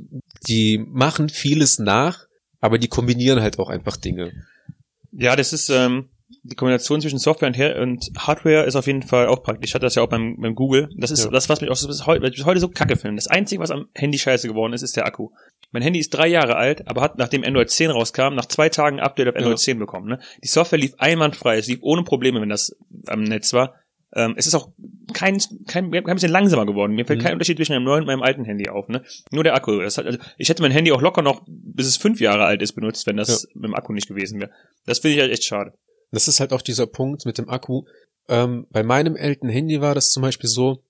die 0.47 0.77
machen 0.77 1.29
vieles 1.29 1.79
nach, 1.79 2.27
aber 2.59 2.77
die 2.77 2.89
kombinieren 2.89 3.41
halt 3.41 3.59
auch 3.59 3.69
einfach 3.69 3.97
Dinge. 3.97 4.31
Ja, 5.11 5.37
das 5.37 5.53
ist, 5.53 5.69
ähm, 5.69 6.09
die 6.43 6.55
Kombination 6.55 7.01
zwischen 7.01 7.19
Software 7.19 7.47
und, 7.47 7.53
Her 7.57 7.79
und 7.81 8.09
Hardware 8.17 8.63
ist 8.63 8.75
auf 8.75 8.87
jeden 8.87 9.03
Fall 9.03 9.27
auch 9.27 9.43
praktisch. 9.43 9.69
Ich 9.69 9.75
hatte 9.75 9.85
das 9.85 9.95
ja 9.95 10.01
auch 10.01 10.09
beim, 10.09 10.37
beim 10.39 10.55
Google. 10.55 10.89
Das 10.97 11.11
ist 11.11 11.25
Ja. 11.25 11.31
das, 11.31 11.49
was 11.49 11.61
mich 11.61 11.69
auch 11.69 11.75
so 11.75 11.87
bis 11.87 12.05
heute, 12.07 12.21
bis 12.29 12.45
heute 12.45 12.59
so 12.59 12.67
kacke 12.69 12.95
finde. 12.95 13.17
Das 13.17 13.27
Einzige, 13.27 13.61
was 13.61 13.69
am 13.71 13.87
Handy 13.93 14.17
scheiße 14.17 14.47
geworden 14.47 14.73
ist, 14.73 14.81
ist 14.81 14.95
der 14.97 15.05
Akku. 15.05 15.29
Mein 15.71 15.83
Handy 15.83 15.99
ist 15.99 16.09
drei 16.11 16.27
Jahre 16.27 16.55
alt, 16.55 16.87
aber 16.87 17.01
hat, 17.01 17.17
nachdem 17.17 17.43
Android 17.43 17.69
10 17.69 17.91
rauskam, 17.91 18.33
nach 18.33 18.45
zwei 18.45 18.69
Tagen 18.69 18.99
Update 18.99 19.27
auf 19.27 19.35
Android 19.35 19.53
Ja. 19.59 19.63
10 19.63 19.77
bekommen. 19.79 20.07
Ne? 20.07 20.19
Die 20.43 20.47
Software 20.47 20.79
lief 20.79 20.93
einwandfrei, 20.97 21.57
es 21.57 21.67
lief 21.67 21.79
ohne 21.81 22.03
Probleme, 22.03 22.41
wenn 22.41 22.49
das 22.49 22.75
am 23.07 23.23
Netz 23.23 23.53
war. 23.53 23.75
Ähm, 24.15 24.33
es 24.37 24.47
ist 24.47 24.55
auch 24.55 24.69
kein, 25.13 25.37
kein, 25.67 25.91
kein 25.91 26.03
bisschen 26.15 26.31
langsamer 26.31 26.65
geworden. 26.65 26.93
Mir 26.93 27.05
fällt 27.05 27.19
Mhm. 27.19 27.23
kein 27.25 27.33
Unterschied 27.33 27.57
zwischen 27.57 27.73
meinem 27.73 27.83
neuen 27.83 28.01
und 28.01 28.07
meinem 28.07 28.21
alten 28.21 28.45
Handy 28.45 28.69
auf. 28.69 28.87
Ne? 28.87 29.03
Nur 29.31 29.43
der 29.43 29.55
Akku. 29.55 29.81
Hat, 29.81 29.97
also 30.05 30.17
ich 30.37 30.47
hätte 30.47 30.61
mein 30.61 30.71
Handy 30.71 30.91
auch 30.93 31.01
locker 31.01 31.21
noch, 31.21 31.41
bis 31.47 31.85
es 31.87 31.97
fünf 31.97 32.21
Jahre 32.21 32.45
alt 32.45 32.61
ist, 32.61 32.73
benutzt, 32.73 33.05
wenn 33.07 33.17
das 33.17 33.45
mit 33.53 33.65
dem 33.65 33.75
Akku 33.75 33.91
nicht 33.91 34.07
gewesen 34.07 34.39
wäre. 34.39 34.51
Das 34.85 34.99
finde 34.99 35.15
ich 35.17 35.21
halt 35.21 35.31
echt 35.33 35.43
schade. 35.43 35.73
Das 36.11 36.27
ist 36.27 36.39
halt 36.39 36.53
auch 36.53 36.61
dieser 36.61 36.87
Punkt 36.87 37.25
mit 37.25 37.37
dem 37.37 37.49
Akku. 37.49 37.83
Ähm, 38.27 38.67
bei 38.71 38.83
meinem 38.83 39.15
alten 39.15 39.49
Handy 39.49 39.81
war 39.81 39.95
das 39.95 40.11
zum 40.11 40.21
Beispiel 40.21 40.49
so, 40.49 40.81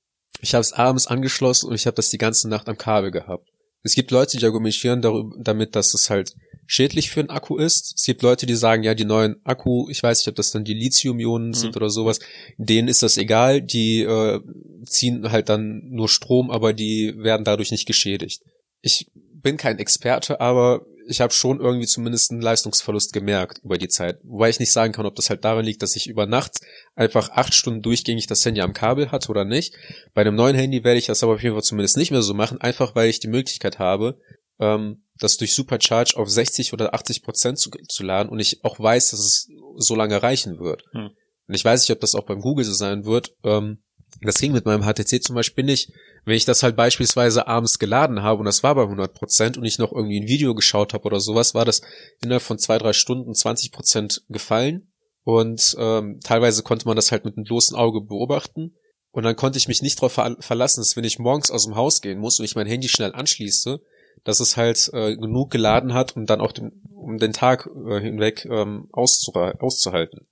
ich 0.41 0.53
habe 0.53 0.61
es 0.61 0.73
abends 0.73 1.07
angeschlossen 1.07 1.69
und 1.69 1.75
ich 1.75 1.85
habe 1.87 1.95
das 1.95 2.09
die 2.09 2.17
ganze 2.17 2.47
Nacht 2.49 2.67
am 2.69 2.77
Kabel 2.77 3.11
gehabt. 3.11 3.49
Es 3.83 3.93
gibt 3.93 4.11
Leute, 4.11 4.37
die 4.37 4.45
argumentieren 4.45 5.01
darüber, 5.01 5.35
damit, 5.39 5.75
dass 5.75 5.93
es 5.93 6.09
halt 6.09 6.35
schädlich 6.65 7.11
für 7.11 7.19
einen 7.19 7.29
Akku 7.29 7.57
ist. 7.57 7.93
Es 7.95 8.03
gibt 8.05 8.23
Leute, 8.23 8.47
die 8.47 8.55
sagen, 8.55 8.81
ja, 8.81 8.95
die 8.95 9.05
neuen 9.05 9.35
Akku, 9.43 9.87
ich 9.89 10.01
weiß 10.01 10.19
nicht, 10.19 10.27
ob 10.27 10.35
das 10.35 10.51
dann 10.51 10.63
die 10.63 10.73
Lithium-Ionen 10.73 11.53
sind 11.53 11.71
Mhm. 11.71 11.75
oder 11.77 11.89
sowas, 11.91 12.19
denen 12.57 12.87
ist 12.87 13.03
das 13.03 13.17
egal, 13.17 13.61
die 13.61 14.01
äh, 14.01 14.41
ziehen 14.85 15.31
halt 15.31 15.49
dann 15.49 15.81
nur 15.89 16.09
Strom, 16.09 16.49
aber 16.49 16.73
die 16.73 17.13
werden 17.17 17.43
dadurch 17.43 17.69
nicht 17.69 17.85
geschädigt. 17.85 18.41
Ich 18.81 19.11
bin 19.13 19.57
kein 19.57 19.77
Experte, 19.77 20.41
aber 20.41 20.85
ich 21.07 21.21
habe 21.21 21.33
schon 21.33 21.59
irgendwie 21.59 21.87
zumindest 21.87 22.31
einen 22.31 22.41
Leistungsverlust 22.41 23.13
gemerkt 23.13 23.59
über 23.63 23.77
die 23.77 23.87
Zeit. 23.87 24.19
Wobei 24.23 24.49
ich 24.49 24.59
nicht 24.59 24.71
sagen 24.71 24.93
kann, 24.93 25.05
ob 25.05 25.15
das 25.15 25.29
halt 25.29 25.45
daran 25.45 25.65
liegt, 25.65 25.81
dass 25.81 25.95
ich 25.95 26.07
über 26.07 26.25
Nacht 26.25 26.59
einfach 26.95 27.29
acht 27.29 27.53
Stunden 27.53 27.81
durchgängig 27.81 28.27
das 28.27 28.43
Handy 28.45 28.61
am 28.61 28.73
Kabel 28.73 29.11
hatte 29.11 29.29
oder 29.29 29.45
nicht. 29.45 29.75
Bei 30.13 30.21
einem 30.21 30.35
neuen 30.35 30.55
Handy 30.55 30.83
werde 30.83 30.99
ich 30.99 31.05
das 31.05 31.23
aber 31.23 31.33
auf 31.33 31.43
jeden 31.43 31.55
Fall 31.55 31.63
zumindest 31.63 31.97
nicht 31.97 32.11
mehr 32.11 32.21
so 32.21 32.33
machen, 32.33 32.59
einfach 32.59 32.95
weil 32.95 33.09
ich 33.09 33.19
die 33.19 33.27
Möglichkeit 33.27 33.79
habe, 33.79 34.19
ähm, 34.59 35.03
das 35.17 35.37
durch 35.37 35.53
Supercharge 35.53 36.17
auf 36.17 36.29
60 36.29 36.73
oder 36.73 36.93
80 36.93 37.23
Prozent 37.23 37.59
zu, 37.59 37.69
zu 37.87 38.03
laden 38.03 38.29
und 38.29 38.39
ich 38.39 38.63
auch 38.63 38.79
weiß, 38.79 39.11
dass 39.11 39.19
es 39.19 39.49
so 39.77 39.95
lange 39.95 40.21
reichen 40.21 40.59
wird. 40.59 40.83
Hm. 40.91 41.11
Und 41.47 41.53
ich 41.53 41.63
weiß 41.63 41.81
nicht, 41.81 41.91
ob 41.91 41.99
das 41.99 42.15
auch 42.15 42.25
beim 42.25 42.41
Google 42.41 42.65
so 42.65 42.73
sein 42.73 43.05
wird. 43.05 43.35
Ähm, 43.43 43.83
das 44.21 44.39
ging 44.39 44.51
mit 44.51 44.65
meinem 44.65 44.83
HTC 44.83 45.23
zum 45.23 45.35
Beispiel 45.35 45.63
nicht. 45.63 45.91
Wenn 46.25 46.35
ich 46.35 46.45
das 46.45 46.63
halt 46.63 46.75
beispielsweise 46.75 47.47
abends 47.47 47.79
geladen 47.79 48.23
habe 48.23 48.39
und 48.39 48.45
das 48.45 48.63
war 48.63 48.75
bei 48.75 48.83
100 48.83 49.13
Prozent 49.13 49.57
und 49.57 49.65
ich 49.65 49.77
noch 49.77 49.91
irgendwie 49.91 50.19
ein 50.19 50.27
Video 50.27 50.55
geschaut 50.55 50.93
habe 50.93 51.05
oder 51.05 51.19
sowas, 51.19 51.53
war 51.53 51.65
das 51.65 51.81
innerhalb 52.23 52.41
von 52.41 52.57
zwei, 52.57 52.77
drei 52.77 52.93
Stunden 52.93 53.33
20 53.33 53.71
Prozent 53.71 54.23
gefallen. 54.29 54.91
Und 55.23 55.75
ähm, 55.79 56.19
teilweise 56.23 56.63
konnte 56.63 56.87
man 56.87 56.95
das 56.95 57.11
halt 57.11 57.25
mit 57.25 57.35
einem 57.35 57.45
bloßen 57.45 57.75
Auge 57.75 58.01
beobachten. 58.01 58.75
Und 59.11 59.23
dann 59.23 59.35
konnte 59.35 59.57
ich 59.57 59.67
mich 59.67 59.81
nicht 59.81 59.97
darauf 59.97 60.13
ver 60.13 60.35
verlassen, 60.39 60.81
dass 60.81 60.95
wenn 60.95 61.03
ich 61.03 61.19
morgens 61.19 61.49
aus 61.49 61.65
dem 61.65 61.75
Haus 61.75 62.01
gehen 62.01 62.19
muss 62.19 62.39
und 62.39 62.45
ich 62.45 62.55
mein 62.55 62.67
Handy 62.67 62.89
schnell 62.89 63.13
anschließe, 63.13 63.79
dass 64.23 64.39
es 64.39 64.57
halt 64.57 64.89
äh, 64.93 65.15
genug 65.15 65.51
geladen 65.51 65.93
hat, 65.93 66.15
um 66.15 66.25
dann 66.25 66.41
auch 66.41 66.51
den, 66.51 66.83
um 66.93 67.17
den 67.17 67.33
Tag 67.33 67.69
äh, 67.87 68.01
hinweg 68.01 68.45
ähm, 68.45 68.87
auszuhalten. 68.91 70.27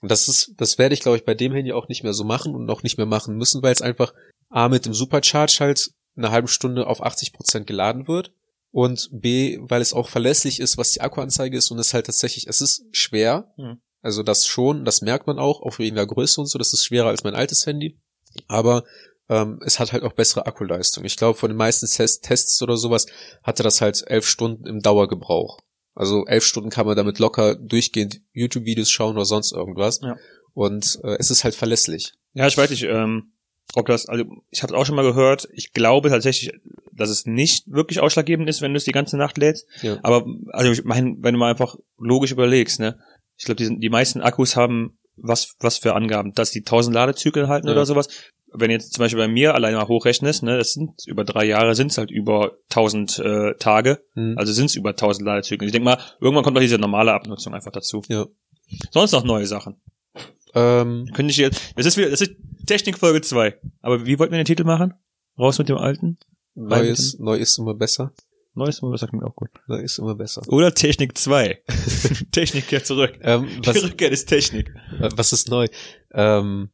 Und 0.00 0.10
das 0.10 0.28
ist, 0.28 0.52
das 0.56 0.78
werde 0.78 0.94
ich, 0.94 1.00
glaube 1.00 1.16
ich, 1.16 1.24
bei 1.24 1.34
dem 1.34 1.52
Handy 1.52 1.72
auch 1.72 1.88
nicht 1.88 2.02
mehr 2.02 2.14
so 2.14 2.24
machen 2.24 2.54
und 2.54 2.70
auch 2.70 2.82
nicht 2.82 2.98
mehr 2.98 3.06
machen 3.06 3.36
müssen, 3.36 3.62
weil 3.62 3.72
es 3.72 3.82
einfach 3.82 4.14
A 4.48 4.68
mit 4.68 4.86
dem 4.86 4.94
Supercharge 4.94 5.56
halt 5.60 5.90
eine 6.16 6.30
halbe 6.30 6.48
Stunde 6.48 6.86
auf 6.86 7.02
80 7.02 7.32
Prozent 7.32 7.66
geladen 7.66 8.08
wird 8.08 8.32
und 8.70 9.08
B, 9.12 9.58
weil 9.62 9.80
es 9.80 9.92
auch 9.92 10.08
verlässlich 10.08 10.60
ist, 10.60 10.78
was 10.78 10.92
die 10.92 11.00
Akkuanzeige 11.00 11.56
ist 11.56 11.70
und 11.70 11.78
es 11.78 11.94
halt 11.94 12.06
tatsächlich, 12.06 12.46
es 12.46 12.60
ist 12.60 12.84
schwer. 12.92 13.52
Hm. 13.56 13.80
Also 14.02 14.22
das 14.22 14.46
schon, 14.46 14.84
das 14.84 15.02
merkt 15.02 15.26
man 15.26 15.38
auch, 15.38 15.62
auch 15.62 15.78
wegen 15.78 15.96
der 15.96 16.06
Größe 16.06 16.40
und 16.40 16.46
so, 16.46 16.58
das 16.58 16.72
ist 16.72 16.84
schwerer 16.84 17.08
als 17.08 17.24
mein 17.24 17.34
altes 17.34 17.66
Handy. 17.66 17.98
Aber 18.46 18.84
ähm, 19.28 19.60
es 19.64 19.78
hat 19.78 19.92
halt 19.92 20.04
auch 20.04 20.12
bessere 20.12 20.46
Akkuleistung. 20.46 21.04
Ich 21.04 21.16
glaube, 21.16 21.38
von 21.38 21.50
den 21.50 21.56
meisten 21.56 21.86
Test 21.86 22.24
Tests 22.24 22.62
oder 22.62 22.76
sowas 22.76 23.06
hatte 23.42 23.62
das 23.62 23.80
halt 23.80 24.04
elf 24.06 24.26
Stunden 24.26 24.66
im 24.66 24.80
Dauergebrauch. 24.80 25.60
Also 25.98 26.26
elf 26.26 26.44
Stunden 26.44 26.70
kann 26.70 26.86
man 26.86 26.96
damit 26.96 27.18
locker 27.18 27.56
durchgehend 27.56 28.20
YouTube-Videos 28.32 28.88
schauen 28.88 29.16
oder 29.16 29.24
sonst 29.24 29.50
irgendwas. 29.50 30.00
Ja. 30.00 30.16
Und 30.54 31.00
äh, 31.02 31.16
es 31.18 31.32
ist 31.32 31.42
halt 31.42 31.56
verlässlich. 31.56 32.12
Ja, 32.34 32.46
ich 32.46 32.56
weiß 32.56 32.70
nicht, 32.70 32.84
ähm, 32.84 33.32
ob 33.74 33.86
das, 33.86 34.08
also 34.08 34.24
ich 34.50 34.62
habe 34.62 34.72
es 34.72 34.78
auch 34.78 34.86
schon 34.86 34.94
mal 34.94 35.02
gehört. 35.02 35.48
Ich 35.52 35.72
glaube 35.72 36.08
tatsächlich, 36.08 36.52
dass 36.92 37.10
es 37.10 37.26
nicht 37.26 37.64
wirklich 37.66 37.98
ausschlaggebend 37.98 38.48
ist, 38.48 38.62
wenn 38.62 38.72
du 38.72 38.76
es 38.76 38.84
die 38.84 38.92
ganze 38.92 39.16
Nacht 39.16 39.38
lädst. 39.38 39.66
Ja. 39.82 39.98
Aber 40.04 40.24
also 40.52 40.70
ich 40.70 40.84
meine, 40.84 41.16
wenn 41.18 41.34
du 41.34 41.40
mal 41.40 41.50
einfach 41.50 41.74
logisch 41.98 42.30
überlegst, 42.30 42.78
ne, 42.78 43.00
ich 43.36 43.46
glaube, 43.46 43.56
die, 43.56 43.80
die 43.80 43.90
meisten 43.90 44.20
Akkus 44.20 44.54
haben 44.54 45.00
was 45.22 45.54
was 45.60 45.78
für 45.78 45.94
Angaben, 45.94 46.32
dass 46.34 46.50
die 46.50 46.60
1000 46.64 46.94
Ladezyklen 46.94 47.48
halten 47.48 47.66
Ja. 47.68 47.72
oder 47.72 47.86
sowas. 47.86 48.08
Wenn 48.52 48.70
jetzt 48.70 48.94
zum 48.94 49.02
Beispiel 49.02 49.18
bei 49.18 49.28
mir 49.28 49.54
alleine 49.54 49.76
mal 49.76 49.88
hochrechnest, 49.88 50.42
ne, 50.42 50.56
das 50.56 50.72
sind 50.72 51.06
über 51.06 51.24
drei 51.24 51.44
Jahre 51.44 51.74
sind 51.74 51.90
es 51.90 51.98
halt 51.98 52.10
über 52.10 52.52
1000 52.70 53.18
äh, 53.18 53.54
Tage, 53.58 54.00
Hm. 54.14 54.38
also 54.38 54.52
sind 54.54 54.66
es 54.66 54.74
über 54.76 54.90
1000 54.90 55.26
Ladezyklen. 55.26 55.68
Ich 55.68 55.72
denke 55.72 55.84
mal, 55.84 55.98
irgendwann 56.20 56.44
kommt 56.44 56.56
doch 56.56 56.62
diese 56.62 56.78
normale 56.78 57.12
Abnutzung 57.12 57.52
einfach 57.54 57.72
dazu. 57.72 58.02
Ja. 58.08 58.26
Sonst 58.90 59.12
noch 59.12 59.24
neue 59.24 59.46
Sachen. 59.46 59.76
Ähm, 60.54 61.10
Könnte 61.14 61.30
ich 61.30 61.36
jetzt, 61.36 61.72
das 61.76 61.84
ist 61.86 61.96
wieder, 61.98 62.08
das 62.10 62.22
ist 62.22 62.32
Technikfolge 62.66 63.20
2. 63.20 63.58
Aber 63.82 64.06
wie 64.06 64.18
wollten 64.18 64.32
wir 64.32 64.38
den 64.40 64.46
Titel 64.46 64.64
machen? 64.64 64.94
Raus 65.38 65.58
mit 65.58 65.68
dem 65.68 65.76
alten? 65.76 66.18
neu, 66.54 66.88
ist, 66.88 67.20
neu 67.20 67.36
ist 67.36 67.56
immer 67.58 67.74
besser. 67.74 68.12
Neues, 68.54 68.80
das 68.80 69.00
sagt 69.00 69.12
mir 69.12 69.24
auch 69.24 69.36
gut. 69.36 69.50
Neu 69.68 69.78
ist 69.80 69.98
immer 69.98 70.14
besser. 70.16 70.42
Oder 70.48 70.74
Technik 70.74 71.16
2. 71.16 71.62
Technik 72.32 72.66
kehrt 72.68 72.86
zurück. 72.86 73.18
Ähm, 73.22 73.48
Die 73.62 73.66
was, 73.68 73.82
Rückkehr 73.84 74.10
ist 74.10 74.26
Technik. 74.26 74.74
Äh, 75.00 75.10
Was 75.14 75.32
ist 75.32 75.48
neu? 75.48 75.66
Ähm, 76.12 76.70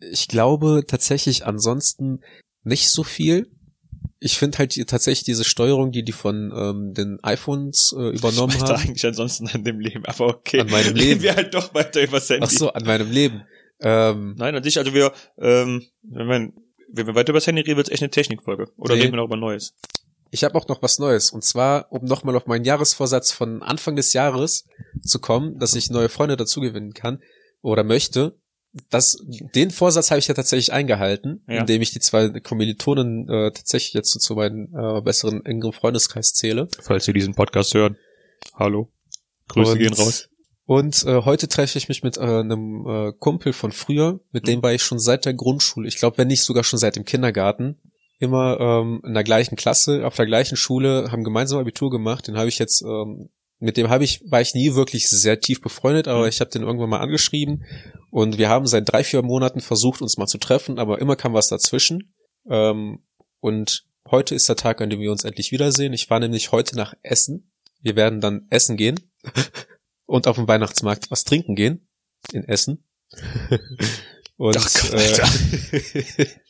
ich 0.00 0.28
glaube 0.28 0.84
tatsächlich 0.86 1.46
ansonsten 1.46 2.20
nicht 2.62 2.90
so 2.90 3.02
viel. 3.04 3.50
Ich 4.18 4.38
finde 4.38 4.58
halt 4.58 4.74
die, 4.76 4.84
tatsächlich 4.84 5.24
diese 5.24 5.44
Steuerung, 5.44 5.92
die 5.92 6.02
die 6.02 6.12
von 6.12 6.52
ähm, 6.54 6.94
den 6.94 7.18
iPhones 7.22 7.94
äh, 7.96 8.10
übernommen 8.10 8.54
Ich 8.56 8.62
haben. 8.62 8.76
eigentlich 8.80 9.06
ansonsten 9.06 9.46
an 9.48 9.64
dem 9.64 9.78
Leben, 9.80 10.04
aber 10.06 10.26
okay. 10.28 10.60
An 10.60 10.70
meinem 10.70 10.86
Reden 10.94 10.96
Leben. 10.98 11.22
wir 11.22 11.36
halt 11.36 11.54
doch 11.54 11.72
weiter 11.74 12.02
über 12.02 12.18
Handy. 12.20 12.42
Ach 12.44 12.50
so, 12.50 12.72
an 12.72 12.84
meinem 12.84 13.10
Leben. 13.10 13.42
Ähm, 13.80 14.34
Nein, 14.38 14.54
an 14.56 14.62
sich, 14.62 14.78
also 14.78 14.92
wir, 14.94 15.12
ähm, 15.38 15.84
wenn 16.02 16.26
wir, 16.28 16.52
wenn 16.92 17.06
wir 17.06 17.14
weiter 17.14 17.30
über 17.30 17.38
das 17.38 17.46
Handy 17.46 17.62
reden, 17.62 17.76
wird 17.76 17.88
es 17.88 17.92
echt 17.92 18.02
eine 18.02 18.10
Technikfolge. 18.10 18.70
Oder 18.76 18.94
Nee. 18.94 19.02
reden 19.02 19.12
wir 19.12 19.16
noch 19.18 19.26
über 19.26 19.36
Neues? 19.36 19.74
Ich 20.36 20.44
habe 20.44 20.54
auch 20.56 20.68
noch 20.68 20.82
was 20.82 20.98
Neues. 20.98 21.30
Und 21.30 21.42
zwar, 21.44 21.90
um 21.90 22.04
nochmal 22.04 22.36
auf 22.36 22.46
meinen 22.46 22.64
Jahresvorsatz 22.64 23.32
von 23.32 23.62
Anfang 23.62 23.96
des 23.96 24.12
Jahres 24.12 24.66
zu 25.02 25.18
kommen, 25.18 25.58
dass 25.58 25.74
ich 25.74 25.90
neue 25.90 26.08
Freunde 26.10 26.36
dazu 26.36 26.60
gewinnen 26.60 26.92
kann 26.92 27.20
oder 27.62 27.82
möchte. 27.84 28.38
Das, 28.90 29.16
den 29.54 29.70
Vorsatz 29.70 30.10
habe 30.10 30.18
ich 30.18 30.28
ja 30.28 30.34
tatsächlich 30.34 30.72
eingehalten, 30.74 31.42
Ja. 31.48 31.60
indem 31.60 31.80
ich 31.80 31.92
die 31.92 32.00
zwei 32.00 32.28
Kommilitonen 32.40 33.26
äh, 33.28 33.50
tatsächlich 33.50 33.94
jetzt 33.94 34.10
so 34.12 34.18
zu 34.18 34.34
meinem 34.34 34.68
äh, 34.76 35.00
besseren, 35.00 35.44
engeren 35.46 35.72
Freundeskreis 35.72 36.34
zähle. 36.34 36.68
Falls 36.82 37.06
Sie 37.06 37.14
diesen 37.14 37.34
Podcast 37.34 37.72
hören. 37.72 37.96
Hallo. 38.54 38.92
Grüße 39.48 39.72
Und- 39.72 39.78
gehen 39.78 39.94
raus. 39.94 40.28
Und 40.66 41.04
äh, 41.04 41.22
heute 41.22 41.46
treffe 41.48 41.78
ich 41.78 41.88
mich 41.88 42.02
mit 42.02 42.16
äh, 42.18 42.20
einem 42.20 42.84
äh, 42.86 43.12
Kumpel 43.18 43.52
von 43.52 43.70
früher, 43.72 44.20
mit 44.32 44.42
Mhm. 44.42 44.46
dem 44.46 44.62
war 44.64 44.74
ich 44.74 44.82
schon 44.82 44.98
seit 44.98 45.24
der 45.24 45.32
Grundschule, 45.34 45.86
ich 45.88 45.96
glaube, 45.96 46.18
wenn 46.18 46.26
nicht 46.28 46.42
sogar 46.42 46.64
schon 46.64 46.78
seit 46.80 46.96
dem 46.96 47.04
Kindergarten, 47.04 47.78
immer 48.18 48.58
ähm, 48.60 49.00
in 49.04 49.14
der 49.14 49.24
gleichen 49.24 49.56
Klasse, 49.56 50.06
auf 50.06 50.16
der 50.16 50.26
gleichen 50.26 50.56
Schule, 50.56 51.10
haben 51.10 51.24
gemeinsam 51.24 51.58
Abitur 51.58 51.90
gemacht. 51.90 52.26
Den 52.28 52.36
habe 52.36 52.48
ich 52.48 52.58
jetzt, 52.58 52.82
ähm, 52.82 53.28
mit 53.58 53.76
dem 53.76 53.88
habe 53.88 54.04
ich, 54.04 54.22
war 54.30 54.40
ich 54.40 54.54
nie 54.54 54.74
wirklich 54.74 55.08
sehr 55.08 55.40
tief 55.40 55.60
befreundet, 55.60 56.08
aber 56.08 56.22
Mhm. 56.22 56.28
ich 56.28 56.40
habe 56.40 56.50
den 56.50 56.62
irgendwann 56.62 56.90
mal 56.90 57.00
angeschrieben 57.00 57.64
und 58.10 58.38
wir 58.38 58.48
haben 58.48 58.66
seit 58.66 58.90
drei, 58.90 59.04
vier 59.04 59.22
Monaten 59.22 59.60
versucht, 59.60 60.02
uns 60.02 60.16
mal 60.16 60.26
zu 60.26 60.38
treffen, 60.38 60.78
aber 60.78 61.00
immer 61.00 61.16
kam 61.16 61.34
was 61.34 61.48
dazwischen. 61.48 62.14
Ähm, 62.48 63.04
und 63.40 63.86
heute 64.10 64.34
ist 64.34 64.48
der 64.48 64.56
Tag, 64.56 64.80
an 64.80 64.90
dem 64.90 65.00
wir 65.00 65.10
uns 65.10 65.24
endlich 65.24 65.52
wiedersehen. 65.52 65.92
Ich 65.92 66.08
war 66.10 66.20
nämlich 66.20 66.52
heute 66.52 66.76
nach 66.76 66.94
Essen. 67.02 67.50
Wir 67.80 67.96
werden 67.96 68.20
dann 68.20 68.46
essen 68.50 68.76
gehen 68.76 69.00
und 70.06 70.26
auf 70.26 70.36
dem 70.36 70.48
Weihnachtsmarkt 70.48 71.10
was 71.10 71.24
trinken 71.24 71.54
gehen 71.54 71.88
in 72.32 72.44
Essen. 72.44 72.84
und 74.36 74.56
Ach 74.56 74.72
Gott, 74.72 74.92
äh, 74.94 76.26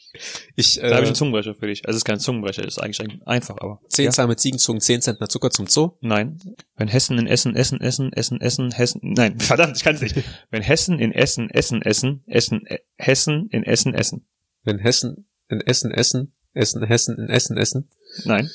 Ich 0.57 0.75
Da 0.77 0.83
habe 0.83 0.93
ich 0.95 1.01
äh, 1.03 1.07
einen 1.07 1.15
Zungenbrecher 1.15 1.55
für 1.55 1.67
dich. 1.67 1.87
Also 1.87 1.97
es 1.97 2.01
ist 2.01 2.05
kein 2.05 2.19
Zungenbrecher, 2.21 2.65
ist 2.65 2.79
eigentlich 2.79 3.01
ein- 3.01 3.23
einfach, 3.27 3.57
aber. 3.59 3.81
zehn 3.89 4.07
Ja? 4.07 4.11
Zahme 4.11 4.37
Ziegenzungen, 4.37 4.81
zehn 4.81 5.01
Zentner 5.03 5.29
Zucker 5.29 5.51
zum 5.51 5.67
Zoo. 5.67 5.93
Nein. 6.01 6.39
Wenn 6.77 6.89
Hessen 6.89 7.19
in 7.19 7.27
Essen, 7.27 7.55
Essen, 7.57 7.81
Essen, 7.81 8.13
Essen, 8.13 8.41
Essen, 8.41 8.71
Hessen. 8.73 9.01
Nein, 9.03 9.39
verdammt, 9.41 9.77
ich 9.77 9.85
kann 9.85 9.95
es 9.97 10.01
nicht. 10.03 10.17
Wenn 10.51 10.63
Hessen 10.63 10.99
in 10.99 11.13
Essen, 11.13 11.51
Essen, 11.51 11.83
Essen, 11.83 12.23
Essen, 12.27 12.67
äh, 12.67 12.79
Hessen 12.97 13.49
in 13.51 13.63
Essen, 13.65 13.95
Essen. 13.95 14.27
Wenn 14.65 14.79
Hessen 14.79 15.29
in 15.49 15.61
Essen 15.61 15.91
essen, 15.93 16.33
Essen, 16.55 16.83
Hessen 16.85 17.17
in 17.19 17.29
Essen 17.29 17.57
essen. 17.57 17.89
Nein. 18.25 18.51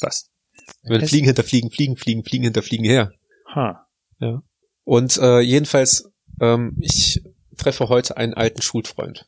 Was? 0.00 0.30
Wenn 0.82 1.00
Hessen- 1.00 1.08
Fliegen 1.08 1.26
hinter 1.26 1.42
Fliegen, 1.44 1.70
Fliegen, 1.70 1.96
Fliegen, 1.96 2.24
Fliegen 2.24 2.44
hinter 2.44 2.62
Fliegen 2.62 2.84
her. 2.84 3.12
Ha. 3.54 3.86
Und 4.84 5.18
äh, 5.18 5.40
jedenfalls, 5.40 6.10
ähm, 6.40 6.76
ich 6.80 7.22
treffe 7.56 7.88
heute 7.88 8.16
einen 8.16 8.34
alten 8.34 8.62
Schulfreund. 8.62 9.26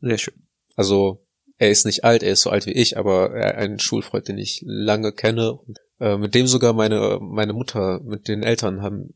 Sehr 0.00 0.18
schön. 0.18 0.34
Also 0.76 1.24
er 1.58 1.70
ist 1.70 1.86
nicht 1.86 2.04
alt, 2.04 2.22
er 2.22 2.32
ist 2.32 2.42
so 2.42 2.50
alt 2.50 2.66
wie 2.66 2.72
ich, 2.72 2.98
aber 2.98 3.30
er, 3.30 3.56
ein 3.58 3.78
Schulfreund, 3.78 4.28
den 4.28 4.38
ich 4.38 4.62
lange 4.64 5.12
kenne, 5.12 5.58
äh, 6.00 6.16
mit 6.16 6.34
dem 6.34 6.46
sogar 6.46 6.72
meine 6.72 7.18
meine 7.20 7.52
Mutter 7.52 8.00
mit 8.04 8.28
den 8.28 8.42
Eltern 8.42 8.82
haben. 8.82 9.14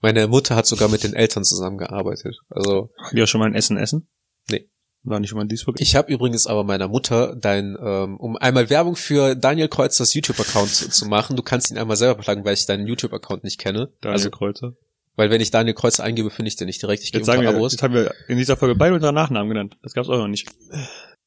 Meine 0.00 0.26
Mutter 0.28 0.56
hat 0.56 0.66
sogar 0.66 0.88
mit 0.88 1.04
den 1.04 1.12
Eltern 1.12 1.44
zusammengearbeitet. 1.44 2.34
Also 2.48 2.90
Haben 2.96 3.16
wir 3.16 3.24
auch 3.24 3.28
schon 3.28 3.40
mal 3.40 3.48
ein 3.48 3.54
Essen 3.54 3.76
essen? 3.76 4.08
Nee. 4.50 4.70
War 5.02 5.20
nicht 5.20 5.30
schon 5.30 5.36
mal 5.36 5.42
in 5.42 5.48
Duisburg? 5.48 5.80
ich 5.80 5.96
habe 5.96 6.12
übrigens 6.12 6.46
aber 6.46 6.64
meiner 6.64 6.88
Mutter 6.88 7.34
dein, 7.36 7.76
ähm, 7.82 8.16
um 8.18 8.36
einmal 8.36 8.68
Werbung 8.70 8.96
für 8.96 9.34
Daniel 9.34 9.68
Kreuzers 9.68 10.14
YouTube-Account 10.14 10.70
zu, 10.70 10.90
zu 10.90 11.06
machen. 11.06 11.36
Du 11.36 11.42
kannst 11.42 11.70
ihn 11.70 11.78
einmal 11.78 11.96
selber 11.96 12.20
pluggen, 12.20 12.44
weil 12.44 12.54
ich 12.54 12.66
deinen 12.66 12.86
YouTube-Account 12.86 13.44
nicht 13.44 13.58
kenne. 13.58 13.92
Daniel 14.00 14.16
also, 14.16 14.30
Kreuzer. 14.30 14.74
Weil 15.20 15.28
wenn 15.30 15.42
ich 15.42 15.50
Daniel 15.50 15.74
Kreuzer 15.74 16.02
eingebe, 16.02 16.30
finde 16.30 16.48
ich 16.48 16.56
den 16.56 16.64
nicht 16.66 16.80
direkt. 16.80 17.02
Ich 17.02 17.12
Jetzt 17.12 17.26
sagen 17.26 17.42
wir, 17.42 17.50
Abos. 17.50 17.72
jetzt 17.72 17.82
haben 17.82 17.92
wir 17.92 18.14
in 18.26 18.38
dieser 18.38 18.56
Folge 18.56 18.74
beide 18.74 18.94
unsere 18.94 19.12
Nachnamen 19.12 19.50
genannt. 19.50 19.76
Das 19.82 19.92
gab's 19.92 20.08
auch 20.08 20.16
noch 20.16 20.28
nicht. 20.28 20.48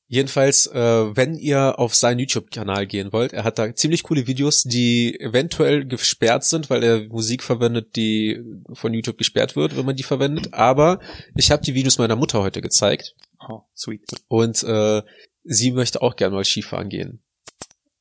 Jedenfalls, 0.07 0.65
äh, 0.67 1.15
wenn 1.15 1.35
ihr 1.35 1.79
auf 1.79 1.93
seinen 1.95 2.19
YouTube-Kanal 2.19 2.87
gehen 2.87 3.13
wollt, 3.13 3.33
er 3.33 3.43
hat 3.43 3.57
da 3.59 3.73
ziemlich 3.73 4.01
coole 4.03 4.25
Videos, 4.27 4.63
die 4.63 5.19
eventuell 5.19 5.85
gesperrt 5.85 6.43
sind, 6.43 6.69
weil 6.71 6.83
er 6.83 7.07
Musik 7.07 7.41
verwendet, 7.43 7.95
die 7.95 8.41
von 8.73 8.93
YouTube 8.93 9.17
gesperrt 9.17 9.55
wird, 9.55 9.77
wenn 9.77 9.85
man 9.85 9.95
die 9.95 10.03
verwendet. 10.03 10.53
Aber 10.53 10.99
ich 11.35 11.51
habe 11.51 11.63
die 11.63 11.73
Videos 11.75 11.99
meiner 11.99 12.15
Mutter 12.15 12.41
heute 12.41 12.61
gezeigt 12.61 13.15
Oh, 13.47 13.61
sweet. 13.75 14.01
und 14.27 14.63
äh, 14.63 15.01
sie 15.43 15.71
möchte 15.71 16.01
auch 16.01 16.15
gerne 16.15 16.35
mal 16.35 16.43
Skifahren 16.45 16.89
gehen. 16.89 17.22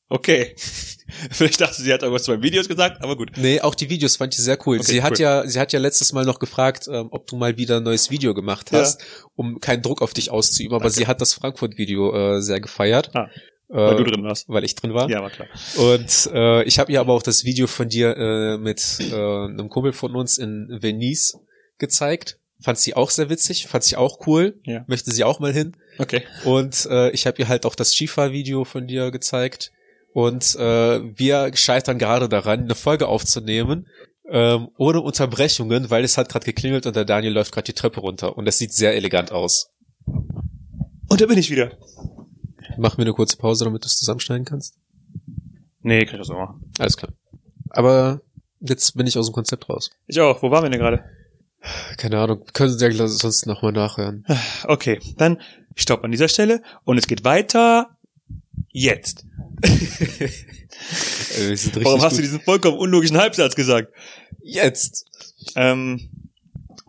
Okay. 0.09 0.55
Vielleicht 1.31 1.61
dachte 1.61 1.75
sie, 1.77 1.85
sie 1.85 1.93
hat 1.93 2.03
irgendwas 2.03 2.25
zu 2.25 2.31
meinen 2.31 2.43
Videos 2.43 2.69
gesagt, 2.69 3.03
aber 3.03 3.17
gut. 3.17 3.33
Nee, 3.37 3.61
auch 3.61 3.75
die 3.75 3.91
Videos 3.91 4.17
fand 4.17 4.35
ich 4.35 4.41
sehr 4.41 4.59
cool. 4.67 4.77
Okay, 4.79 4.87
sie 4.87 5.03
hat 5.03 5.13
cool. 5.13 5.21
ja, 5.21 5.47
sie 5.47 5.61
hat 5.61 5.73
ja 5.73 5.79
letztes 5.79 6.13
Mal 6.13 6.25
noch 6.25 6.39
gefragt, 6.39 6.89
ähm, 6.91 7.09
ob 7.11 7.27
du 7.27 7.37
mal 7.37 7.57
wieder 7.59 7.79
ein 7.79 7.83
neues 7.83 8.11
Video 8.11 8.33
gemacht 8.35 8.73
Ja. 8.73 8.79
hast, 8.81 9.03
um 9.35 9.61
keinen 9.61 9.83
Druck 9.83 10.01
auf 10.03 10.15
dich 10.15 10.31
auszuüben. 10.31 10.75
Aber 10.75 10.89
sie 10.91 11.07
hat 11.07 11.21
das 11.21 11.35
Frankfurt-Video 11.35 12.37
äh, 12.37 12.41
sehr 12.43 12.61
gefeiert, 12.61 13.11
Ah, 13.15 13.25
äh, 13.69 13.75
weil 13.77 13.97
du 13.97 14.05
drin 14.05 14.25
warst. 14.25 14.49
weil 14.49 14.65
ich 14.65 14.75
drin 14.75 14.95
war. 14.95 15.09
Ja, 15.11 15.21
war 15.23 15.31
klar. 15.31 15.49
Und 15.77 16.31
äh, 16.33 16.63
ich 16.65 16.79
habe 16.79 16.91
ihr 16.93 17.01
aber 17.01 17.13
auch 17.13 17.23
das 17.23 17.45
Video 17.45 17.67
von 17.67 17.89
dir 17.89 18.17
äh, 18.17 18.59
mit 18.59 18.83
äh, 19.01 19.15
einem 19.15 19.69
Kumpel 19.69 19.93
von 19.93 20.15
uns 20.17 20.39
in 20.39 20.79
Venice 20.81 21.39
gezeigt. 21.79 22.39
Fand 22.61 22.79
sie 22.79 22.95
auch 22.95 23.11
sehr 23.11 23.29
witzig, 23.29 23.67
fand 23.67 23.85
sie 23.85 23.97
auch 23.97 24.27
cool. 24.27 24.61
Ja. 24.65 24.85
Möchte 24.87 25.11
sie 25.11 25.25
auch 25.25 25.41
mal 25.41 25.53
hin. 25.53 25.77
Okay. 25.99 26.23
Und 26.45 26.87
äh, 26.91 27.11
ich 27.11 27.27
habe 27.27 27.39
ihr 27.39 27.49
halt 27.49 27.67
auch 27.67 27.75
das 27.75 27.93
Skifahr-Video 27.93 28.65
von 28.65 28.87
dir 28.87 29.11
gezeigt. 29.11 29.73
Und 30.13 30.57
äh, 30.57 31.01
wir 31.19 31.51
scheitern 31.55 31.99
gerade 31.99 32.29
daran, 32.29 32.61
eine 32.61 32.75
Folge 32.75 33.09
aufzunehmen, 33.09 33.87
ähm, 34.29 34.69
ohne 34.77 35.01
Unterbrechungen, 35.01 35.91
weil 35.91 36.05
es 36.05 36.19
hat 36.19 36.29
gerade 36.29 36.45
geklingelt 36.45 36.87
und 36.87 36.97
der 36.97 37.05
Daniel 37.05 37.33
läuft 37.33 37.53
gerade 37.53 37.65
die 37.65 37.73
Treppe 37.73 38.01
runter. 38.01 38.37
Und 38.37 38.45
das 38.45 38.59
sieht 38.59 38.73
sehr 38.73 38.95
elegant 38.95 39.33
aus. 39.33 39.71
Und 40.07 41.21
da 41.21 41.27
bin 41.27 41.39
ich 41.39 41.51
wieder. 41.51 41.73
Mach 42.77 42.97
mir 42.97 43.05
eine 43.05 43.13
kurze 43.13 43.37
Pause, 43.37 43.65
damit 43.65 43.85
du 43.85 43.87
es 43.87 43.97
zusammenschneiden 43.97 44.45
kannst. 44.45 44.77
Nee, 45.81 46.05
kann 46.05 46.15
ich 46.15 46.27
das 46.27 46.31
auch 46.31 46.39
machen. 46.39 46.73
Alles 46.79 46.97
klar. 46.97 47.13
Aber 47.71 48.21
jetzt 48.61 48.97
bin 48.97 49.07
ich 49.07 49.19
aus 49.19 49.27
dem 49.27 49.35
Konzept 49.35 49.69
raus. 49.69 49.91
Ich 50.07 50.21
auch. 50.21 50.43
Wo 50.43 50.51
waren 50.51 50.63
wir 50.63 50.71
denn 50.71 50.81
gerade? 50.81 51.05
Keine 51.97 52.19
Ahnung, 52.19 52.45
können 52.53 52.77
Sie 52.77 52.85
ja 52.85 53.09
sonst 53.09 53.47
nochmal 53.47 53.73
nachhören. 53.73 54.27
Okay, 54.65 54.99
dann 55.17 55.41
stopp 55.77 56.03
an 56.05 56.11
dieser 56.11 56.29
Stelle 56.29 56.63
und 56.85 56.99
es 56.99 57.07
geht 57.07 57.25
weiter 57.25 57.97
jetzt. 58.73 59.25
Richtig 61.39 61.85
Warum 61.85 62.03
hast 62.03 62.13
du 62.13 62.17
gut. 62.17 62.25
diesen 62.25 62.41
vollkommen 62.41 62.79
unlogischen 62.79 63.17
Halbsatz 63.17 63.55
gesagt? 63.55 63.93
Jetzt? 64.43 65.07
Ähm, 65.57 66.11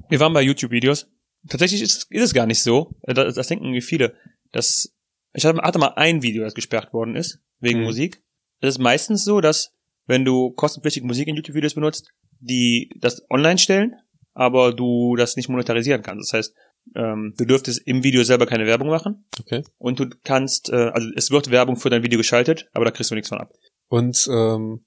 wir 0.09 0.19
waren 0.19 0.33
bei 0.33 0.41
YouTube-Videos. 0.41 1.07
Tatsächlich 1.49 1.81
ist, 1.81 2.07
ist 2.09 2.23
es 2.23 2.33
gar 2.33 2.45
nicht 2.45 2.61
so. 2.63 2.95
Äh, 3.03 3.13
Das, 3.13 3.35
das 3.35 3.47
denken 3.47 3.65
irgendwie 3.65 3.81
viele. 3.81 4.15
Dass, 4.51 4.93
ich 5.33 5.45
hatte 5.45 5.61
hatte 5.61 5.79
mal 5.79 5.93
ein 5.95 6.21
Video, 6.21 6.43
das 6.43 6.53
gesperrt 6.53 6.93
worden 6.93 7.15
ist, 7.15 7.39
wegen 7.59 7.79
Mhm. 7.79 7.85
Musik. 7.85 8.21
Es 8.59 8.69
ist 8.75 8.79
meistens 8.79 9.23
so, 9.23 9.41
dass, 9.41 9.71
wenn 10.05 10.25
du 10.25 10.51
kostenpflichtige 10.51 11.05
Musik 11.05 11.27
in 11.27 11.35
YouTube-Videos 11.35 11.75
benutzt, 11.75 12.09
die 12.39 12.89
das 12.99 13.23
online 13.29 13.57
stellen, 13.57 13.95
aber 14.33 14.73
du 14.73 15.15
das 15.15 15.35
nicht 15.35 15.49
monetarisieren 15.49 16.01
kannst. 16.01 16.31
Das 16.33 16.37
heißt, 16.37 16.55
ähm, 16.95 17.33
du 17.37 17.45
dürftest 17.45 17.81
im 17.85 18.03
Video 18.03 18.23
selber 18.23 18.45
keine 18.45 18.65
Werbung 18.65 18.89
machen 18.89 19.25
Okay. 19.39 19.63
und 19.77 19.99
du 19.99 20.07
kannst, 20.23 20.69
äh, 20.69 20.75
also 20.93 21.07
es 21.15 21.31
wird 21.31 21.49
Werbung 21.51 21.77
für 21.77 21.89
dein 21.89 22.03
Video 22.03 22.17
geschaltet, 22.17 22.67
aber 22.73 22.85
da 22.85 22.91
kriegst 22.91 23.11
du 23.11 23.15
nichts 23.15 23.29
von 23.29 23.39
ab. 23.39 23.51
Und 23.87 24.27
ähm, 24.31 24.85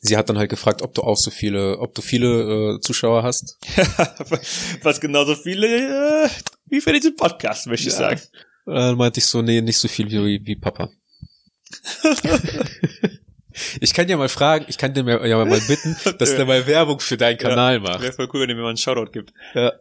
sie 0.00 0.16
hat 0.16 0.28
dann 0.28 0.38
halt 0.38 0.50
gefragt, 0.50 0.82
ob 0.82 0.94
du 0.94 1.02
auch 1.02 1.16
so 1.16 1.30
viele, 1.30 1.78
ob 1.78 1.94
du 1.94 2.02
viele 2.02 2.76
äh, 2.76 2.80
Zuschauer 2.80 3.22
hast. 3.22 3.58
Was 4.82 5.00
genauso 5.00 5.34
viele 5.34 6.24
äh, 6.24 6.28
wie 6.66 6.80
für 6.80 6.92
diesen 6.92 7.14
Podcast, 7.16 7.66
möchte 7.68 7.88
ich 7.88 7.94
Ja. 7.94 8.00
sagen. 8.00 8.20
Äh, 8.68 8.94
meinte 8.94 9.18
ich 9.20 9.26
so, 9.26 9.42
nee, 9.42 9.60
nicht 9.60 9.78
so 9.78 9.86
viel 9.88 10.10
wie, 10.10 10.40
wie 10.44 10.56
Papa. 10.56 10.88
ich 13.80 13.94
kann 13.94 14.08
ja 14.08 14.16
mal 14.16 14.28
fragen, 14.28 14.66
ich 14.68 14.76
kann 14.78 14.92
dir 14.94 15.02
mal- 15.04 15.26
ja 15.26 15.42
mal 15.44 15.60
bitten, 15.60 15.96
dass 16.18 16.34
der 16.36 16.44
mal 16.46 16.66
Werbung 16.66 17.00
für 17.00 17.16
deinen 17.16 17.38
Kanal 17.38 17.80
macht. 17.80 18.02
Wäre 18.02 18.12
voll 18.12 18.28
cool, 18.32 18.40
wenn 18.42 18.50
ihr 18.50 18.56
mir 18.56 18.62
mal 18.62 18.68
einen 18.68 18.76
Shoutout 18.76 19.10
gibt. 19.12 19.32
Ja. 19.54 19.72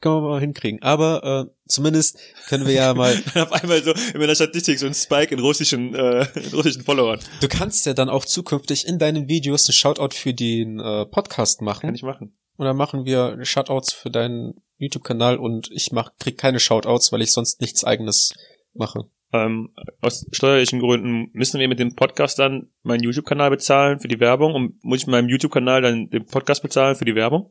Können 0.00 0.16
wir 0.16 0.28
mal 0.28 0.40
hinkriegen. 0.40 0.82
Aber 0.82 1.48
äh, 1.48 1.50
zumindest 1.66 2.18
können 2.48 2.66
wir 2.66 2.74
ja 2.74 2.94
mal. 2.94 3.14
Auf 3.34 3.52
einmal 3.52 3.82
so 3.82 3.92
in 3.92 4.20
meiner 4.20 4.34
Statistik 4.34 4.78
so 4.78 4.86
ein 4.86 4.94
Spike 4.94 5.34
in 5.34 5.40
russischen, 5.40 5.94
äh, 5.94 6.26
in 6.34 6.54
russischen 6.54 6.82
Followern. 6.82 7.20
Du 7.40 7.48
kannst 7.48 7.86
ja 7.86 7.94
dann 7.94 8.08
auch 8.08 8.24
zukünftig 8.24 8.86
in 8.86 8.98
deinen 8.98 9.28
Videos 9.28 9.68
einen 9.68 9.74
Shoutout 9.74 10.14
für 10.14 10.34
den 10.34 10.78
äh, 10.78 11.06
Podcast 11.06 11.58
Kann 11.58 11.66
machen. 11.66 11.94
ich 11.94 12.02
machen. 12.02 12.36
Und 12.56 12.66
dann 12.66 12.76
machen 12.76 13.04
wir 13.04 13.38
Shoutouts 13.44 13.92
für 13.92 14.10
deinen 14.10 14.54
YouTube-Kanal 14.78 15.36
und 15.36 15.70
ich 15.70 15.92
mach, 15.92 16.10
krieg 16.18 16.38
keine 16.38 16.60
Shoutouts, 16.60 17.12
weil 17.12 17.22
ich 17.22 17.32
sonst 17.32 17.60
nichts 17.60 17.84
eigenes 17.84 18.34
mache. 18.74 19.08
Ähm, 19.32 19.74
aus 20.00 20.26
steuerlichen 20.32 20.80
Gründen 20.80 21.30
müssen 21.32 21.60
wir 21.60 21.68
mit 21.68 21.78
dem 21.78 21.94
Podcast 21.94 22.38
dann 22.38 22.70
meinen 22.82 23.02
YouTube-Kanal 23.02 23.50
bezahlen 23.50 24.00
für 24.00 24.08
die 24.08 24.20
Werbung 24.20 24.54
und 24.54 24.82
muss 24.82 25.00
ich 25.00 25.06
mit 25.06 25.12
meinem 25.12 25.28
YouTube-Kanal 25.28 25.82
dann 25.82 26.08
den 26.08 26.24
Podcast 26.24 26.62
bezahlen 26.62 26.96
für 26.96 27.04
die 27.04 27.14
Werbung? 27.14 27.50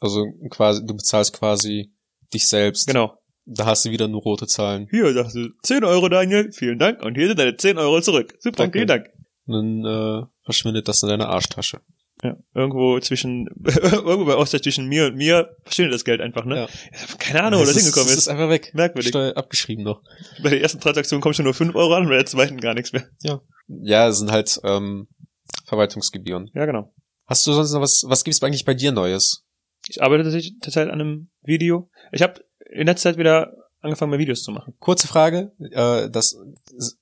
Also 0.00 0.26
quasi, 0.50 0.84
du 0.84 0.94
bezahlst 0.94 1.34
quasi 1.34 1.92
dich 2.32 2.48
selbst. 2.48 2.86
Genau. 2.86 3.16
Da 3.44 3.66
hast 3.66 3.84
du 3.84 3.90
wieder 3.90 4.08
nur 4.08 4.22
rote 4.22 4.46
Zahlen. 4.46 4.86
Hier, 4.90 5.12
sagst 5.12 5.34
du, 5.34 5.48
10 5.62 5.84
Euro, 5.84 6.08
Daniel, 6.08 6.52
vielen 6.52 6.78
Dank. 6.78 7.02
Und 7.02 7.16
hier 7.16 7.28
sind 7.28 7.38
deine 7.38 7.56
10 7.56 7.78
Euro 7.78 8.00
zurück. 8.00 8.34
Super, 8.38 8.58
Danke. 8.64 8.78
vielen 8.78 8.88
Dank. 8.88 9.06
Und 9.46 9.82
dann 9.82 9.84
äh, 9.84 10.26
verschwindet 10.44 10.88
das 10.88 11.02
in 11.02 11.08
deiner 11.08 11.28
Arschtasche. 11.28 11.80
Ja, 12.22 12.36
irgendwo 12.54 13.00
zwischen, 13.00 13.48
irgendwo 13.64 14.26
bei 14.26 14.34
Austausch 14.34 14.60
zwischen 14.60 14.86
mir 14.86 15.06
und 15.06 15.16
mir 15.16 15.56
verschwindet 15.64 15.94
das 15.94 16.04
Geld 16.04 16.20
einfach, 16.20 16.44
ne? 16.44 16.56
Ja. 16.56 16.68
Keine 17.18 17.42
Ahnung, 17.44 17.60
wo 17.60 17.64
das 17.64 17.76
ist, 17.76 17.82
hingekommen 17.82 18.08
das 18.08 18.16
ist. 18.16 18.22
ist 18.22 18.28
einfach 18.28 18.50
weg. 18.50 18.72
Merkwürdig. 18.74 19.08
Steuer 19.08 19.36
abgeschrieben 19.36 19.84
noch. 19.84 20.02
Bei 20.42 20.50
der 20.50 20.60
ersten 20.60 20.80
Transaktion 20.80 21.20
kommen 21.20 21.34
schon 21.34 21.46
nur 21.46 21.54
5 21.54 21.74
Euro 21.74 21.94
an, 21.94 22.08
bei 22.08 22.16
der 22.16 22.26
zweiten 22.26 22.60
gar 22.60 22.74
nichts 22.74 22.92
mehr. 22.92 23.08
Ja, 23.66 24.08
es 24.08 24.18
sind 24.18 24.30
halt 24.30 24.60
ähm, 24.64 25.08
Verwaltungsgebühren. 25.64 26.50
Ja, 26.54 26.66
genau. 26.66 26.92
Hast 27.26 27.46
du 27.46 27.52
sonst 27.52 27.72
noch 27.72 27.80
was, 27.80 28.04
was 28.06 28.22
gibt's 28.22 28.42
eigentlich 28.42 28.64
bei 28.64 28.74
dir 28.74 28.92
Neues? 28.92 29.46
Ich 29.90 30.02
arbeite 30.02 30.22
tatsächlich 30.22 30.54
zurzeit 30.60 30.88
an 30.88 31.00
einem 31.00 31.30
Video. 31.42 31.90
Ich 32.12 32.22
habe 32.22 32.44
in 32.70 32.86
letzter 32.86 33.10
Zeit 33.10 33.18
wieder 33.18 33.52
angefangen, 33.80 34.10
mehr 34.10 34.20
Videos 34.20 34.44
zu 34.44 34.52
machen. 34.52 34.74
Kurze 34.78 35.08
Frage, 35.08 35.52
äh, 35.58 36.08
das 36.08 36.38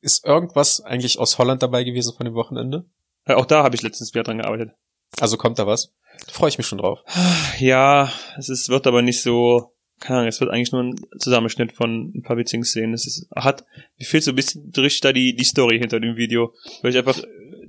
ist 0.01 0.25
irgendwas 0.25 0.81
eigentlich 0.81 1.19
aus 1.19 1.37
Holland 1.39 1.63
dabei 1.63 1.85
gewesen 1.85 2.15
von 2.17 2.25
dem 2.25 2.35
Wochenende? 2.35 2.87
Äh, 3.27 3.35
auch 3.35 3.45
da 3.45 3.63
habe 3.63 3.77
ich 3.77 3.83
letztens 3.83 4.15
wieder 4.15 4.23
dran 4.23 4.39
gearbeitet. 4.39 4.71
Also 5.21 5.37
kommt 5.37 5.59
da 5.59 5.67
was? 5.67 5.93
Da 6.27 6.33
freue 6.33 6.49
ich 6.49 6.59
mich 6.59 6.67
schon 6.67 6.79
drauf. 6.79 7.01
Ja, 7.59 8.11
es 8.39 8.49
ist, 8.49 8.69
wird 8.69 8.87
aber 8.87 9.03
nicht 9.03 9.21
so, 9.21 9.75
keine 10.01 10.21
Ahnung, 10.21 10.29
es 10.29 10.41
wird 10.41 10.51
eigentlich 10.51 10.73
nur 10.73 10.83
ein 10.83 10.97
Zusammenschnitt 11.19 11.73
von 11.73 12.13
ein 12.15 12.23
paar 12.23 12.37
witzigen 12.37 12.65
Szenen. 12.65 12.95
Es 12.95 13.07
ist, 13.07 13.29
hat, 13.37 13.67
mir 13.99 14.07
fehlt 14.07 14.25
so 14.25 14.33
ein 14.33 14.37
bisschen 14.37 14.71
durch 14.71 15.01
da 15.01 15.13
die, 15.13 15.37
die 15.37 15.45
Story 15.45 15.79
hinter 15.79 16.01
dem 16.01 16.17
Video, 16.17 16.55
weil 16.83 16.93
ich 16.93 16.99
einfach 16.99 17.19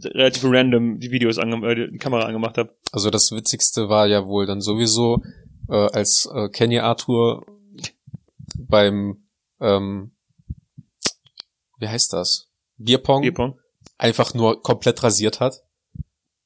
relativ 0.06 0.44
random 0.46 1.00
die 1.00 1.12
Videos 1.12 1.38
ange 1.38 1.68
äh, 1.68 1.92
die 1.92 1.98
Kamera 1.98 2.26
angemacht 2.26 2.58
habe. 2.58 2.76
Also 2.92 3.10
das 3.10 3.32
Witzigste 3.32 3.90
war 3.90 4.08
ja 4.08 4.26
wohl 4.26 4.46
dann 4.46 4.62
sowieso, 4.62 5.22
äh, 5.70 5.76
als 5.76 6.30
äh, 6.34 6.50
Kenny 6.50 6.80
Arthur 6.80 7.46
beim, 8.58 9.24
ähm, 9.60 10.12
wie 11.78 11.88
heißt 11.88 12.14
das? 12.14 12.50
Bierpong 12.78 13.22
Bierpong. 13.22 13.60
einfach 13.98 14.34
nur 14.34 14.62
komplett 14.62 15.04
rasiert 15.04 15.40
hat. 15.40 15.64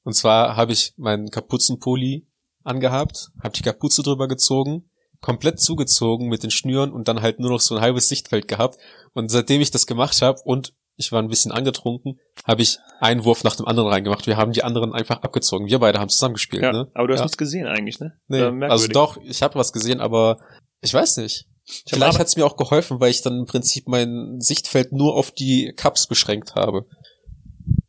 Und 0.02 0.14
zwar 0.14 0.56
habe 0.56 0.72
ich 0.72 0.94
meinen 0.96 1.30
Kapuzenpulli 1.30 2.26
angehabt, 2.62 3.30
habe 3.42 3.56
die 3.56 3.62
Kapuze 3.62 4.02
drüber 4.02 4.28
gezogen, 4.28 4.90
komplett 5.20 5.60
zugezogen 5.60 6.28
mit 6.28 6.42
den 6.42 6.50
Schnüren 6.50 6.92
und 6.92 7.08
dann 7.08 7.22
halt 7.22 7.40
nur 7.40 7.50
noch 7.50 7.60
so 7.60 7.74
ein 7.74 7.80
halbes 7.80 8.08
Sichtfeld 8.08 8.46
gehabt. 8.48 8.78
Und 9.14 9.30
seitdem 9.30 9.60
ich 9.60 9.70
das 9.70 9.86
gemacht 9.86 10.20
habe 10.20 10.40
und 10.44 10.74
ich 10.96 11.10
war 11.12 11.20
ein 11.22 11.28
bisschen 11.28 11.52
angetrunken, 11.52 12.18
habe 12.44 12.62
ich 12.62 12.78
einen 13.00 13.24
Wurf 13.24 13.44
nach 13.44 13.56
dem 13.56 13.66
anderen 13.66 13.88
reingemacht. 13.88 14.26
Wir 14.26 14.36
haben 14.36 14.52
die 14.52 14.62
anderen 14.62 14.92
einfach 14.92 15.22
abgezogen. 15.22 15.66
Wir 15.66 15.78
beide 15.80 15.98
haben 15.98 16.08
zusammengespielt, 16.08 16.62
Ja, 16.62 16.72
ne? 16.72 16.90
aber 16.94 17.08
du 17.08 17.14
hast 17.14 17.20
Ja. 17.20 17.24
nichts 17.24 17.36
gesehen 17.38 17.66
eigentlich, 17.66 17.98
ne? 18.00 18.18
Nee, 18.28 18.42
also 18.66 18.88
doch, 18.88 19.16
ich 19.22 19.42
habe 19.42 19.56
was 19.56 19.72
gesehen, 19.72 20.00
aber 20.00 20.38
ich 20.80 20.92
weiß 20.94 21.16
nicht. 21.18 21.46
Ich 21.66 21.82
Vielleicht 21.88 22.18
hat 22.18 22.26
es 22.26 22.36
mir 22.36 22.44
auch 22.44 22.56
geholfen, 22.56 23.00
weil 23.00 23.10
ich 23.10 23.22
dann 23.22 23.38
im 23.38 23.46
Prinzip 23.46 23.88
mein 23.88 24.36
Sichtfeld 24.40 24.92
nur 24.92 25.14
auf 25.16 25.30
die 25.30 25.72
Cups 25.76 26.06
beschränkt 26.06 26.54
habe. 26.54 26.86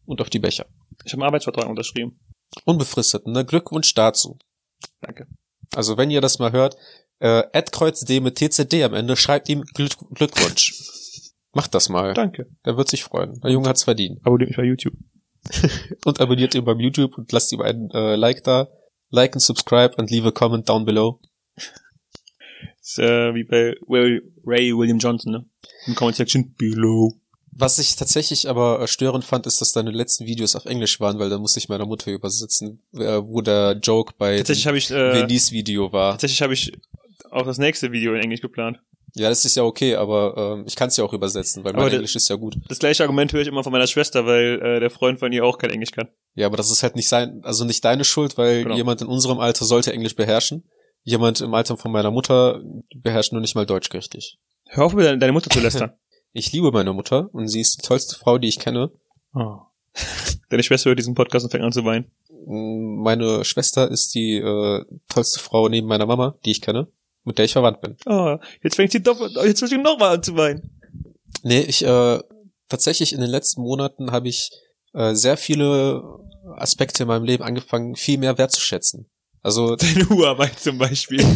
Und 0.06 0.22
auf 0.22 0.30
die 0.30 0.40
Becher. 0.40 0.66
Ich 1.04 1.12
habe 1.14 1.22
einen 1.24 1.28
Arbeitsvertrag 1.28 1.68
unterschrieben. 1.68 2.20
Unbefristet, 2.64 3.26
ne? 3.28 3.44
Glückwunsch 3.44 3.94
dazu. 3.96 4.38
Danke. 5.02 5.28
Also 5.76 5.98
wenn 5.98 6.12
ihr 6.12 6.22
das 6.22 6.40
mal 6.40 6.52
hört, 6.52 6.78
äh, 7.20 7.44
@kreuzd 7.72 8.08
mit 8.22 8.36
TZD 8.38 8.84
am 8.84 8.94
Ende, 8.94 9.16
schreibt 9.18 9.50
ihm 9.50 9.64
Glück 9.64 9.98
Glückwunsch. 10.14 10.74
Macht 11.56 11.74
das 11.74 11.88
mal. 11.88 12.14
Danke. 12.14 12.48
Der 12.66 12.76
wird 12.76 12.90
sich 12.90 13.04
freuen. 13.06 13.40
Der 13.40 13.50
Junge 13.50 13.70
hat's 13.70 13.86
verdient. 13.86 14.20
Abonniert 14.24 14.50
mich 14.50 14.58
bei 14.58 14.66
YouTube. 14.66 14.94
Und 16.06 16.20
abonniert 16.20 16.54
ihn 16.54 16.66
beim 16.66 16.80
YouTube 16.80 17.18
und 17.18 17.32
lasst 17.32 17.52
ihm 17.54 17.62
einen 17.62 17.90
äh, 17.92 18.16
Like 18.16 18.44
da. 18.44 18.68
Like 19.10 19.34
and 19.34 19.42
subscribe 19.42 19.98
and 19.98 20.10
leave 20.10 20.28
a 20.28 20.32
comment 20.32 20.68
down 20.68 20.86
below. 20.86 21.20
ist 22.82 23.00
äh, 23.00 23.34
wie 23.34 23.44
bei 23.44 23.76
Ray, 23.88 24.22
Ray 24.46 24.76
William 24.76 24.98
Johnson, 24.98 25.32
ne? 25.32 25.46
Im 25.86 25.96
Comment 25.96 26.16
Section 26.16 26.54
below. 26.58 27.14
Was 27.52 27.80
ich 27.80 27.96
tatsächlich 27.96 28.50
aber 28.50 28.86
störend 28.88 29.24
fand, 29.24 29.46
ist, 29.46 29.62
dass 29.62 29.72
deine 29.72 29.92
letzten 29.92 30.26
Videos 30.26 30.56
auf 30.58 30.66
Englisch 30.66 31.00
waren, 31.00 31.20
weil 31.20 31.30
da 31.30 31.38
musste 31.38 31.60
ich 31.60 31.70
meiner 31.70 31.86
Mutter 31.86 32.12
übersetzen, 32.12 32.82
äh, 32.94 33.22
wo 33.24 33.42
der 33.42 33.80
Joke 33.82 34.14
bei 34.18 34.38
Tatsächlich 34.38 34.90
ich 34.90 34.92
äh, 34.92 35.14
Venis 35.22 35.52
Video 35.54 35.94
war. 35.94 36.14
tatsächlich 36.14 36.42
habe 36.42 36.54
ich 36.54 36.74
auch 37.30 37.46
das 37.46 37.60
nächste 37.60 37.92
Video 37.92 38.14
in 38.14 38.22
Englisch 38.22 38.42
geplant. 38.42 38.80
Ja, 39.16 39.30
das 39.30 39.46
ist 39.46 39.56
ja 39.56 39.64
okay, 39.64 39.96
aber 39.96 40.36
ähm, 40.58 40.66
ich 40.68 40.76
kann 40.76 40.90
es 40.90 40.98
ja 40.98 41.04
auch 41.06 41.14
übersetzen, 41.14 41.64
weil 41.64 41.72
mein 41.74 41.84
Aber 41.84 41.94
Englisch 41.94 42.16
ist 42.16 42.28
ja 42.30 42.36
gut. 42.36 42.58
Das 42.68 42.80
gleiche 42.80 43.02
Argument 43.04 43.32
höre 43.32 43.42
ich 43.42 43.48
immer 43.48 43.64
von 43.64 43.72
meiner 43.72 43.88
Schwester, 43.88 44.26
weil 44.26 44.62
äh, 44.62 44.80
der 44.82 44.90
Freund 44.90 45.20
von 45.20 45.32
ihr 45.32 45.46
auch 45.46 45.58
kein 45.58 45.70
Englisch 45.70 45.92
kann. 45.92 46.10
Ja, 46.34 46.48
aber 46.48 46.58
das 46.58 46.70
ist 46.70 46.84
halt 46.84 46.96
nicht 46.98 47.08
sein, 47.08 47.40
also 47.44 47.64
nicht 47.64 47.84
deine 47.86 48.04
Schuld, 48.04 48.38
weil 48.38 48.64
Genau. 48.64 48.76
jemand 48.76 49.02
in 49.02 49.08
unserem 49.08 49.40
Alter 49.40 49.64
sollte 49.66 49.94
Englisch 49.94 50.16
beherrschen. 50.16 50.66
Jemand 51.04 51.40
im 51.40 51.54
Alter 51.54 51.78
von 51.78 51.92
meiner 51.92 52.12
Mutter 52.12 52.62
beherrscht 52.96 53.32
nur 53.32 53.40
nicht 53.42 53.56
mal 53.56 53.66
Deutsch 53.66 53.94
richtig. 53.94 54.38
Hör 54.68 54.86
auf, 54.86 54.94
über 54.94 55.04
deine, 55.04 55.18
deine 55.20 55.34
Mutter 55.34 55.50
zu 55.50 55.60
lästern. 55.60 55.92
Ich 56.38 56.52
liebe 56.52 56.70
meine 56.74 56.92
Mutter 56.92 57.30
und 57.32 57.48
sie 57.48 57.62
ist 57.62 57.78
die 57.78 57.88
tollste 57.88 58.18
Frau, 58.20 58.38
die 58.38 58.50
ich 58.50 58.60
kenne. 58.60 58.92
oh. 59.34 59.60
Deine 60.50 60.64
Schwester 60.64 60.90
hört 60.90 61.00
diesen 61.00 61.16
Podcast 61.16 61.46
und 61.46 61.52
fängt 61.52 61.64
an 61.64 61.72
zu 61.72 61.86
weinen. 61.86 62.12
Meine 62.46 63.46
Schwester 63.46 63.90
ist 63.90 64.14
die 64.16 64.36
äh, 64.36 64.84
tollste 65.08 65.40
Frau 65.40 65.70
neben 65.70 65.88
meiner 65.88 66.06
Mama, 66.06 66.36
die 66.44 66.52
ich 66.52 66.62
kenne, 66.62 66.88
mit 67.26 67.38
der 67.38 67.46
ich 67.46 67.54
verwandt 67.54 67.82
bin. 67.82 67.98
Oh, 68.06 68.38
jetzt 68.64 68.76
fängt 68.76 68.92
sie 68.92 69.04
doch, 69.04 69.20
jetzt 69.44 69.60
fängt 69.60 69.72
sie 69.72 69.78
noch 69.78 70.00
mal 70.00 70.16
an 70.16 70.24
zu 70.24 70.36
weinen. 70.38 70.70
Nee, 71.44 71.62
ich 71.62 71.84
äh, 71.84 72.20
tatsächlich 72.70 73.14
in 73.14 73.22
den 73.22 73.30
letzten 73.30 73.62
Monaten 73.62 74.12
habe 74.12 74.30
ich 74.30 74.52
äh, 74.94 75.14
sehr 75.14 75.38
viele 75.38 76.02
Aspekte 76.56 77.04
in 77.04 77.08
meinem 77.08 77.26
Leben 77.26 77.44
angefangen, 77.44 77.96
viel 77.96 78.18
mehr 78.18 78.38
wertzuschätzen. 78.38 79.10
Also 79.42 79.76
Deine 79.76 80.10
Huamei 80.10 80.48
zum 80.48 80.78
Beispiel. 80.78 81.24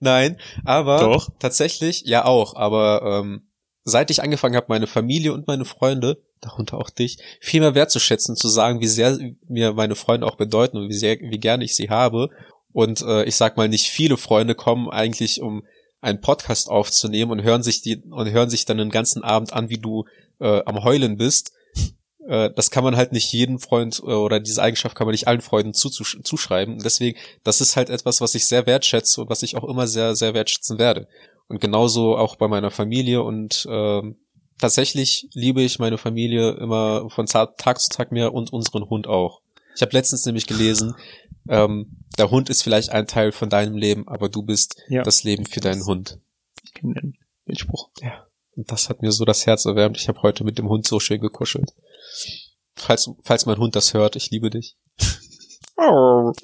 nein, 0.00 0.38
aber 0.64 1.00
Doch. 1.00 1.28
tatsächlich 1.38 2.02
ja 2.06 2.24
auch. 2.24 2.54
Aber 2.54 3.02
ähm, 3.02 3.48
seit 3.82 4.10
ich 4.10 4.22
angefangen 4.22 4.54
habe, 4.54 4.66
meine 4.68 4.86
Familie 4.86 5.32
und 5.32 5.48
meine 5.48 5.64
Freunde, 5.64 6.22
darunter 6.40 6.78
auch 6.78 6.90
dich, 6.90 7.18
viel 7.40 7.60
mehr 7.60 7.74
wertzuschätzen, 7.74 8.36
zu 8.36 8.48
sagen, 8.48 8.80
wie 8.80 8.86
sehr 8.86 9.18
mir 9.48 9.72
meine 9.72 9.96
Freunde 9.96 10.26
auch 10.26 10.36
bedeuten 10.36 10.76
und 10.76 10.88
wie 10.88 10.96
sehr, 10.96 11.18
wie 11.18 11.40
gerne 11.40 11.64
ich 11.64 11.74
sie 11.74 11.90
habe. 11.90 12.30
Und 12.78 13.02
äh, 13.02 13.24
ich 13.24 13.34
sag 13.34 13.56
mal, 13.56 13.68
nicht 13.68 13.88
viele 13.88 14.16
Freunde 14.16 14.54
kommen 14.54 14.88
eigentlich, 14.88 15.42
um 15.42 15.64
einen 16.00 16.20
Podcast 16.20 16.70
aufzunehmen 16.70 17.32
und 17.32 17.42
hören 17.42 17.64
sich 17.64 17.82
die 17.82 17.96
und 17.96 18.30
hören 18.30 18.50
sich 18.50 18.66
dann 18.66 18.78
den 18.78 18.90
ganzen 18.90 19.24
Abend 19.24 19.52
an, 19.52 19.68
wie 19.68 19.78
du 19.78 20.04
äh, 20.38 20.62
am 20.64 20.84
Heulen 20.84 21.16
bist. 21.16 21.50
Äh, 22.28 22.50
das 22.54 22.70
kann 22.70 22.84
man 22.84 22.94
halt 22.94 23.10
nicht 23.10 23.32
jedem 23.32 23.58
Freund 23.58 23.98
äh, 23.98 24.12
oder 24.12 24.38
diese 24.38 24.62
Eigenschaft 24.62 24.94
kann 24.94 25.08
man 25.08 25.12
nicht 25.12 25.26
allen 25.26 25.40
Freunden 25.40 25.74
zuschreiben. 25.74 26.74
Und 26.74 26.84
deswegen, 26.84 27.18
das 27.42 27.60
ist 27.60 27.74
halt 27.74 27.90
etwas, 27.90 28.20
was 28.20 28.36
ich 28.36 28.46
sehr 28.46 28.64
wertschätze 28.66 29.22
und 29.22 29.28
was 29.28 29.42
ich 29.42 29.56
auch 29.56 29.64
immer 29.64 29.88
sehr, 29.88 30.14
sehr 30.14 30.32
wertschätzen 30.34 30.78
werde. 30.78 31.08
Und 31.48 31.60
genauso 31.60 32.16
auch 32.16 32.36
bei 32.36 32.46
meiner 32.46 32.70
Familie 32.70 33.24
und 33.24 33.66
ähm, 33.68 34.18
tatsächlich 34.60 35.26
liebe 35.32 35.62
ich 35.62 35.80
meine 35.80 35.98
Familie 35.98 36.52
immer 36.52 37.10
von 37.10 37.26
Ta- 37.26 37.46
Tag 37.58 37.80
zu 37.80 37.90
Tag 37.90 38.12
mehr 38.12 38.32
und 38.32 38.52
unseren 38.52 38.88
Hund 38.88 39.08
auch. 39.08 39.40
Ich 39.74 39.82
habe 39.82 39.92
letztens 39.92 40.26
nämlich 40.26 40.46
gelesen, 40.46 40.94
ähm, 41.48 41.96
der 42.18 42.30
Hund 42.30 42.50
ist 42.50 42.62
vielleicht 42.62 42.90
ein 42.90 43.06
Teil 43.06 43.32
von 43.32 43.48
deinem 43.48 43.76
Leben, 43.76 44.06
aber 44.08 44.28
du 44.28 44.42
bist 44.42 44.76
Ja. 44.88 45.02
das 45.02 45.24
Leben 45.24 45.46
für 45.46 45.60
deinen 45.60 45.84
Hund. 45.86 46.18
Ich 46.64 46.74
kenne 46.74 46.94
den, 46.94 47.16
den 47.46 47.56
Spruch. 47.56 47.90
Und 48.56 48.70
das 48.72 48.88
hat 48.88 49.02
mir 49.02 49.12
so 49.12 49.24
das 49.24 49.46
Herz 49.46 49.64
erwärmt. 49.64 49.96
Ich 49.96 50.08
habe 50.08 50.22
heute 50.22 50.44
mit 50.44 50.58
dem 50.58 50.68
Hund 50.68 50.86
so 50.86 50.98
schön 51.00 51.20
gekuschelt. 51.20 51.72
Falls, 52.76 53.10
falls 53.22 53.46
mein 53.46 53.58
Hund 53.58 53.74
das 53.76 53.94
hört, 53.94 54.16
ich 54.16 54.30
liebe 54.30 54.50
dich. 54.50 54.76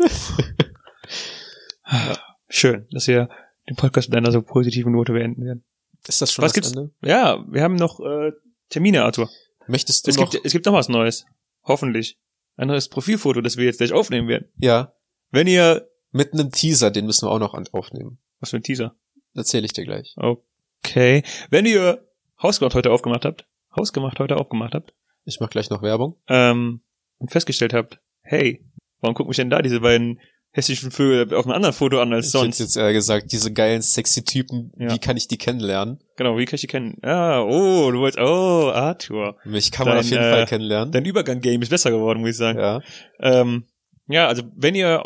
Schön, 2.49 2.87
dass 2.91 3.07
wir 3.09 3.29
den 3.69 3.77
Podcast 3.77 4.09
mit 4.09 4.17
einer 4.17 4.33
so 4.33 4.43
positiven 4.43 4.93
Note 4.93 5.13
beenden 5.13 5.45
werden. 5.45 5.65
Ist 6.07 6.21
das 6.23 6.33
schon 6.33 6.43
Was 6.45 6.53
das 6.53 6.55
gibt's? 6.55 6.71
Ende? 6.77 6.91
Ja, 7.03 7.45
wir 7.51 7.63
haben 7.63 7.77
noch 7.77 8.01
äh, 8.01 8.33
Termine, 8.69 9.05
Arthur. 9.05 9.29
Möchtest 9.67 10.07
du 10.07 10.11
Es 10.11 10.17
noch? 10.19 10.31
gibt, 10.31 10.45
es 10.45 10.53
gibt 10.53 10.67
noch 10.67 10.73
was 10.75 10.89
Neues. 10.89 11.27
Hoffentlich. 11.65 12.19
Ein 12.57 12.69
neues 12.69 12.89
Profilfoto, 12.89 13.41
das 13.41 13.57
wir 13.57 13.65
jetzt 13.65 13.79
gleich 13.79 13.93
aufnehmen 13.93 14.29
werden. 14.29 14.49
ja, 14.59 14.93
Wenn 15.35 15.47
ihr... 15.47 15.89
mit 16.13 16.33
einem 16.33 16.51
Teaser, 16.53 16.91
den 16.93 17.07
müssen 17.07 17.27
wir 17.27 17.33
auch 17.33 17.41
noch 17.41 17.55
aufnehmen. 17.73 18.19
Was 18.41 18.51
für 18.51 18.57
ein 18.57 18.63
Teaser. 18.63 18.95
Erzähle 19.35 19.67
ich 19.67 19.73
dir 19.73 19.85
gleich. 19.85 20.15
Okay. 20.17 21.23
Wenn 21.51 21.67
ihr 21.67 22.07
Hausgemacht 22.41 22.75
heute 22.77 22.93
aufgemacht 22.93 23.25
habt, 23.25 23.47
Hausgemacht 23.75 24.21
heute 24.21 24.37
aufgemacht 24.37 24.75
habt, 24.75 24.95
Ich 25.25 25.41
mach 25.41 25.51
gleich 25.51 25.71
noch 25.71 25.83
Werbung. 25.83 26.17
ähm, 26.29 26.83
und 27.19 27.33
festgestellt 27.33 27.73
habt, 27.75 27.99
hey, 28.23 28.65
warum 29.01 29.15
gucken 29.15 29.29
mich 29.31 29.37
denn 29.39 29.51
da 29.51 29.61
diese 29.63 29.81
beiden 29.81 30.21
hässlichen 30.53 30.93
Vögel 30.93 31.35
auf 31.35 31.47
einem 31.47 31.55
anderen 31.57 31.75
Foto 31.75 32.01
an 32.01 32.13
als 32.13 32.27
Ich 32.27 32.33
sonst? 32.33 32.61
jetzt 32.61 32.77
eher 32.77 32.93
gesagt, 32.93 33.33
diese 33.33 33.53
geilen, 33.53 33.83
sexy 33.83 34.23
Typen, 34.23 34.73
Ja. 34.79 34.93
wie 34.93 34.99
kann 35.01 35.17
ich 35.17 35.27
die 35.27 35.39
kennenlernen? 35.39 35.99
Genau, 36.17 36.37
wie 36.39 36.45
kann 36.45 36.55
ich 36.55 36.61
die 36.61 36.67
kennen? 36.69 36.99
Ah, 37.03 37.41
oh, 37.43 37.91
du 37.91 37.99
wolltest, 37.99 38.21
oh, 38.21 38.71
Arthur. 38.71 39.37
Mich 39.45 39.73
kann 39.73 39.87
man 39.87 39.97
Dein, 39.97 40.05
auf 40.05 40.11
jeden 40.11 40.23
äh, 40.23 40.31
Fall 40.31 40.47
kennenlernen. 40.47 40.93
Dein 40.93 41.05
Übergang-Game 41.05 41.61
ist 41.63 41.71
besser 41.71 41.91
geworden, 41.91 42.21
muss 42.21 42.31
ich 42.31 42.37
sagen. 42.37 42.59
ja. 42.61 42.81
Ähm, 43.19 43.65
ja, 44.07 44.29
also 44.29 44.43
wenn 44.55 44.75
ihr 44.77 45.03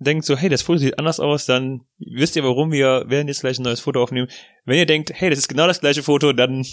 denkt 0.00 0.24
so, 0.24 0.36
hey, 0.36 0.48
das 0.48 0.62
Foto 0.62 0.78
sieht 0.78 0.98
anders 0.98 1.20
aus, 1.20 1.46
dann 1.46 1.82
wisst 1.98 2.34
ihr, 2.34 2.42
warum 2.42 2.72
wir 2.72 3.04
werden 3.08 3.28
jetzt 3.28 3.40
gleich 3.42 3.58
ein 3.58 3.62
neues 3.62 3.80
Foto 3.80 4.02
aufnehmen. 4.02 4.28
Wenn 4.64 4.78
ihr 4.78 4.86
denkt, 4.86 5.12
hey, 5.14 5.30
das 5.30 5.38
ist 5.38 5.48
genau 5.48 5.66
das 5.66 5.80
gleiche 5.80 6.02
Foto, 6.02 6.32
dann 6.32 6.64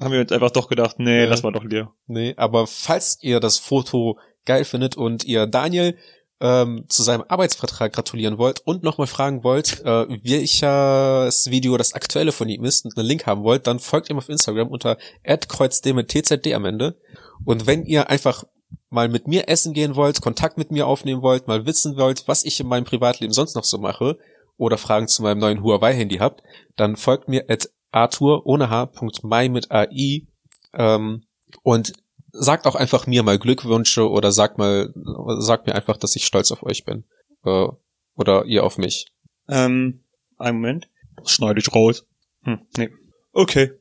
haben 0.00 0.12
wir 0.12 0.20
uns 0.20 0.32
einfach 0.32 0.50
doch 0.50 0.68
gedacht, 0.68 0.98
nee, 0.98 1.20
Ja. 1.20 1.26
lass 1.26 1.42
mal 1.42 1.52
doch 1.52 1.68
dir. 1.68 1.90
Nee, 2.06 2.34
aber 2.36 2.66
falls 2.66 3.18
ihr 3.20 3.38
das 3.40 3.58
Foto 3.58 4.18
geil 4.46 4.64
findet 4.64 4.96
und 4.96 5.24
ihr 5.24 5.46
Daniel 5.46 5.96
ähm, 6.40 6.86
zu 6.88 7.02
seinem 7.04 7.22
Arbeitsvertrag 7.28 7.92
gratulieren 7.92 8.36
wollt 8.38 8.60
und 8.64 8.82
nochmal 8.82 9.06
fragen 9.06 9.44
wollt, 9.44 9.80
äh, 9.84 10.06
welches 10.24 11.50
Video 11.50 11.76
das 11.76 11.92
aktuelle 11.92 12.32
von 12.32 12.48
ihm 12.48 12.64
ist 12.64 12.84
und 12.84 12.96
einen 12.96 13.06
Link 13.06 13.26
haben 13.26 13.44
wollt, 13.44 13.66
dann 13.66 13.78
folgt 13.78 14.10
ihm 14.10 14.18
auf 14.18 14.28
Instagram 14.28 14.68
unter 14.68 14.96
@kreuzdm 15.22 15.94
mit 15.96 16.08
tzd 16.08 16.54
am 16.54 16.64
Ende. 16.64 16.96
Und 17.44 17.66
wenn 17.66 17.84
ihr 17.84 18.10
einfach 18.10 18.44
mal 18.90 19.08
mit 19.08 19.26
mir 19.26 19.48
essen 19.48 19.72
gehen 19.72 19.96
wollt, 19.96 20.20
Kontakt 20.20 20.58
mit 20.58 20.70
mir 20.70 20.86
aufnehmen 20.86 21.22
wollt, 21.22 21.48
mal 21.48 21.66
wissen 21.66 21.96
wollt, 21.96 22.28
was 22.28 22.44
ich 22.44 22.60
in 22.60 22.66
meinem 22.66 22.84
Privatleben 22.84 23.32
sonst 23.32 23.54
noch 23.54 23.64
so 23.64 23.78
mache 23.78 24.18
oder 24.56 24.78
Fragen 24.78 25.08
zu 25.08 25.22
meinem 25.22 25.38
neuen 25.38 25.62
Huawei-Handy 25.62 26.16
habt, 26.16 26.42
dann 26.76 26.96
folgt 26.96 27.28
mir 27.28 27.46
at 27.48 27.70
arthur 27.90 28.46
ohne 28.46 28.70
h.mai 28.70 29.48
mit 29.48 29.70
AI 29.70 30.26
ähm, 30.74 31.24
und 31.62 31.92
sagt 32.32 32.66
auch 32.66 32.74
einfach 32.74 33.06
mir 33.06 33.22
mal 33.22 33.38
Glückwünsche 33.38 34.08
oder 34.08 34.32
sagt 34.32 34.58
mal, 34.58 34.92
sagt 35.38 35.66
mir 35.66 35.74
einfach, 35.74 35.96
dass 35.96 36.16
ich 36.16 36.24
stolz 36.24 36.50
auf 36.50 36.62
euch 36.62 36.84
bin. 36.84 37.04
Äh, 37.44 37.68
oder 38.14 38.44
ihr 38.44 38.64
auf 38.64 38.78
mich. 38.78 39.06
Ähm, 39.48 40.04
einen 40.38 40.58
Moment. 40.58 40.88
Das 41.16 41.30
schneide 41.30 41.60
ich 41.60 41.74
raus. 41.74 42.06
Hm, 42.42 42.60
nee. 42.76 42.90
Okay. 43.32 43.72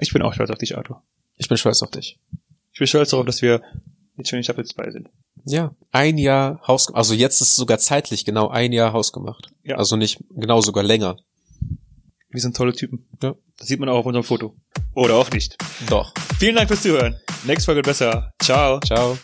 Ich 0.00 0.12
bin 0.12 0.22
auch 0.22 0.32
stolz 0.32 0.50
auf 0.50 0.58
dich, 0.58 0.76
Arthur. 0.76 1.02
Ich 1.36 1.48
bin 1.48 1.56
stolz 1.56 1.82
auf 1.82 1.90
dich. 1.90 2.18
Ich 2.72 2.78
bin 2.78 2.86
stolz 2.86 3.10
darauf, 3.10 3.26
dass 3.26 3.42
wir 3.42 3.62
jetzt 4.18 4.28
schon 4.28 4.38
in 4.38 4.44
Staffel 4.44 4.64
2 4.64 4.90
sind. 4.90 5.08
Ja, 5.44 5.74
ein 5.92 6.18
Jahr 6.18 6.60
Haus, 6.66 6.92
also 6.92 7.14
jetzt 7.14 7.40
ist 7.40 7.50
es 7.50 7.56
sogar 7.56 7.78
zeitlich 7.78 8.24
genau 8.24 8.48
ein 8.48 8.72
Jahr 8.72 8.92
hausgemacht. 8.92 9.50
Ja. 9.64 9.76
Also 9.76 9.96
nicht 9.96 10.22
genau 10.30 10.60
sogar 10.60 10.84
länger. 10.84 11.16
Wir 12.30 12.40
sind 12.40 12.56
tolle 12.56 12.74
Typen. 12.74 13.08
Ja. 13.22 13.34
Das 13.56 13.68
sieht 13.68 13.80
man 13.80 13.88
auch 13.88 13.98
auf 13.98 14.06
unserem 14.06 14.24
Foto. 14.24 14.54
Oder 14.94 15.14
auch 15.14 15.30
nicht. 15.30 15.56
Doch. 15.88 16.12
Vielen 16.38 16.56
Dank 16.56 16.68
fürs 16.68 16.82
Zuhören. 16.82 17.16
Nächste 17.44 17.66
Folge 17.66 17.78
wird 17.78 17.86
besser. 17.86 18.32
Ciao. 18.38 18.80
Ciao. 18.80 19.16